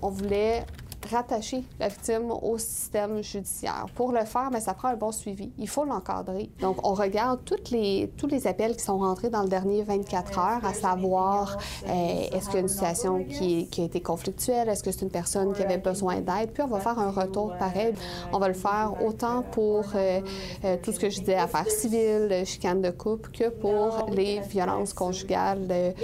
On 0.00 0.10
voulait 0.10 0.64
rattacher 1.10 1.64
la 1.78 1.88
victime 1.88 2.30
au 2.30 2.58
système 2.58 3.22
judiciaire. 3.22 3.86
Pour 3.94 4.12
le 4.12 4.24
faire, 4.24 4.50
mais 4.52 4.60
ça 4.60 4.74
prend 4.74 4.88
un 4.88 4.96
bon 4.96 5.12
suivi. 5.12 5.50
Il 5.58 5.68
faut 5.68 5.84
l'encadrer. 5.84 6.50
Donc, 6.60 6.86
on 6.86 6.94
regarde 6.94 7.40
toutes 7.44 7.70
les, 7.70 8.10
tous 8.16 8.26
les 8.26 8.46
appels 8.46 8.76
qui 8.76 8.84
sont 8.84 8.98
rentrés 8.98 9.30
dans 9.30 9.42
le 9.42 9.48
dernier 9.48 9.82
24 9.82 10.38
heures, 10.38 10.64
à 10.64 10.74
savoir 10.74 11.58
euh, 11.86 11.90
est-ce 12.32 12.46
qu'il 12.46 12.54
y 12.54 12.58
a 12.58 12.60
une 12.60 12.68
situation 12.68 13.24
qui, 13.24 13.68
qui 13.68 13.82
a 13.82 13.84
été 13.84 14.00
conflictuelle, 14.00 14.68
est-ce 14.68 14.82
que 14.82 14.90
c'est 14.90 15.02
une 15.02 15.10
personne 15.10 15.52
qui 15.52 15.62
avait 15.62 15.78
besoin 15.78 16.20
d'aide, 16.20 16.52
puis 16.52 16.62
on 16.62 16.68
va 16.68 16.80
faire 16.80 16.98
un 16.98 17.10
retour 17.10 17.54
pareil. 17.58 17.94
On 18.32 18.38
va 18.38 18.48
le 18.48 18.54
faire 18.54 18.94
autant 19.04 19.42
pour 19.42 19.84
euh, 19.94 20.20
euh, 20.64 20.76
tout 20.82 20.92
ce 20.92 20.98
que 20.98 21.10
je 21.10 21.20
disais, 21.20 21.34
affaires 21.34 21.70
civiles, 21.70 22.42
chicane 22.44 22.82
de 22.82 22.90
couple, 22.90 23.30
que 23.30 23.48
pour 23.48 24.06
les 24.12 24.40
violences 24.40 24.92
conjugales 24.92 25.94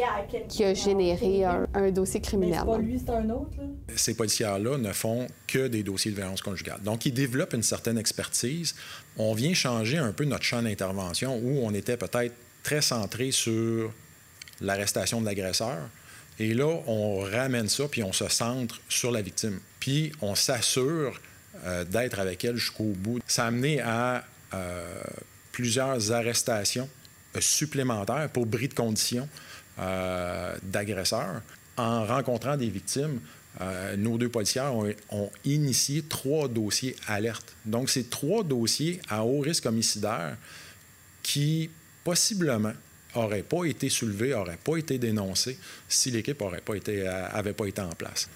qui 0.48 0.64
a 0.64 0.74
généré 0.74 1.44
un, 1.44 1.66
un 1.74 1.90
dossier 1.90 2.20
criminel. 2.20 2.62
Ces 3.96 4.14
policiers-là 4.14 4.78
ne 4.78 4.92
font 4.94 5.26
que 5.46 5.68
des 5.68 5.82
dossiers 5.82 6.10
de 6.10 6.16
violence 6.16 6.42
conjugale. 6.42 6.80
Donc, 6.82 7.06
ils 7.06 7.14
développent 7.14 7.54
une 7.54 7.62
certaine 7.62 7.98
expertise. 7.98 8.74
On 9.16 9.34
vient 9.34 9.54
changer 9.54 9.98
un 9.98 10.12
peu 10.12 10.24
notre 10.24 10.44
champ 10.44 10.62
d'intervention 10.62 11.36
où 11.36 11.60
on 11.64 11.72
était 11.74 11.96
peut-être 11.96 12.34
très 12.62 12.82
centré 12.82 13.30
sur 13.30 13.92
l'arrestation 14.60 15.20
de 15.20 15.26
l'agresseur. 15.26 15.78
Et 16.38 16.54
là, 16.54 16.80
on 16.86 17.20
ramène 17.20 17.68
ça, 17.68 17.86
puis 17.88 18.02
on 18.02 18.12
se 18.12 18.28
centre 18.28 18.80
sur 18.88 19.10
la 19.10 19.22
victime. 19.22 19.60
Puis 19.78 20.12
on 20.20 20.34
s'assure 20.34 21.20
euh, 21.64 21.84
d'être 21.84 22.18
avec 22.18 22.44
elle 22.44 22.56
jusqu'au 22.56 22.92
bout. 22.96 23.20
Ça 23.26 23.44
a 23.44 23.46
amené 23.48 23.80
à 23.80 24.24
euh, 24.52 25.02
plusieurs 25.52 26.10
arrestations 26.10 26.88
euh, 27.36 27.40
supplémentaires 27.40 28.28
pour 28.32 28.46
bris 28.46 28.68
de 28.68 28.74
conditions 28.74 29.28
d'agresseurs 30.62 31.42
en 31.76 32.06
rencontrant 32.06 32.56
des 32.56 32.68
victimes 32.68 33.18
euh, 33.60 33.96
nos 33.96 34.18
deux 34.18 34.28
policières 34.28 34.74
ont, 34.74 35.30
initié 35.44 36.02
trois 36.02 36.48
dossiers 36.48 36.96
alertes. 37.06 37.54
Donc, 37.64 37.90
c'est 37.90 38.10
trois 38.10 38.42
dossiers 38.42 39.00
à 39.08 39.24
haut 39.24 39.40
risque 39.40 39.66
homicidaire 39.66 40.36
qui, 41.22 41.70
possiblement, 42.02 42.72
n'auraient 43.14 43.42
pas 43.42 43.64
été 43.64 43.88
soulevés, 43.88 44.30
n'auraient 44.30 44.58
pas 44.62 44.76
été 44.76 44.98
dénoncés 44.98 45.58
si 45.88 46.10
l'équipe 46.10 46.40
n'avait 46.40 46.60
pas, 46.60 46.74
été, 46.74 47.04
euh, 47.06 47.52
pas 47.52 47.66
été 47.66 47.80
en 47.80 47.90
place. 47.90 48.28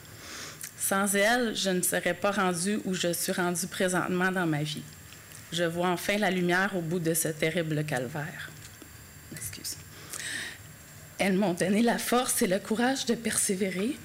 Sans 0.78 1.14
elle, 1.16 1.54
je 1.56 1.70
ne 1.70 1.82
serais 1.82 2.14
pas 2.14 2.30
rendue 2.30 2.78
où 2.84 2.94
je 2.94 3.12
suis 3.12 3.32
rendue 3.32 3.66
présentement 3.66 4.30
dans 4.30 4.46
ma 4.46 4.62
vie. 4.62 4.82
Je 5.52 5.64
vois 5.64 5.88
enfin 5.88 6.18
la 6.18 6.30
lumière 6.30 6.76
au 6.76 6.80
bout 6.80 7.00
de 7.00 7.14
ce 7.14 7.28
terrible 7.28 7.84
calvaire. 7.84 8.50
Elles 11.18 11.34
m'ont 11.34 11.54
donné 11.54 11.82
la 11.82 11.98
force 11.98 12.42
et 12.42 12.46
le 12.46 12.60
courage 12.60 13.04
de 13.06 13.14
persévérer, 13.14 13.96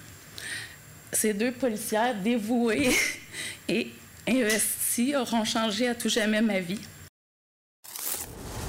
ces 1.14 1.34
deux 1.34 1.52
policières 1.52 2.16
dévouées 2.16 2.92
et 3.68 3.92
investies 4.28 5.16
auront 5.16 5.44
changé 5.44 5.88
à 5.88 5.96
tout 5.96 6.10
jamais 6.10 6.42
ma 6.42 6.60
vie. 6.60 6.82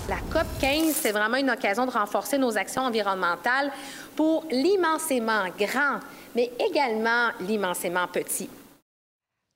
La 0.08 0.16
COP 0.30 0.46
15, 0.60 0.92
c'est 0.92 1.12
vraiment 1.12 1.38
une 1.38 1.50
occasion 1.50 1.86
de 1.86 1.90
renforcer 1.90 2.36
nos 2.36 2.58
actions 2.58 2.82
environnementales 2.82 3.72
pour 4.14 4.44
l'immensément 4.50 5.44
grand, 5.58 6.00
mais 6.34 6.50
également 6.58 7.30
l'immensément 7.40 8.06
petit. 8.08 8.50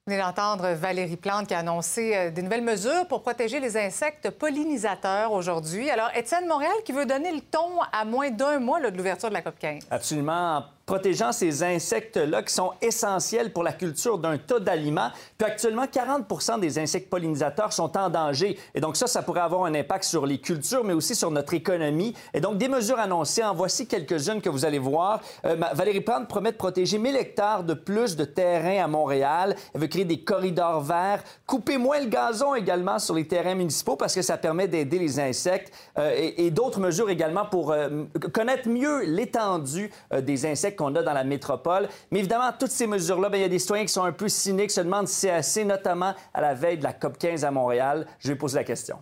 Vous 0.07 0.15
venez 0.15 0.23
d'entendre 0.23 0.69
Valérie 0.73 1.19
Plante 1.19 1.49
qui 1.49 1.55
a 1.55 1.59
annoncé 1.59 2.17
euh, 2.17 2.31
des 2.31 2.41
nouvelles 2.41 2.63
mesures 2.63 3.07
pour 3.09 3.21
protéger 3.21 3.61
les 3.61 3.77
insectes 3.77 4.31
pollinisateurs 4.31 5.33
aujourd'hui. 5.33 5.91
Alors, 5.91 6.09
Étienne 6.17 6.47
Montréal 6.47 6.73
qui 6.83 6.93
veut 6.93 7.05
donner 7.05 7.31
le 7.31 7.43
ton 7.43 7.83
à 7.93 8.07
moins 8.07 8.31
d'un 8.31 8.59
mois 8.59 8.81
de 8.81 8.97
l'ouverture 8.97 9.29
de 9.29 9.35
la 9.35 9.43
COP 9.43 9.59
15. 9.59 9.83
Absolument 9.91 10.65
protégeant 10.89 11.33
ces 11.33 11.63
insectes-là 11.63 12.43
qui 12.43 12.55
sont 12.55 12.73
essentiels 12.81 13.53
pour 13.53 13.63
la 13.63 13.75
culture 13.75 14.17
d'un 14.17 14.39
tas 14.39 14.59
d'aliments. 14.59 15.11
Puis 15.37 15.47
actuellement, 15.47 15.87
40 15.87 16.61
des 16.61 16.79
insectes 16.79 17.11
pollinisateurs 17.11 17.75
sont 17.75 17.95
en 17.99 18.09
danger. 18.09 18.59
Et 18.75 18.81
donc 18.81 18.97
ça, 18.97 19.07
ça 19.07 19.23
pourrait 19.23 19.43
avoir 19.43 19.67
un 19.67 19.75
impact 19.75 20.05
sur 20.05 20.25
les 20.25 20.39
cultures, 20.39 20.85
mais 20.85 20.95
aussi 20.95 21.15
sur 21.15 21.31
notre 21.31 21.53
économie. 21.53 22.15
Et 22.33 22.41
donc 22.41 22.57
des 22.57 22.69
mesures 22.69 22.99
annoncées, 22.99 23.45
en 23.45 23.55
voici 23.55 23.87
quelques-unes 23.87 24.41
que 24.41 24.49
vous 24.49 24.65
allez 24.65 24.79
voir. 24.79 25.21
Euh, 25.45 25.57
Valérie 25.75 26.01
Plante 26.01 26.27
promet 26.27 26.53
de 26.53 26.57
protéger 26.57 26.97
1000 26.97 27.17
hectares 27.17 27.65
de 27.65 27.75
plus 27.75 28.17
de 28.17 28.25
terrain 28.25 28.83
à 28.83 28.89
Montréal. 28.89 29.57
Elle 29.75 29.83
veut 29.83 29.89
créer 29.89 30.07
des 30.07 30.21
corridors 30.21 30.81
verts, 30.81 31.23
couper 31.47 31.77
moins 31.77 32.01
le 32.01 32.07
gazon 32.07 32.55
également 32.55 32.99
sur 32.99 33.15
les 33.15 33.29
terrains 33.29 33.55
municipaux 33.55 33.97
parce 33.97 34.15
que 34.15 34.23
ça 34.23 34.39
permet 34.39 34.69
d'aider 34.69 34.99
les 34.99 35.21
insectes 35.21 35.71
euh, 35.99 36.31
et, 36.39 36.51
d'autres 36.51 36.81
mesures 36.81 37.11
également 37.11 37.45
pour 37.45 37.73
euh, 37.73 38.05
connaître 38.33 38.71
mieux 38.71 39.05
l'étendue 39.05 39.91
des 40.23 40.47
insectes 40.47 40.78
qu'on 40.79 40.95
a 40.95 41.03
dans 41.03 41.13
la 41.13 41.25
métropole. 41.25 41.89
Mais 42.11 42.21
évidemment, 42.21 42.51
toutes 42.59 42.71
ces 42.71 42.87
mesures-là, 42.87 43.29
ben, 43.29 43.39
il 43.39 43.43
y 43.43 43.45
a 43.45 43.49
des 43.49 43.59
citoyens 43.59 43.85
qui 43.85 43.93
sont 43.93 44.05
un 44.05 44.13
peu 44.13 44.29
cyniques, 44.29 44.71
se 44.71 44.81
demandent 44.81 45.09
si 45.09 45.21
c'est 45.21 45.31
assez, 45.31 45.65
notamment 45.65 46.15
à 46.33 46.41
la 46.41 46.55
veille 46.55 46.79
de 46.79 46.85
la 46.85 46.93
COP 46.93 47.19
15 47.19 47.45
à 47.45 47.51
Montréal. 47.51 48.07
Je 48.21 48.29
vais 48.29 48.37
poser 48.37 48.57
la 48.57 48.65
question. 48.65 48.99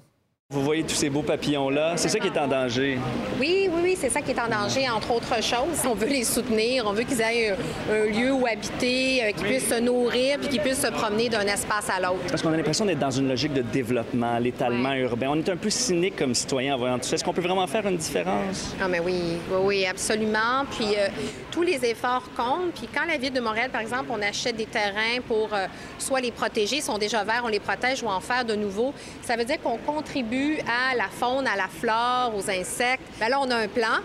Vous 0.54 0.62
voyez 0.62 0.84
tous 0.84 0.94
ces 0.94 1.10
beaux 1.10 1.22
papillons-là, 1.22 1.96
c'est 1.96 2.08
ça 2.08 2.20
qui 2.20 2.28
est 2.28 2.38
en 2.38 2.46
danger. 2.46 3.00
Oui, 3.40 3.68
oui, 3.68 3.80
oui, 3.82 3.98
c'est 3.98 4.10
ça 4.10 4.22
qui 4.22 4.30
est 4.30 4.38
en 4.38 4.46
danger, 4.46 4.88
entre 4.88 5.10
autres 5.10 5.42
choses. 5.42 5.84
On 5.84 5.94
veut 5.94 6.06
les 6.06 6.22
soutenir, 6.22 6.84
on 6.86 6.92
veut 6.92 7.02
qu'ils 7.02 7.20
aient 7.20 7.50
un, 7.90 8.04
lieu 8.06 8.30
où 8.30 8.46
habiter, 8.46 9.24
euh, 9.24 9.32
qu'ils 9.32 9.44
puissent 9.44 9.68
se 9.68 9.80
nourrir, 9.80 10.38
puis 10.38 10.48
qu'ils 10.48 10.60
puissent 10.60 10.82
se 10.82 10.92
promener 10.92 11.28
d'un 11.28 11.48
espace 11.48 11.90
à 11.90 12.00
l'autre. 12.00 12.28
Parce 12.30 12.42
qu'on 12.42 12.52
a 12.52 12.56
l'impression 12.56 12.84
d'être 12.84 13.00
dans 13.00 13.10
une 13.10 13.28
logique 13.28 13.54
de 13.54 13.62
développement, 13.62 14.38
l'étalement 14.38 14.92
urbain. 14.92 15.30
On 15.30 15.36
est 15.36 15.48
un 15.48 15.56
peu 15.56 15.68
cynique 15.68 16.14
comme 16.14 16.32
citoyen 16.32 16.76
en 16.76 16.78
voyant 16.78 17.00
tout 17.00 17.06
ça. 17.06 17.16
Est-ce 17.16 17.24
qu'on 17.24 17.32
peut 17.32 17.42
vraiment 17.42 17.66
faire 17.66 17.84
une 17.84 17.96
différence? 17.96 18.76
Ah, 18.80 18.86
mais 18.86 19.00
oui, 19.00 19.38
oui, 19.50 19.58
oui, 19.64 19.84
absolument. 19.84 20.64
Puis 20.70 20.94
euh, 20.96 21.08
tous 21.50 21.62
les 21.62 21.84
efforts 21.84 22.30
comptent. 22.36 22.72
Puis 22.72 22.88
quand 22.94 23.04
la 23.04 23.18
Ville 23.18 23.32
de 23.32 23.40
Montréal, 23.40 23.70
par 23.72 23.80
exemple, 23.80 24.10
on 24.10 24.22
achète 24.22 24.54
des 24.54 24.66
terrains 24.66 25.20
pour 25.26 25.52
euh, 25.52 25.66
soit 25.98 26.20
les 26.20 26.30
protéger, 26.30 26.76
ils 26.76 26.82
sont 26.82 26.98
déjà 26.98 27.24
verts, 27.24 27.42
on 27.44 27.48
les 27.48 27.58
protège 27.58 28.00
ou 28.04 28.06
en 28.06 28.20
faire 28.20 28.44
de 28.44 28.54
nouveau, 28.54 28.94
ça 29.22 29.34
veut 29.34 29.44
dire 29.44 29.60
qu'on 29.60 29.78
contribue 29.78 30.35
à 30.66 30.94
la 30.94 31.08
faune, 31.08 31.46
à 31.46 31.56
la 31.56 31.68
flore, 31.68 32.32
aux 32.36 32.50
insectes. 32.50 33.02
Bien 33.18 33.28
là, 33.28 33.40
on 33.40 33.50
a 33.50 33.56
un 33.56 33.68
plan 33.68 34.00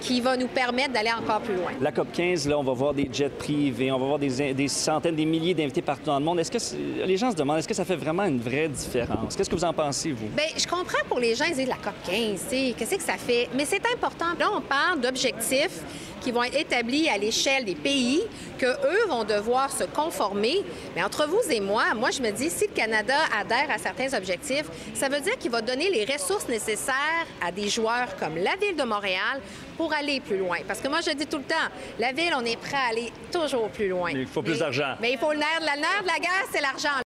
qui 0.00 0.20
va 0.20 0.36
nous 0.36 0.46
permettre 0.46 0.92
d'aller 0.92 1.10
encore 1.10 1.40
plus 1.40 1.56
loin. 1.56 1.72
La 1.80 1.92
COP 1.92 2.12
15, 2.12 2.48
là, 2.48 2.58
on 2.58 2.62
va 2.62 2.72
voir 2.72 2.94
des 2.94 3.08
jets 3.12 3.28
privés, 3.28 3.90
on 3.90 3.98
va 3.98 4.06
voir 4.06 4.18
des, 4.18 4.68
centaines, 4.68 5.16
des 5.16 5.24
milliers 5.24 5.54
d'invités 5.54 5.82
partout 5.82 6.06
dans 6.06 6.18
le 6.18 6.24
monde. 6.24 6.38
Est-ce 6.40 6.50
que 6.50 7.04
les 7.04 7.16
gens 7.16 7.30
se 7.30 7.36
demandent, 7.36 7.58
est-ce 7.58 7.68
que 7.68 7.74
ça 7.74 7.84
fait 7.84 7.96
vraiment 7.96 8.24
une 8.24 8.40
vraie 8.40 8.68
différence? 8.68 9.36
Qu'est-ce 9.36 9.50
que 9.50 9.56
vous 9.56 9.64
en 9.64 9.72
pensez, 9.72 10.12
vous? 10.12 10.28
Bien, 10.28 10.46
je 10.56 10.66
comprends 10.66 11.04
pour 11.08 11.18
les 11.18 11.34
gens, 11.34 11.46
ils 11.48 11.56
disent 11.56 11.68
la 11.68 11.76
COP 11.76 11.94
15, 12.06 12.46
qu'est-ce 12.76 12.94
que 12.94 13.02
ça 13.02 13.16
fait? 13.16 13.48
Mais 13.54 13.64
c'est 13.64 13.82
important. 13.92 14.26
Là, 14.38 14.50
on 14.54 14.60
parle 14.60 15.00
d'objectifs 15.00 15.80
qui 16.20 16.32
vont 16.32 16.42
être 16.42 16.56
établis 16.56 17.08
à 17.08 17.18
l'échelle 17.18 17.64
des 17.64 17.74
pays, 17.74 18.22
que 18.58 18.66
eux 18.66 19.08
vont 19.08 19.24
devoir 19.24 19.70
se 19.70 19.84
conformer. 19.84 20.64
Mais 20.94 21.02
entre 21.02 21.26
vous 21.26 21.40
et 21.50 21.60
moi, 21.60 21.94
moi, 21.94 22.10
je 22.10 22.20
me 22.20 22.30
dis, 22.30 22.50
si 22.50 22.66
le 22.66 22.72
Canada 22.72 23.14
adhère 23.38 23.70
à 23.70 23.78
certains 23.78 24.16
objectifs, 24.16 24.66
ça 24.94 25.08
veut 25.08 25.20
dire 25.20 25.38
qu'il 25.38 25.50
va 25.50 25.62
donner 25.62 25.90
les 25.90 26.04
ressources 26.04 26.48
nécessaires 26.48 27.26
à 27.40 27.52
des 27.52 27.68
joueurs 27.68 28.16
comme 28.18 28.36
la 28.36 28.56
Ville 28.56 28.76
de 28.76 28.84
Montréal 28.84 29.40
pour 29.76 29.92
aller 29.92 30.20
plus 30.20 30.38
loin. 30.38 30.58
Parce 30.66 30.80
que 30.80 30.88
moi, 30.88 31.00
je 31.00 31.12
dis 31.12 31.26
tout 31.26 31.38
le 31.38 31.44
temps, 31.44 31.54
la 31.98 32.12
Ville, 32.12 32.32
on 32.36 32.44
est 32.44 32.58
prêt 32.58 32.76
à 32.76 32.90
aller 32.90 33.12
toujours 33.32 33.68
plus 33.68 33.88
loin. 33.88 34.10
Mais 34.12 34.22
il 34.22 34.26
faut 34.26 34.42
plus 34.42 34.58
d'argent. 34.58 34.94
Mais 35.00 35.12
il 35.12 35.18
faut 35.18 35.32
le 35.32 35.38
nerf, 35.38 35.60
la 35.60 35.76
nerf 35.76 36.02
de 36.02 36.08
la 36.08 36.18
guerre, 36.18 36.46
c'est 36.52 36.60
l'argent. 36.60 37.07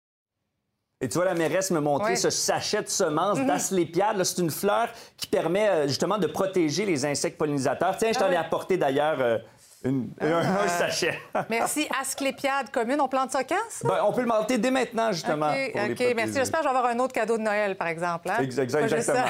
Et 1.01 1.07
tu 1.07 1.15
vois 1.17 1.25
la 1.25 1.33
mairesse 1.33 1.71
me 1.71 1.79
montrer 1.79 2.17
ce 2.17 2.29
sachet 2.29 2.81
de 2.83 2.89
semences 2.89 3.39
d'asclépiade. 3.39 4.17
Là, 4.17 4.25
C'est 4.25 4.41
une 4.41 4.51
fleur 4.51 4.89
qui 5.15 5.27
permet 5.27 5.69
euh, 5.69 5.87
justement 5.87 6.17
de 6.17 6.27
protéger 6.27 6.85
les 6.85 7.05
insectes 7.05 7.37
pollinisateurs. 7.37 7.95
Tiens, 7.97 8.11
je 8.13 8.19
t'en 8.19 8.25
Ah 8.25 8.27
ai 8.27 8.31
ouais. 8.31 8.35
apporté 8.37 8.75
d'ailleurs 8.77 9.17
euh, 9.21 9.37
une- 9.83 10.09
un, 10.19 10.33
un 10.63 10.67
sachet. 10.67 11.17
Merci. 11.49 11.87
Asclépiade 12.01 12.69
commune, 12.71 12.99
on 13.01 13.07
plante 13.07 13.31
ça 13.31 13.43
quand, 13.43 13.55
ça? 13.69 13.87
Ben, 13.87 13.99
on 14.05 14.11
peut 14.13 14.21
le 14.21 14.27
monter 14.27 14.57
dès 14.57 14.71
maintenant, 14.71 15.11
justement. 15.11 15.49
OK, 15.49 15.71
pour 15.71 15.81
les 15.81 15.87
OK, 15.91 15.95
protéger. 15.95 16.13
merci. 16.13 16.33
J'espère 16.35 16.59
que 16.61 16.65
je 16.67 16.71
vais 16.71 16.77
avoir 16.77 16.91
un 16.93 16.99
autre 16.99 17.13
cadeau 17.13 17.37
de 17.37 17.43
Noël, 17.43 17.75
par 17.77 17.87
exemple. 17.87 18.29
Hein? 18.29 18.37
Exact- 18.41 18.73
exactement. 18.75 19.25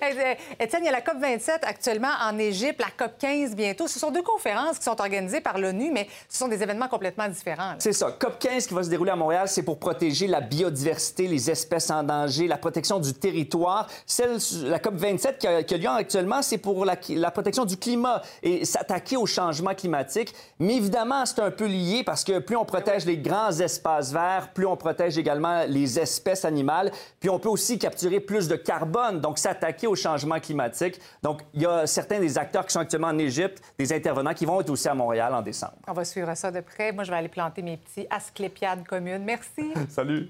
Euh, 0.00 0.34
Étienne, 0.60 0.82
il 0.82 0.86
y 0.86 0.88
a 0.88 0.92
la 0.92 1.00
COP 1.00 1.16
27 1.20 1.64
actuellement 1.64 2.10
en 2.22 2.38
Égypte, 2.38 2.80
la 2.80 2.90
COP 3.04 3.18
15 3.18 3.56
bientôt. 3.56 3.88
Ce 3.88 3.98
sont 3.98 4.12
deux 4.12 4.22
conférences 4.22 4.78
qui 4.78 4.84
sont 4.84 4.98
organisées 5.00 5.40
par 5.40 5.58
l'ONU, 5.58 5.90
mais 5.92 6.06
ce 6.28 6.38
sont 6.38 6.46
des 6.46 6.62
événements 6.62 6.86
complètement 6.86 7.26
différents. 7.28 7.74
C'est 7.80 7.92
ça. 7.92 8.12
COP 8.12 8.38
15 8.38 8.68
qui 8.68 8.74
va 8.74 8.84
se 8.84 8.90
dérouler 8.90 9.10
à 9.10 9.16
Montréal, 9.16 9.48
c'est 9.48 9.64
pour 9.64 9.78
protéger 9.80 10.28
la 10.28 10.40
biodiversité, 10.40 11.26
les 11.26 11.50
espèces 11.50 11.90
en 11.90 12.04
danger, 12.04 12.46
la 12.46 12.58
protection 12.58 13.00
du 13.00 13.12
territoire. 13.12 13.88
Celle, 14.06 14.38
la 14.64 14.78
COP 14.78 14.94
27 14.94 15.38
qui 15.38 15.46
a, 15.48 15.62
qui 15.64 15.74
a 15.74 15.78
lieu 15.78 15.88
actuellement, 15.88 16.42
c'est 16.42 16.58
pour 16.58 16.84
la, 16.84 16.94
la 17.08 17.30
protection 17.32 17.64
du 17.64 17.76
climat 17.76 18.22
et 18.42 18.64
s'attaquer 18.64 19.16
au 19.16 19.26
changement 19.26 19.57
climatique. 19.74 20.34
Mais 20.58 20.76
évidemment, 20.76 21.24
c'est 21.26 21.40
un 21.40 21.50
peu 21.50 21.66
lié 21.66 22.02
parce 22.04 22.24
que 22.24 22.38
plus 22.38 22.56
on 22.56 22.64
protège 22.64 23.04
les 23.04 23.18
grands 23.18 23.50
espaces 23.50 24.12
verts, 24.12 24.50
plus 24.52 24.66
on 24.66 24.76
protège 24.76 25.18
également 25.18 25.64
les 25.66 25.98
espèces 25.98 26.44
animales, 26.44 26.90
puis 27.20 27.30
on 27.30 27.38
peut 27.38 27.48
aussi 27.48 27.78
capturer 27.78 28.20
plus 28.20 28.48
de 28.48 28.56
carbone, 28.56 29.20
donc 29.20 29.38
s'attaquer 29.38 29.86
au 29.86 29.94
changement 29.94 30.40
climatique. 30.40 31.00
Donc, 31.22 31.42
il 31.54 31.62
y 31.62 31.66
a 31.66 31.86
certains 31.86 32.20
des 32.20 32.38
acteurs 32.38 32.66
qui 32.66 32.72
sont 32.72 32.80
actuellement 32.80 33.08
en 33.08 33.18
Égypte, 33.18 33.62
des 33.78 33.92
intervenants 33.92 34.34
qui 34.34 34.46
vont 34.46 34.60
être 34.60 34.70
aussi 34.70 34.88
à 34.88 34.94
Montréal 34.94 35.34
en 35.34 35.42
décembre. 35.42 35.74
On 35.86 35.92
va 35.92 36.04
suivre 36.04 36.34
ça 36.34 36.50
de 36.50 36.60
près. 36.60 36.92
Moi, 36.92 37.04
je 37.04 37.10
vais 37.10 37.16
aller 37.16 37.28
planter 37.28 37.62
mes 37.62 37.76
petits 37.76 38.06
asclépiades 38.10 38.86
communes. 38.86 39.24
Merci. 39.24 39.72
Salut! 39.88 40.28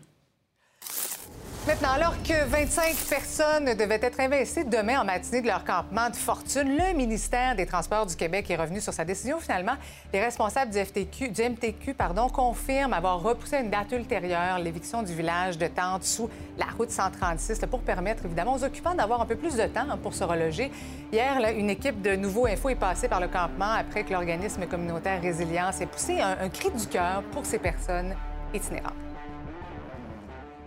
Maintenant, 1.66 1.90
alors 1.90 2.14
que 2.22 2.46
25 2.46 2.94
personnes 3.10 3.64
devaient 3.74 4.00
être 4.00 4.20
investissées 4.20 4.64
demain 4.64 5.00
en 5.00 5.04
matinée 5.04 5.42
de 5.42 5.46
leur 5.46 5.64
campement 5.64 6.08
de 6.08 6.16
fortune, 6.16 6.78
le 6.78 6.96
ministère 6.96 7.56
des 7.56 7.66
Transports 7.66 8.06
du 8.06 8.16
Québec 8.16 8.50
est 8.50 8.56
revenu 8.56 8.80
sur 8.80 8.94
sa 8.94 9.04
décision. 9.04 9.38
Finalement, 9.38 9.74
les 10.12 10.20
responsables 10.20 10.72
du, 10.72 10.78
MTQ 10.78 11.92
pardon, 11.92 12.28
confirment 12.28 12.94
avoir 12.94 13.20
repoussé 13.20 13.58
une 13.58 13.68
date 13.68 13.92
ultérieure 13.92 14.58
l'éviction 14.58 15.02
du 15.02 15.12
village 15.12 15.58
de 15.58 15.66
Tente 15.66 16.04
sous 16.04 16.30
la 16.56 16.66
route 16.76 16.90
136 16.90 17.60
là, 17.60 17.66
pour 17.66 17.80
permettre 17.80 18.24
évidemment 18.24 18.54
aux 18.54 18.64
occupants 18.64 18.94
d'avoir 18.94 19.20
un 19.20 19.26
peu 19.26 19.36
plus 19.36 19.56
de 19.56 19.66
temps 19.66 19.90
hein, 19.90 19.98
pour 20.02 20.14
se 20.14 20.24
reloger. 20.24 20.70
Hier, 21.12 21.38
une 21.54 21.68
équipe 21.68 22.00
de 22.00 22.16
Nouveau 22.16 22.46
Info 22.46 22.70
est 22.70 22.76
passée 22.76 23.08
par 23.08 23.20
le 23.20 23.28
campement 23.28 23.72
après 23.72 24.04
que 24.04 24.12
l'organisme 24.12 24.64
communautaire 24.66 25.20
Résilience 25.20 25.82
ait 25.82 25.86
poussé 25.86 26.20
un, 26.20 26.38
un 26.40 26.48
cri 26.48 26.70
du 26.70 26.86
cœur 26.86 27.22
pour 27.32 27.44
ces 27.44 27.58
personnes 27.58 28.14
itinérantes. 28.54 29.07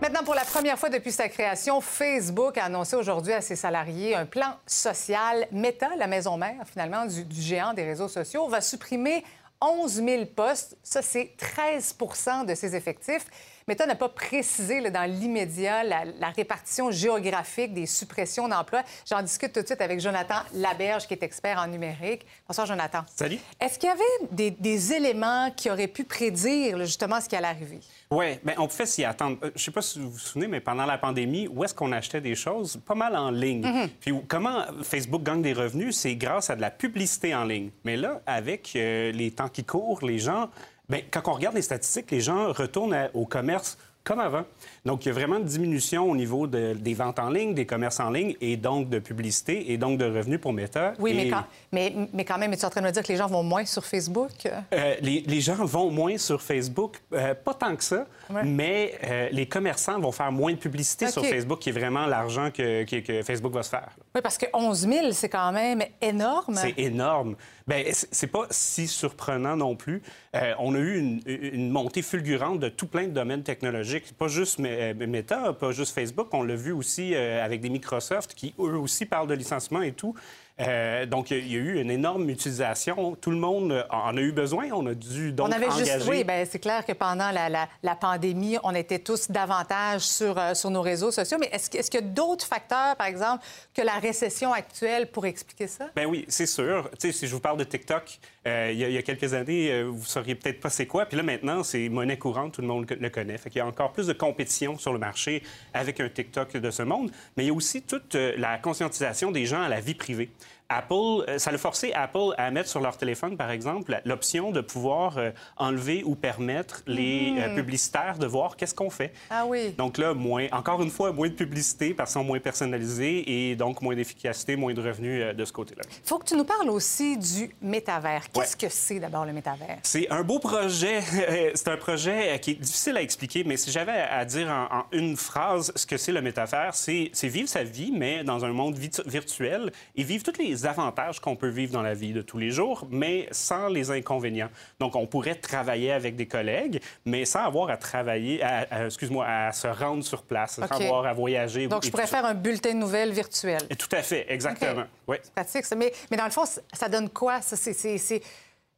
Maintenant, 0.02 0.24
pour 0.24 0.34
la 0.34 0.44
première 0.44 0.76
fois 0.76 0.88
depuis 0.88 1.12
sa 1.12 1.28
création, 1.28 1.80
Facebook 1.80 2.58
a 2.58 2.64
annoncé 2.64 2.96
aujourd'hui 2.96 3.32
à 3.34 3.40
ses 3.40 3.54
salariés 3.54 4.16
un 4.16 4.26
plan 4.26 4.56
social. 4.66 5.46
Meta, 5.52 5.90
la 5.96 6.08
maison 6.08 6.36
mère, 6.36 6.56
finalement, 6.66 7.06
du, 7.06 7.22
du 7.22 7.40
géant 7.40 7.72
des 7.72 7.84
réseaux 7.84 8.08
sociaux, 8.08 8.48
va 8.48 8.60
supprimer 8.60 9.22
11 9.60 9.92
000 10.04 10.26
postes. 10.26 10.76
Ça, 10.82 11.02
c'est 11.02 11.36
13% 11.38 12.46
de 12.46 12.54
ses 12.56 12.74
effectifs. 12.74 13.26
Meta 13.68 13.86
n'a 13.86 13.94
pas 13.94 14.08
précisé 14.08 14.80
là, 14.80 14.90
dans 14.90 15.08
l'immédiat 15.08 15.84
la, 15.84 16.04
la 16.04 16.30
répartition 16.30 16.90
géographique 16.90 17.72
des 17.72 17.86
suppressions 17.86 18.48
d'emplois. 18.48 18.82
J'en 19.08 19.22
discute 19.22 19.52
tout 19.52 19.62
de 19.62 19.66
suite 19.66 19.80
avec 19.80 20.00
Jonathan 20.00 20.40
Laberge, 20.54 21.06
qui 21.06 21.14
est 21.14 21.22
expert 21.22 21.58
en 21.60 21.68
numérique. 21.68 22.26
Bonsoir, 22.48 22.66
Jonathan. 22.66 23.04
Salut. 23.14 23.38
Est-ce 23.60 23.78
qu'il 23.78 23.88
y 23.88 23.92
avait 23.92 24.28
des, 24.32 24.50
des 24.50 24.94
éléments 24.94 25.52
qui 25.52 25.70
auraient 25.70 25.86
pu 25.86 26.02
prédire 26.02 26.76
là, 26.76 26.86
justement 26.86 27.20
ce 27.20 27.28
qui 27.28 27.36
allait 27.36 27.46
arriver? 27.46 27.78
Oui, 28.14 28.26
bien, 28.44 28.54
on 28.58 28.68
pouvait 28.68 28.84
s'y 28.86 29.04
attendre. 29.04 29.38
Euh, 29.42 29.46
Je 29.54 29.60
ne 29.60 29.64
sais 29.64 29.70
pas 29.70 29.80
si 29.82 29.98
vous 29.98 30.10
vous 30.10 30.18
souvenez, 30.18 30.46
mais 30.46 30.60
pendant 30.60 30.84
la 30.84 30.98
pandémie, 30.98 31.48
où 31.48 31.64
est-ce 31.64 31.74
qu'on 31.74 31.92
achetait 31.92 32.20
des 32.20 32.34
choses? 32.34 32.78
Pas 32.86 32.94
mal 32.94 33.16
en 33.16 33.30
ligne. 33.30 33.64
Mhm. 33.66 33.88
Puis 34.00 34.12
comment 34.28 34.62
Facebook 34.82 35.22
gagne 35.22 35.40
des 35.42 35.54
revenus? 35.54 35.96
C'est 35.96 36.14
grâce 36.16 36.50
à 36.50 36.56
de 36.56 36.60
la 36.60 36.70
publicité 36.70 37.34
en 37.34 37.44
ligne. 37.44 37.70
Mais 37.84 37.96
là, 37.96 38.20
avec 38.26 38.72
euh, 38.76 39.12
les 39.12 39.30
temps 39.30 39.48
qui 39.48 39.64
courent, 39.64 40.04
les 40.04 40.18
gens, 40.18 40.50
bien, 40.88 41.00
quand 41.10 41.22
on 41.28 41.32
regarde 41.32 41.54
les 41.56 41.62
statistiques, 41.62 42.10
les 42.10 42.20
gens 42.20 42.52
retournent 42.52 42.94
à- 42.94 43.08
au 43.14 43.24
commerce 43.24 43.78
comme 44.04 44.18
avant. 44.20 44.44
Donc, 44.84 45.04
il 45.04 45.08
y 45.08 45.10
a 45.10 45.14
vraiment 45.14 45.36
une 45.38 45.44
diminution 45.44 46.10
au 46.10 46.16
niveau 46.16 46.46
de- 46.48 46.74
des 46.74 46.94
ventes 46.94 47.18
en 47.20 47.30
ligne, 47.30 47.54
des 47.54 47.66
commerces 47.66 48.00
en 48.00 48.10
ligne, 48.10 48.34
et 48.40 48.56
donc 48.56 48.88
de 48.88 48.98
publicité, 48.98 49.70
et 49.72 49.78
donc 49.78 49.98
de 49.98 50.04
revenus 50.04 50.40
pour 50.40 50.52
Meta. 50.52 50.94
Oui, 50.98 51.14
mais 51.14 51.28
quand, 51.30 51.44
mais, 51.70 51.94
mais 52.12 52.24
quand 52.24 52.36
même, 52.38 52.52
es-tu 52.52 52.64
en 52.64 52.70
train 52.70 52.80
de 52.80 52.86
me 52.86 52.90
dire 52.92 53.02
que 53.02 53.08
les 53.12 53.16
gens 53.16 53.28
vont 53.28 53.44
moins 53.44 53.64
sur 53.64 53.84
Facebook? 53.84 54.30
Euh, 54.72 54.94
les, 55.00 55.20
les 55.26 55.40
gens 55.40 55.64
vont 55.64 55.90
moins 55.90 56.18
sur 56.18 56.42
Facebook, 56.42 57.00
euh, 57.12 57.34
pas 57.34 57.54
tant 57.54 57.76
que 57.76 57.84
ça, 57.84 58.06
Ouais. 58.30 58.42
mais 58.44 58.94
euh, 59.04 59.28
les 59.30 59.46
commerçants 59.46 60.00
vont 60.00 60.12
faire 60.12 60.32
moins 60.32 60.52
de 60.52 60.58
publicité 60.58 61.06
sur 61.08 61.22
OK. 61.22 61.28
Facebook, 61.28 61.58
qui 61.60 61.68
est 61.68 61.72
vraiment 61.72 62.06
l'argent 62.06 62.50
que, 62.50 62.84
que- 62.84 63.00
que 63.00 63.22
Facebook 63.22 63.52
va 63.52 63.62
se 63.62 63.70
faire. 63.70 63.90
Oui, 64.14 64.20
parce 64.20 64.38
que 64.38 64.46
11 64.52 64.80
000, 64.88 65.12
c'est 65.12 65.28
quand 65.28 65.52
même 65.52 65.82
énorme. 66.00 66.54
C'est 66.56 66.74
énorme. 66.78 67.36
Ben, 67.72 67.86
c'est 67.90 68.26
pas 68.26 68.46
si 68.50 68.86
surprenant 68.86 69.56
non 69.56 69.76
plus. 69.76 70.02
Euh, 70.36 70.52
on 70.58 70.74
a 70.74 70.78
eu 70.78 70.98
une, 70.98 71.22
une 71.24 71.70
montée 71.70 72.02
fulgurante 72.02 72.60
de 72.60 72.68
tout 72.68 72.86
plein 72.86 73.04
de 73.04 73.12
domaines 73.12 73.42
technologiques. 73.42 74.12
Pas 74.12 74.28
juste 74.28 74.60
euh, 74.60 74.92
Meta, 74.92 75.54
pas 75.54 75.72
juste 75.72 75.94
Facebook. 75.94 76.28
On 76.32 76.42
l'a 76.42 76.54
vu 76.54 76.72
aussi 76.72 77.14
euh, 77.14 77.42
avec 77.42 77.62
des 77.62 77.70
Microsoft 77.70 78.34
qui, 78.34 78.52
eux 78.58 78.76
aussi, 78.76 79.06
parlent 79.06 79.26
de 79.26 79.32
licenciement 79.32 79.80
et 79.80 79.92
tout. 79.92 80.14
Euh, 80.60 81.06
donc, 81.06 81.30
il 81.30 81.50
y 81.50 81.56
a 81.56 81.58
eu 81.58 81.80
une 81.80 81.90
énorme 81.90 82.28
utilisation. 82.28 83.16
Tout 83.20 83.30
le 83.30 83.36
monde 83.38 83.84
en 83.90 84.16
a 84.16 84.20
eu 84.20 84.32
besoin. 84.32 84.68
On 84.72 84.86
a 84.86 84.94
dû 84.94 85.32
donc 85.32 85.48
on 85.48 85.52
avait 85.52 85.66
engager... 85.66 85.92
juste. 85.94 86.08
Oui, 86.08 86.24
bien, 86.24 86.44
c'est 86.48 86.58
clair 86.58 86.84
que 86.84 86.92
pendant 86.92 87.30
la, 87.30 87.48
la- 87.48 87.68
la 87.82 87.94
pandémie, 87.96 88.58
on 88.62 88.74
était 88.74 88.98
tous 88.98 89.30
davantage 89.30 90.02
sur, 90.02 90.38
euh, 90.38 90.54
sur 90.54 90.70
nos 90.70 90.82
réseaux 90.82 91.10
sociaux. 91.10 91.38
Mais 91.40 91.48
est-ce, 91.52 91.70
qu'il 91.70 92.00
y 92.00 92.04
a 92.04 92.06
d'autres 92.06 92.46
facteurs, 92.46 92.96
par 92.96 93.06
exemple, 93.06 93.44
que 93.74 93.82
la 93.82 93.94
récession 93.98 94.52
actuelle 94.52 95.06
pour 95.10 95.26
expliquer 95.26 95.66
ça? 95.66 95.88
Ben 95.96 96.06
oui, 96.06 96.24
c'est 96.28 96.46
sûr. 96.46 96.88
Tu 97.00 97.08
sais, 97.08 97.12
si 97.12 97.26
je 97.26 97.32
vous 97.34 97.40
parle 97.40 97.56
de 97.58 97.64
TikTok, 97.64 98.18
euh, 98.46 98.70
il 98.72 98.78
y, 98.78 98.84
a- 98.84 98.88
il 98.88 98.94
y 98.94 98.98
a 98.98 99.02
quelques 99.02 99.32
années, 99.34 99.82
vous 99.84 100.04
sauriez 100.04 100.34
peut-être 100.34 100.60
pas 100.60 100.70
c'est 100.70 100.86
quoi. 100.86 101.06
Puis 101.06 101.16
là, 101.16 101.22
maintenant, 101.22 101.62
c'est 101.62 101.88
monnaie 101.88 102.18
courante, 102.18 102.54
tout 102.54 102.60
le 102.60 102.66
monde 102.68 102.86
le 102.88 103.10
connaît. 103.10 103.38
Fait 103.38 103.48
qu'il 103.50 103.58
y 103.58 103.62
a 103.62 103.66
encore 103.66 103.92
plus 103.92 104.06
de 104.06 104.12
compétition 104.12 104.76
sur 104.78 104.92
le 104.92 104.98
marché 104.98 105.42
avec 105.74 105.98
un 106.00 106.08
TikTok 106.08 106.56
de 106.58 106.70
ce 106.70 106.82
monde. 106.82 107.10
Mais 107.36 107.44
il 107.44 107.46
y 107.46 107.50
a 107.50 107.54
aussi 107.54 107.82
toute 107.82 108.14
la 108.14 108.58
conscientisation 108.58 109.30
des 109.32 109.46
gens 109.46 109.62
à 109.62 109.68
la 109.68 109.80
vie 109.80 109.94
privée. 109.94 110.30
Apple, 110.76 111.24
euh, 111.28 111.38
ça 111.38 111.50
a 111.50 111.58
forcé 111.58 111.92
Apple 111.92 112.34
à 112.38 112.50
mettre 112.50 112.68
sur 112.68 112.80
leur 112.80 112.96
téléphone, 112.96 113.36
par 113.36 113.50
exemple, 113.50 114.00
l'option 114.04 114.50
de 114.50 114.60
pouvoir 114.60 115.18
euh, 115.18 115.30
enlever 115.56 116.02
ou 116.04 116.14
permettre 116.14 116.82
les 116.86 117.34
euh, 117.38 117.48
Mhm. 117.48 117.56
publicitaires 117.56 118.18
de 118.18 118.26
voir 118.26 118.56
qu'est-ce 118.56 118.74
qu'on 118.74 118.90
fait. 118.90 119.12
Ah 119.30 119.44
oui. 119.46 119.74
Donc 119.76 119.98
là, 119.98 120.14
moins, 120.14 120.46
encore 120.52 120.82
une 120.82 120.90
fois, 120.90 121.12
moins 121.12 121.28
de 121.28 121.34
publicité 121.34 121.94
parce 121.94 122.12
sont 122.12 122.24
moins 122.24 122.40
personnalisés 122.40 123.50
et 123.50 123.56
donc 123.56 123.80
moins 123.82 123.94
d'efficacité, 123.94 124.54
moins 124.56 124.74
de 124.74 124.80
revenus 124.82 125.34
de 125.34 125.44
ce 125.44 125.52
côté-là. 125.52 125.82
Il 125.90 126.06
faut 126.08 126.18
que 126.18 126.26
tu 126.26 126.36
nous 126.36 126.44
parles 126.44 126.68
aussi 126.68 127.16
du 127.16 127.54
métavers. 127.62 128.24
Qu'est-ce 128.32 128.56
que 128.56 128.68
c'est 128.68 129.00
d'abord 129.00 129.24
le 129.24 129.32
métavers? 129.32 129.78
C'est 129.82 130.10
un 130.10 130.22
beau 130.22 130.38
projet. 130.38 131.00
c'est 131.54 131.68
un 131.68 131.76
projet 131.76 132.38
qui 132.40 132.52
est 132.52 132.60
difficile 132.60 132.96
à 132.96 133.02
expliquer, 133.02 133.44
mais 133.44 133.56
si 133.56 133.70
j'avais 133.70 133.92
à 133.92 134.24
dire 134.24 134.48
en, 134.48 134.80
en 134.80 134.84
une 134.92 135.16
phrase 135.16 135.72
ce 135.74 135.86
que 135.86 135.96
c'est 135.96 136.12
le 136.12 136.20
métavers, 136.20 136.74
c'est 136.74 137.10
vivre 137.24 137.48
sa 137.48 137.64
vie, 137.64 137.92
mais 137.94 138.22
dans 138.24 138.44
un 138.44 138.52
monde 138.52 138.76
vi- 138.76 138.90
virtuel 139.06 139.72
et 139.96 140.02
vivre 140.02 140.22
tous 140.24 140.38
les 140.38 140.61
avantages 140.66 141.20
qu'on 141.20 141.36
peut 141.36 141.48
vivre 141.48 141.72
dans 141.72 141.82
la 141.82 141.94
vie 141.94 142.12
de 142.12 142.22
tous 142.22 142.38
les 142.38 142.50
jours, 142.50 142.86
mais 142.90 143.28
sans 143.30 143.68
les 143.68 143.90
inconvénients. 143.90 144.48
Donc, 144.80 144.96
on 144.96 145.06
pourrait 145.06 145.34
travailler 145.36 145.92
avec 145.92 146.16
des 146.16 146.26
collègues, 146.26 146.80
mais 147.04 147.24
sans 147.24 147.44
avoir 147.44 147.70
à 147.70 147.76
travailler, 147.76 148.42
à- 148.42 148.66
à- 148.70 148.84
excuse-moi, 148.86 149.26
à 149.26 149.52
se 149.52 149.66
rendre 149.68 150.04
sur 150.04 150.22
place, 150.22 150.56
sans 150.56 150.62
avoir 150.62 151.06
à 151.06 151.12
voyager. 151.12 151.66
Donc, 151.68 151.84
je 151.84 151.90
pourrais 151.90 152.06
ça. 152.06 152.18
faire 152.18 152.26
un 152.26 152.34
bulletin 152.34 152.72
de 152.74 152.78
nouvelles 152.78 153.12
virtuel. 153.12 153.60
Et 153.70 153.76
Tout 153.76 153.88
à 153.92 154.02
fait, 154.02 154.26
exactement. 154.32 154.84
Oui. 155.06 155.16
pratique, 155.34 155.64
ça. 155.64 155.76
Mais, 155.76 155.92
mais 156.10 156.16
dans 156.16 156.24
le 156.24 156.30
fond, 156.30 156.44
ça 156.44 156.88
donne 156.88 157.08
quoi? 157.10 157.40
Ça, 157.42 157.56
c'est, 157.56 157.72
c'est- 157.72 157.98
c'est- 157.98 158.22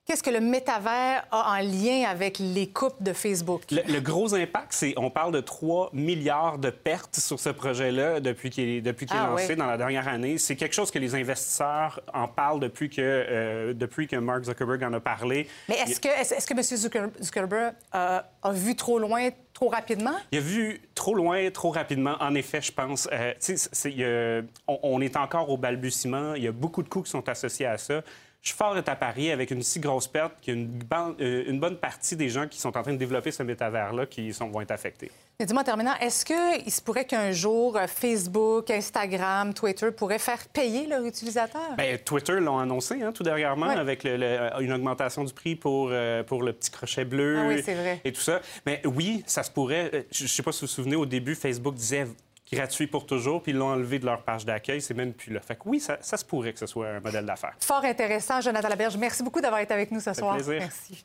Qu'est-ce 0.07 0.23
que 0.23 0.29
le 0.29 0.41
métavers 0.41 1.27
a 1.31 1.57
en 1.57 1.63
lien 1.63 2.05
avec 2.07 2.39
les 2.39 2.69
coupes 2.69 3.03
de 3.03 3.15
Facebook? 3.15 3.63
Le, 3.71 3.81
le 3.91 4.01
gros 4.01 4.35
impact, 4.35 4.75
c'est 4.75 4.93
on 4.99 5.09
parle 5.09 5.33
de 5.33 5.41
3 5.41 5.89
milliards 5.95 6.59
de 6.59 6.69
pertes 6.69 7.17
sur 7.17 7.41
ce 7.41 7.49
projet-là 7.49 8.21
depuis 8.21 8.51
qu'il 8.51 8.69
est, 8.69 8.81
depuis 8.83 9.07
qu'il 9.07 9.17
est 9.17 9.21
Ah, 9.21 9.29
lancé 9.31 9.47
oui. 9.51 9.57
dans 9.57 9.65
la 9.65 9.79
dernière 9.79 10.07
année. 10.07 10.37
C'est 10.37 10.57
quelque 10.57 10.75
chose 10.75 10.91
que 10.91 10.99
les 10.99 11.15
investisseurs 11.15 12.01
en 12.13 12.29
parlent 12.29 12.61
depuis 12.61 12.91
que, 12.91 13.01
euh, 13.01 13.73
depuis 13.73 14.07
que 14.07 14.17
Mark 14.17 14.45
Zuckerberg 14.45 14.83
en 14.85 14.93
a 14.93 15.01
parlé. 15.01 15.49
Mais 15.71 15.77
est-ce 15.77 15.99
que, 16.01 16.09
est-ce 16.09 16.47
que 16.47 16.53
M. 16.53 16.61
Zucker- 16.61 17.23
Zuckerberg 17.23 17.73
euh, 17.95 18.21
a 18.43 18.53
vu 18.53 18.77
trop 18.77 18.99
loin, 18.99 19.31
trop 19.55 19.71
rapidement? 19.71 20.17
Il 20.33 20.37
a 20.39 20.43
vu 20.43 20.83
trop 20.95 21.15
loin, 21.15 21.51
trop 21.51 21.71
rapidement. 21.71 22.17
En 22.21 22.35
effet, 22.35 22.61
je 22.61 22.73
pense. 22.73 23.09
Euh, 23.11 23.33
c'est- 23.39 24.45
on, 24.69 24.79
on 24.83 25.01
est 25.01 25.17
encore 25.17 25.49
au 25.49 25.57
balbutiement. 25.57 26.35
Il 26.35 26.43
y 26.43 26.49
a 26.49 26.53
beaucoup 26.53 26.83
de 26.83 26.91
coûts 26.91 27.01
qui 27.03 27.11
sont 27.11 27.27
associés 27.27 27.65
à 27.65 27.79
ça. 27.79 28.03
Je 28.45 28.51
suis 28.51 28.59
fort 28.59 28.77
à 28.77 28.97
parier 28.97 29.33
avec 29.33 29.51
une 29.51 29.63
si 29.63 29.81
grosse 29.81 30.07
perte 30.07 30.35
qu'il 30.43 30.55
y 30.55 30.57
a 30.57 30.61
une, 30.61 30.79
euh, 31.19 31.45
une, 31.47 31.59
bonne 31.59 31.79
partie 31.79 32.15
des 32.15 32.29
gens 32.29 32.47
qui 32.47 32.61
sont 32.61 32.77
en 32.77 32.83
train 32.83 32.93
de 32.93 32.99
développer 32.99 33.31
ce 33.31 33.43
métavers-là 33.43 34.05
qui 34.05 34.35
sont, 34.35 34.51
vont 34.51 34.61
être 34.61 34.71
affectés. 34.71 35.11
Mais 35.41 35.47
dis-moi, 35.47 35.63
en 35.63 35.65
terminant, 35.65 35.95
est-ce 35.99 36.27
qu'il 36.27 36.71
se 36.71 36.83
pourrait 36.83 37.07
qu'un 37.07 37.33
jour 37.33 37.79
euh, 37.79 37.87
Facebook, 37.87 38.71
Instagram, 38.71 39.55
Twitter 39.55 39.91
pourraient 39.93 40.19
faire 40.19 40.47
payer 40.53 40.87
leurs 40.87 41.07
utilisateurs? 41.07 41.75
Bien, 41.79 41.97
Twitter 42.05 42.39
l'ont 42.39 42.59
annoncé 42.59 43.03
hein, 43.03 43.13
tout 43.13 43.23
dernièrement 43.23 43.71
avec 43.71 44.05
une 44.05 44.73
augmentation 44.75 45.25
du 45.25 45.33
prix 45.33 45.57
pour, 45.57 45.89
euh, 45.91 46.23
pour 46.23 46.43
le 46.43 46.53
petit 46.53 46.71
crochet 46.71 47.07
bleu 47.07 47.39
ah 47.39 47.99
et 48.05 48.13
tout 48.13 48.21
ça. 48.21 48.43
Mais 48.67 48.83
oui, 48.85 49.25
ça 49.27 49.43
se 49.43 49.51
pourrait. 49.51 50.07
Je 50.13 50.25
ne 50.25 50.29
sais 50.29 50.43
pas 50.43 50.53
si 50.53 50.61
vous 50.61 50.67
vous 50.67 50.73
souvenez, 50.73 50.97
au 50.97 51.07
début, 51.07 51.35
Facebook 51.35 51.75
disait 51.75 52.09
gratuit 52.53 52.87
pour 52.87 53.07
toujours, 53.07 53.43
puis 53.43 53.53
ils 53.53 53.59
l'ont 53.59 53.71
enlevé 53.71 53.99
de 53.99 54.07
leur 54.07 54.23
page 54.23 54.45
d'accueil. 54.45 54.81
C'est 54.81 54.95
même 54.95 55.13
plus 55.13 55.33
là. 55.33 55.41
Fait 55.41 55.57
que 55.57 55.63
oui, 55.67 55.81
ça, 55.81 55.99
se 56.01 56.25
pourrait 56.25 56.53
que 56.53 56.59
ce 56.59 56.67
soit 56.67 56.89
un 56.89 57.01
modèle 57.01 57.27
d'affaires. 57.27 57.55
Fort 57.61 57.85
intéressant, 57.85 58.41
Jonathan 58.41 58.69
Laberge. 58.69 58.97
Merci 58.97 59.23
beaucoup 59.23 59.41
d'avoir 59.41 59.61
été 59.61 59.75
avec 59.75 59.91
nous 59.91 60.01
ce 60.01 60.13
soir. 60.13 60.35
Plaisir. 60.37 60.57
Merci. 60.59 61.05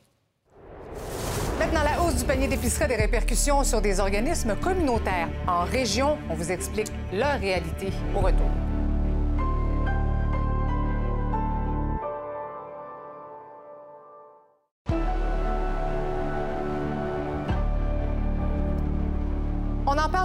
Maintenant, 1.58 1.84
la 1.84 2.02
hausse 2.02 2.16
du 2.16 2.26
panier 2.26 2.48
d'épicerie 2.48 2.86
a 2.86 2.88
des 2.88 2.96
répercussions 2.96 3.64
sur 3.64 3.82
des 3.82 4.00
organismes 4.00 4.56
communautaires. 4.56 5.28
En 5.48 5.66
région, 5.66 6.18
on 6.30 6.34
vous 6.34 6.52
explique 6.52 6.88
leur 7.12 7.40
réalité 7.40 7.90
au 8.16 8.20
retour. 8.20 8.50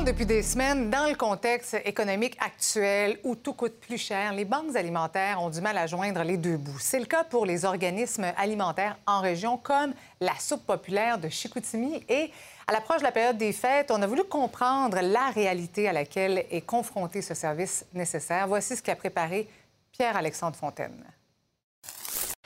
Depuis 0.04 0.26
des 0.26 0.42
semaines 0.42 0.90
dans 0.90 1.08
le 1.08 1.14
contexte 1.14 1.78
économique 1.84 2.36
actuel 2.38 3.18
où 3.24 3.34
tout 3.36 3.54
coûte 3.54 3.80
plus 3.80 3.96
cher. 3.96 4.34
Les 4.34 4.44
banques 4.44 4.76
alimentaires 4.76 5.42
ont 5.42 5.48
du 5.48 5.62
mal 5.62 5.78
à 5.78 5.86
joindre 5.86 6.22
les 6.22 6.36
deux 6.36 6.58
bouts. 6.58 6.78
C'est 6.78 6.98
le 6.98 7.06
cas 7.06 7.24
pour 7.24 7.46
les 7.46 7.64
organismes 7.64 8.26
alimentaires 8.36 8.98
en 9.06 9.22
région 9.22 9.56
comme 9.56 9.94
la 10.20 10.34
soupe 10.38 10.66
populaire 10.66 11.18
de 11.18 11.30
Chicoutimi. 11.30 12.04
Et 12.08 12.30
à 12.66 12.72
l'approche 12.72 12.98
de 12.98 13.04
la 13.04 13.12
période 13.12 13.38
des 13.38 13.52
fêtes, 13.52 13.90
on 13.90 14.02
a 14.02 14.06
voulu 14.06 14.24
comprendre 14.24 14.98
la 15.00 15.30
réalité 15.30 15.88
à 15.88 15.94
laquelle 15.94 16.44
est 16.50 16.66
confronté 16.66 17.22
ce 17.22 17.32
service 17.32 17.86
nécessaire. 17.94 18.46
Voici 18.46 18.76
ce 18.76 18.82
qu'a 18.82 18.96
préparé 18.96 19.48
Pierre-Alexandre 19.92 20.56
Fontaine. 20.56 21.02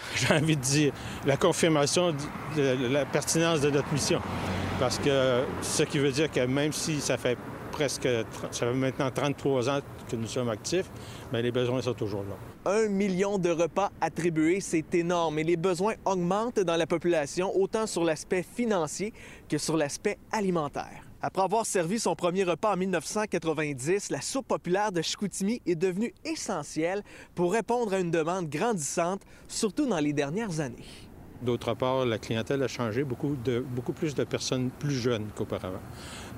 J'ai 0.17 0.35
envie 0.35 0.57
de 0.57 0.63
dire 0.63 0.93
la 1.27 1.37
confirmation 1.37 2.15
de 2.57 2.93
la 2.93 3.05
pertinence 3.05 3.61
de 3.61 3.71
notre 3.71 3.93
mission. 3.93 4.21
Parce 4.79 4.99
que 4.99 5.45
ce 5.61 5.83
qui 5.83 5.99
veut 5.99 6.13
dire 6.13 6.31
que 6.31 6.41
même 6.47 6.73
si 6.73 7.01
ça 7.01 7.17
fait 7.17 7.37
presque, 7.73 8.09
ça 8.51 8.67
fait 8.67 8.73
maintenant 8.73 9.11
33 9.11 9.71
ans 9.71 9.81
que 10.09 10.17
nous 10.17 10.27
sommes 10.27 10.49
actifs, 10.49 10.91
mais 11.33 11.43
les 11.43 11.51
besoins 11.51 11.83
sont 11.83 11.95
toujours 11.95 12.25
là. 12.25 12.73
Un 12.73 12.89
million 12.89 13.39
de 13.39 13.51
repas 13.51 13.91
attribués, 14.01 14.61
c'est 14.61 14.95
énorme 14.95 15.39
et 15.39 15.45
les 15.45 15.57
besoins 15.57 15.95
augmentent 16.05 16.61
dans 16.61 16.77
la 16.77 16.87
population, 16.87 17.55
autant 17.57 17.87
sur 17.87 18.05
l'aspect 18.05 18.43
financier 18.43 19.13
que 19.49 19.59
sur 19.59 19.77
l'aspect 19.77 20.19
alimentaire. 20.33 21.08
Après 21.21 21.43
avoir 21.43 21.67
servi 21.67 21.99
son 21.99 22.15
premier 22.15 22.45
repas 22.45 22.75
en 22.75 22.77
1990, 22.77 24.11
la 24.11 24.21
soupe 24.21 24.47
populaire 24.47 24.93
de 24.93 25.03
Chicoutimi 25.03 25.61
est 25.67 25.75
devenue 25.75 26.15
essentielle 26.25 27.03
pour 27.35 27.53
répondre 27.53 27.93
à 27.93 27.99
une 27.99 28.13
demande 28.13 28.49
grandissante, 28.49 29.23
surtout 29.49 29.87
dans 29.87 29.99
les 29.99 30.13
dernières 30.13 30.61
années. 30.61 30.87
D'autre 31.43 31.75
part, 31.75 32.07
la 32.07 32.19
clientèle 32.19 32.63
a 32.63 32.69
changé, 32.69 33.03
beaucoup, 33.03 33.35
plus 33.97 34.15
de 34.15 34.23
personnes 34.23 34.71
plus 34.71 34.95
jeunes 34.95 35.27
qu'auparavant. 35.35 35.83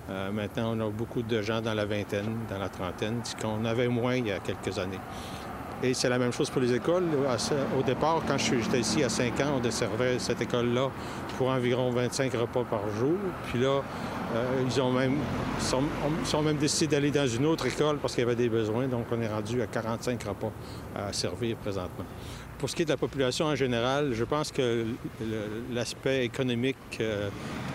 Euh, 0.09 0.33
maintenant, 0.33 0.75
on 0.75 0.89
a 0.89 0.91
beaucoup 0.91 1.23
de 1.23 1.43
gens 1.43 1.61
dans 1.61 1.75
la 1.75 1.85
vingtaine, 1.85 2.39
dans 2.49 2.59
la 2.59 2.71
trentaine, 2.71 3.21
ce 3.23 3.37
qu'on 3.37 3.67
avait 3.67 3.89
moins 3.89 4.17
il 4.17 4.29
y 4.29 4.33
a 4.33 4.39
quelques 4.39 4.79
années. 4.79 5.01
Et 5.83 5.95
c'est 5.95 6.09
la 6.11 6.19
même 6.19 6.33
chose 6.33 6.51
pour 6.51 6.61
les 6.61 6.75
écoles. 6.75 7.05
Au 7.79 7.83
départ, 7.83 8.23
quand 8.27 8.37
j'étais 8.37 8.81
ici 8.81 9.03
à 9.03 9.09
5 9.09 9.41
ans, 9.41 9.53
on 9.57 9.61
desservait 9.61 10.19
cette 10.19 10.43
école-là 10.43 10.91
pour 11.39 11.49
environ 11.49 11.91
25 11.91 12.33
repas 12.35 12.65
par 12.65 12.83
jour. 12.99 13.17
Puis 13.49 13.61
là, 13.61 13.81
euh, 14.35 14.63
ils 14.67 14.81
ont 14.81 14.93
même, 14.93 15.17
sont, 15.59 15.83
sont 16.25 16.43
même 16.43 16.59
décidé 16.59 16.95
d'aller 16.95 17.11
dans 17.11 17.27
une 17.27 17.47
autre 17.47 17.67
école 17.67 17.97
parce 17.97 18.15
qu'il 18.15 18.23
y 18.23 18.27
avait 18.27 18.37
des 18.37 18.51
besoins. 18.51 18.89
Donc, 18.89 19.07
on 19.11 19.21
est 19.23 19.29
rendu 19.29 19.63
à 19.63 19.67
45 19.67 20.23
repas 20.23 20.53
à 20.95 21.13
servir 21.15 21.57
présentement. 21.57 22.05
Pour 22.61 22.69
ce 22.69 22.77
qui 22.77 22.83
est 22.83 22.85
de 22.85 22.91
la 22.91 22.99
population 22.99 23.47
en 23.47 23.55
général, 23.55 24.13
je 24.13 24.23
pense 24.23 24.53
que 24.53 24.85
l'aspect 25.73 26.27
économique 26.27 26.77
euh, 27.01 27.31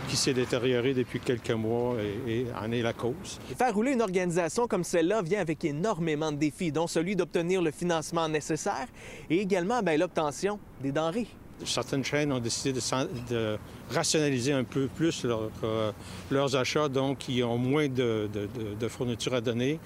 qui 0.07 0.15
s'est 0.15 0.35
détérioré 0.35 0.93
depuis 0.93 1.19
quelques 1.19 1.49
mois 1.49 1.95
et, 2.27 2.45
en 2.55 2.71
est 2.71 2.83
la 2.83 2.93
cause. 2.93 3.39
faire 3.57 3.73
rouler 3.73 3.93
une 3.93 4.03
organisation 4.03 4.67
comme 4.67 4.83
celle-là 4.83 5.23
vient 5.23 5.41
avec 5.41 5.65
énormément 5.65 6.31
de 6.31 6.37
défis, 6.37 6.71
dont 6.71 6.85
celui 6.85 7.15
d'obtenir 7.15 7.63
le 7.63 7.71
financement 7.71 8.29
nécessaire 8.29 8.85
et 9.31 9.41
également 9.41 9.81
ben, 9.81 9.99
l'obtention 9.99 10.59
des 10.83 10.91
denrées. 10.91 11.27
Certaines 11.63 12.03
chaînes 12.03 12.31
ont 12.31 12.39
décidé 12.39 12.73
de, 12.73 13.57
rationaliser 13.91 14.53
un 14.53 14.63
peu 14.63 14.87
plus 14.87 15.25
euh, 15.25 15.91
leurs 16.31 16.55
achats, 16.55 16.87
donc 16.87 17.29
ils 17.29 17.43
ont 17.43 17.57
moins 17.57 17.87
de, 17.87 18.29
fournitures 18.87 19.33
à 19.33 19.41
donner. 19.41 19.79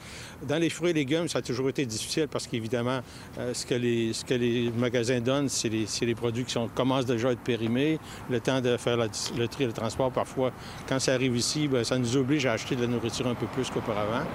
Dans 0.47 0.57
les 0.57 0.69
fruits 0.69 0.91
et 0.91 0.93
légumes, 0.93 1.27
ça 1.27 1.39
a 1.39 1.41
toujours 1.41 1.69
été 1.69 1.85
difficile 1.85 2.27
parce 2.29 2.47
qu'évidemment, 2.47 3.01
euh, 3.37 3.53
ce, 3.53 3.65
que 3.65 3.75
les, 3.75 4.13
ce 4.13 4.23
que 4.23 4.33
les 4.33 4.71
magasins 4.71 5.19
donnent, 5.19 5.49
c'est 5.49 5.69
les, 5.69 6.15
produits 6.15 6.45
qui 6.45 6.55
commencent 6.75 7.05
déjà 7.05 7.29
à 7.29 7.31
être 7.31 7.39
périmés. 7.39 7.99
Le 8.29 8.39
temps 8.39 8.61
de 8.61 8.77
faire 8.77 8.97
le 8.97 9.47
tri 9.47 9.63
et 9.63 9.67
le 9.67 9.73
transport, 9.73 10.11
parfois, 10.11 10.51
quand 10.87 10.99
ça 10.99 11.13
arrive 11.13 11.35
ici, 11.35 11.67
bien, 11.67 11.83
ça 11.83 11.97
nous 11.97 12.17
oblige 12.17 12.45
à 12.45 12.53
acheter 12.53 12.75
de 12.75 12.81
la 12.81 12.87
nourriture 12.87 13.27
un 13.27 13.35
peu 13.35 13.47
plus 13.47 13.69
qu'auparavant. 13.69 14.25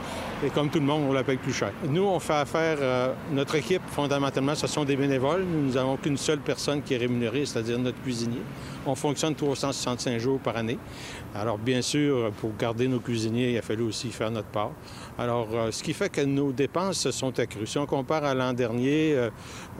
Et 0.45 0.51
comme 0.51 0.71
tout 0.71 0.79
le 0.81 0.87
monde, 0.87 1.05
on 1.09 1.12
la 1.12 1.25
paye 1.25 1.37
plus 1.37 1.53
cher. 1.53 1.73
Nous, 1.89 2.05
on 2.05 2.19
fait 2.19 2.35
affaire, 2.35 2.79
euh, 2.81 3.12
notre 3.33 3.55
équipe, 3.55 3.83
fondamentalement, 3.87 4.55
ce 4.55 4.67
sont 4.67 4.85
des 4.85 4.97
bénévoles. 4.97 5.45
Nous 5.45 5.73
n'avons 5.73 5.97
qu'une 5.97 6.17
seule 6.17 6.41
personne 6.41 6.83
qui 6.83 6.95
est 6.95 6.99
rémunérée 6.99 7.45
c'est-à-dire 7.45 7.79
notre 7.79 8.01
cuisinier. 8.03 8.41
On 8.87 8.95
fonctionne 8.95 9.35
365 9.55 10.19
jours 10.19 10.41
par 10.41 10.57
année. 10.57 10.79
Alors, 11.35 11.59
bien 11.59 11.83
sûr, 11.83 12.33
pour 12.41 12.57
garder 12.57 12.89
nos 12.89 13.01
cuisiniers, 13.01 13.53
il 13.53 13.59
a 13.59 13.63
fallu 13.63 13.83
aussi 13.83 14.11
faire 14.11 14.31
notre 14.31 14.49
part. 14.49 14.71
Alors, 15.19 15.49
euh, 15.53 15.71
ce 15.71 15.83
qui 15.83 15.93
fait 15.93 16.09
que 16.09 16.21
nos 16.21 16.53
dépenses 16.53 16.99
se 16.99 17.11
sont 17.11 17.39
accrues. 17.39 17.67
Si 17.67 17.79
on 17.79 17.87
compare 17.87 18.25
à 18.25 18.35
l'an 18.35 18.53
dernier, 18.53 19.15
euh, 19.15 19.31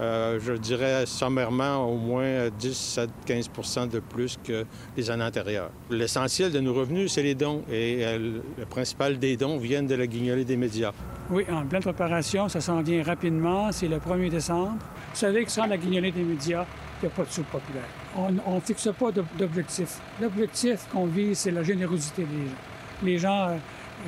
euh, 0.01 0.39
je 0.41 0.53
dirais 0.53 1.07
sommairement 1.07 1.89
au 1.89 1.97
moins 1.97 2.49
10 2.59 2.99
à 2.99 3.07
15% 3.27 3.89
de 3.89 3.99
plus 4.01 4.39
que 4.43 4.65
les 4.97 5.11
années 5.11 5.25
antérieures. 5.25 5.71
L'essentiel 5.91 6.53
de 6.53 6.61
nos 6.61 6.75
revenus, 6.75 7.13
c'est 7.13 7.23
les 7.23 7.35
dons. 7.35 7.63
Et 7.71 8.05
le 8.19 8.65
principal 8.69 9.19
des 9.19 9.37
dons 9.37 9.59
viennent 9.59 9.87
de 9.87 9.95
la 9.95 10.07
guignolée 10.07 10.45
des 10.45 10.57
médias. 10.57 10.93
Oui, 11.31 11.45
en 11.51 11.65
pleine 11.65 11.83
préparation, 11.83 12.49
ça 12.49 12.61
s'en 12.61 12.83
vient 12.83 13.03
rapidement. 13.03 13.73
C'est 13.73 13.89
le 13.89 13.97
1er 13.97 14.31
décembre. 14.31 14.77
Vous 15.13 15.21
savez 15.21 15.45
que 15.45 15.51
sans 15.51 15.67
la 15.67 15.77
guignolée 15.77 16.13
des 16.13 16.23
médias, 16.23 16.67
n'y 17.07 17.13
a 17.13 17.17
pas 17.17 17.59
de. 17.59 18.45
On 18.47 18.55
ne 18.55 18.61
fixe 18.61 18.89
pas 18.99 19.11
d'objectif. 19.13 19.99
L'objectif 20.21 20.87
qu'on 20.93 21.07
vise, 21.07 21.39
c'est 21.39 21.51
la 21.51 21.63
générosité 21.63 22.23
des 22.23 22.49
gens. 22.49 22.57
Les 23.03 23.19
gens 23.19 23.49
euh, 23.49 23.57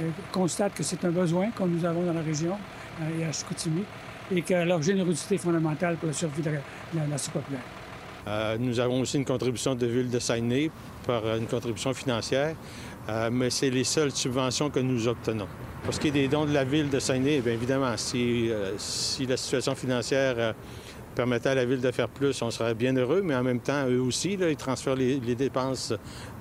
euh, 0.01 0.11
constatent 0.33 0.75
que 0.75 0.83
c'est 0.83 1.05
un 1.05 1.11
besoin 1.11 1.51
que 1.51 1.63
nous 1.65 1.85
avons 1.85 2.05
dans 2.05 2.13
la 2.13 2.23
région 2.23 2.57
euh, 3.03 3.21
et 3.21 3.25
à 3.25 3.33
Chicoutimi 3.33 3.83
et 4.31 4.43
que 4.43 4.55
leur 4.55 4.83
générosité 4.83 5.35
est 5.35 5.39
fondamentale 5.39 5.97
pour 5.97 6.09
la 6.09 6.13
survie 6.13 6.43
de 6.43 6.51
la, 7.11 7.19
soupe 7.19 7.35
populaire. 7.35 8.59
nous 8.59 8.81
avons 8.81 9.01
aussi 9.01 9.19
une 9.19 9.25
contribution 9.25 9.77
de 9.77 9.87
Ville 9.87 10.11
de 10.11 10.19
Saguenay 10.19 10.71
par 11.07 11.37
une 11.37 11.47
contribution 11.47 11.95
financière, 11.95 12.57
mais 13.31 13.51
c'est 13.51 13.71
les 13.71 13.85
seules 13.85 14.11
subventions 14.11 14.69
que 14.69 14.81
nous 14.81 15.07
obtenons. 15.07 15.47
Pour 15.85 15.95
ce 15.95 16.01
qui 16.01 16.09
est 16.09 16.13
des 16.13 16.27
dons 16.27 16.45
de 16.45 16.53
la 16.53 16.65
Ville 16.65 16.91
de 16.91 16.99
Saguenay, 16.99 17.41
bien 17.41 17.53
évidemment, 17.53 17.97
si, 17.97 18.51
si 18.79 19.27
la 19.27 19.37
situation 19.37 19.77
financière 19.77 20.55
permettait 21.17 21.49
à 21.49 21.55
la 21.57 21.65
ville 21.65 21.81
de 21.81 21.91
faire 21.91 22.09
plus, 22.09 22.41
on 22.43 22.51
serait 22.53 22.75
bien 22.75 22.95
heureux, 22.95 23.23
mais 23.25 23.35
en 23.35 23.43
même 23.43 23.59
temps, 23.59 23.89
eux 23.89 24.01
aussi, 24.01 24.35
ils 24.35 24.57
transfèrent 24.57 24.95
les, 24.95 25.19
dépenses, 25.35 25.93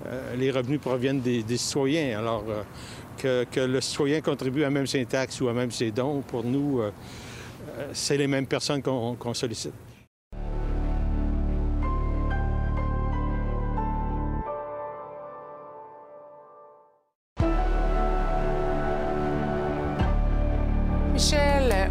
euh, 0.05 0.35
les 0.35 0.51
revenus 0.51 0.79
proviennent 0.79 1.21
des, 1.21 1.57
citoyens. 1.57 2.19
Alors, 2.19 2.43
euh, 3.23 3.45
que, 3.51 3.59
le 3.61 3.81
citoyen 3.81 4.21
contribue 4.21 4.63
à 4.63 4.69
même 4.69 4.85
ses 4.85 5.05
taxes 5.05 5.41
ou 5.41 5.47
à 5.47 5.53
même 5.53 5.71
ses 5.71 5.89
dons, 5.89 6.21
pour 6.21 6.43
nous, 6.43 6.81
euh, 6.81 6.91
c'est 7.93 8.17
les 8.17 8.27
mêmes 8.27 8.45
personnes 8.45 8.83
qu'on 8.83 9.33
sollicite. 9.33 9.73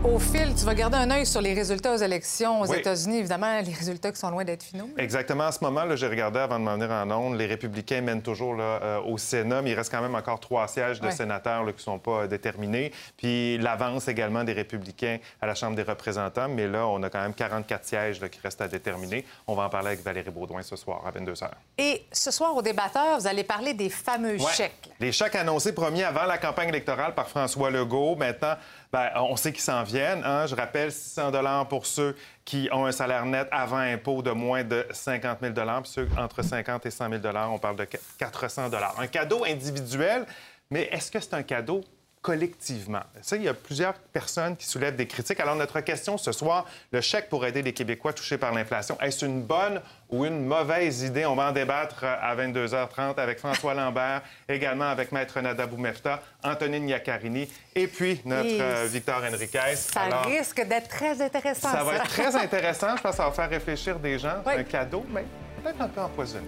Au 0.02 0.18
fil, 0.18 0.54
tu 0.56 0.64
vas 0.64 0.74
garder 0.74 0.96
un 0.96 1.10
œil 1.10 1.26
sur 1.26 1.40
les 1.40 1.54
résultats 1.54 1.94
aux 1.94 1.98
élections 1.98 2.60
aux 2.60 2.66
États-Unis. 2.66 3.18
Évidemment, 3.18 3.60
les 3.60 3.72
résultats 3.72 4.10
qui 4.10 4.18
sont 4.18 4.30
loin 4.30 4.44
d'être 4.44 4.62
finaux. 4.62 4.88
Exactement. 4.96 5.44
En 5.44 5.52
ce 5.52 5.62
moment, 5.62 5.82
j'ai 5.94 6.08
regardé 6.08 6.38
avant 6.38 6.58
de 6.58 6.64
m'en 6.64 6.74
venir 6.74 6.90
en 6.90 7.10
ondes, 7.10 7.36
les 7.36 7.46
républicains 7.46 8.00
mènent 8.00 8.22
toujours 8.22 8.54
là, 8.54 8.80
euh, 8.82 9.00
au 9.02 9.18
Sénat, 9.18 9.62
mais 9.62 9.70
il 9.70 9.74
reste 9.74 9.90
quand 9.90 10.00
même 10.00 10.14
encore 10.14 10.40
trois 10.40 10.66
sièges 10.68 11.00
de 11.00 11.10
sénateurs 11.10 11.64
qui 11.66 11.74
ne 11.74 11.78
sont 11.78 11.98
pas 11.98 12.22
euh, 12.22 12.26
déterminés. 12.26 12.92
Puis 13.16 13.58
l'avance 13.58 14.08
également 14.08 14.44
des 14.44 14.52
républicains 14.52 15.18
à 15.40 15.46
la 15.46 15.54
Chambre 15.54 15.76
des 15.76 15.82
représentants, 15.82 16.48
mais 16.48 16.66
là, 16.66 16.86
on 16.86 17.02
a 17.02 17.10
quand 17.10 17.22
même 17.22 17.34
44 17.34 17.84
sièges 17.84 18.20
qui 18.30 18.40
restent 18.40 18.62
à 18.62 18.68
déterminer. 18.68 19.24
On 19.46 19.54
va 19.54 19.64
en 19.64 19.68
parler 19.68 19.88
avec 19.88 20.02
Valérie 20.02 20.30
Baudouin 20.30 20.62
ce 20.62 20.76
soir 20.76 21.02
à 21.06 21.10
22 21.10 21.32
h. 21.32 21.50
Et 21.78 22.04
ce 22.10 22.30
soir, 22.30 22.56
au 22.56 22.62
débatteur, 22.62 23.18
vous 23.20 23.26
allez 23.26 23.44
parler 23.44 23.74
des 23.74 23.90
fameux 23.90 24.38
chèques. 24.38 24.90
Les 24.98 25.12
chèques 25.12 25.34
annoncés 25.34 25.72
promis 25.72 26.02
avant 26.02 26.24
la 26.24 26.38
campagne 26.38 26.68
électorale 26.68 27.14
par 27.14 27.28
François 27.28 27.70
Legault. 27.70 28.16
Maintenant, 28.16 28.54
ben, 28.94 29.10
on 29.16 29.34
sait 29.34 29.50
qu'ils 29.50 29.60
s'en 29.60 29.82
viennent 29.82 30.22
hein. 30.24 30.46
Je 30.46 30.54
rappelle 30.54 30.92
600 30.92 31.64
pour 31.68 31.84
ceux 31.84 32.14
qui 32.44 32.68
ont 32.70 32.86
un 32.86 32.92
salaire 32.92 33.26
net 33.26 33.48
avant 33.50 33.78
impôt 33.78 34.22
de 34.22 34.30
moins 34.30 34.62
de 34.62 34.86
50 34.92 35.38
000 35.40 35.52
puis 35.52 35.64
ceux 35.84 36.08
entre 36.16 36.42
50 36.42 36.86
et 36.86 36.92
100 36.92 37.10
000 37.10 37.36
on 37.50 37.58
parle 37.58 37.74
de 37.74 37.88
400 38.18 38.70
Un 38.96 39.08
cadeau 39.08 39.44
individuel, 39.44 40.26
mais 40.70 40.88
est-ce 40.92 41.10
que 41.10 41.18
c'est 41.18 41.34
un 41.34 41.42
cadeau 41.42 41.82
collectivement. 42.24 43.02
Ça, 43.20 43.36
il 43.36 43.42
y 43.42 43.48
a 43.48 43.52
plusieurs 43.52 43.92
personnes 43.92 44.56
qui 44.56 44.66
soulèvent 44.66 44.96
des 44.96 45.06
critiques. 45.06 45.40
Alors, 45.40 45.56
notre 45.56 45.80
question 45.80 46.16
ce 46.16 46.32
soir, 46.32 46.64
le 46.90 47.02
chèque 47.02 47.28
pour 47.28 47.44
aider 47.44 47.60
les 47.60 47.74
Québécois 47.74 48.14
touchés 48.14 48.38
par 48.38 48.54
l'inflation, 48.54 48.98
est-ce 49.02 49.26
une 49.26 49.42
bonne 49.42 49.82
ou 50.08 50.24
une 50.24 50.46
mauvaise 50.46 51.02
idée? 51.02 51.26
On 51.26 51.36
va 51.36 51.50
en 51.50 51.52
débattre 51.52 52.02
euh, 52.02 52.16
à 52.22 52.34
22h30 52.34 53.20
avec 53.20 53.38
François 53.40 53.74
Lambert, 53.80 54.22
également 54.48 54.86
avec 54.86 55.12
Maître 55.12 55.38
Nada 55.42 55.66
Boumefta, 55.66 56.22
Antonine 56.42 56.88
Yaccarini 56.88 57.46
et 57.74 57.86
puis 57.86 58.22
notre 58.24 58.48
Et 58.48 58.58
euh, 58.62 58.86
Victor 58.90 59.22
Enriquez. 59.22 59.76
Ça 59.76 60.00
Alors, 60.00 60.24
risque 60.24 60.66
d'être 60.66 60.88
très 60.88 61.20
intéressant. 61.20 61.72
ça 61.72 61.84
va 61.84 61.96
être 61.96 62.08
très 62.08 62.34
intéressant. 62.42 62.96
Je 62.96 63.02
pense 63.02 63.10
que 63.10 63.16
ça 63.18 63.26
va 63.26 63.32
faire 63.32 63.50
réfléchir 63.50 63.98
des 63.98 64.18
gens. 64.18 64.42
Oui. 64.46 64.54
Un 64.56 64.64
cadeau, 64.64 65.04
mais 65.10 65.26
peut-être 65.62 65.82
un 65.82 65.88
peu 65.88 66.00
empoisonné. 66.00 66.46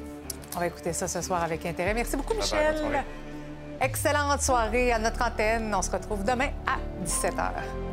On 0.57 0.59
va 0.61 0.69
écouter 0.69 0.95
ça 0.95 1.07
ce 1.07 1.21
soir 1.21 1.43
avec 1.43 1.67
intérêt. 1.67 1.93
Merci 1.93 2.17
beaucoup, 2.17 2.33
Bye 2.33 2.49
bye, 2.51 2.73
bonne 2.73 2.85
Michel. 2.87 3.05
Excellente 3.81 4.43
soirée 4.43 4.93
à 4.93 4.99
notre 4.99 5.23
antenne. 5.23 5.75
On 5.75 5.83
se 5.83 5.91
retrouve 5.91 6.25
demain 6.25 6.51
à 6.67 6.79
17h. 7.05 7.86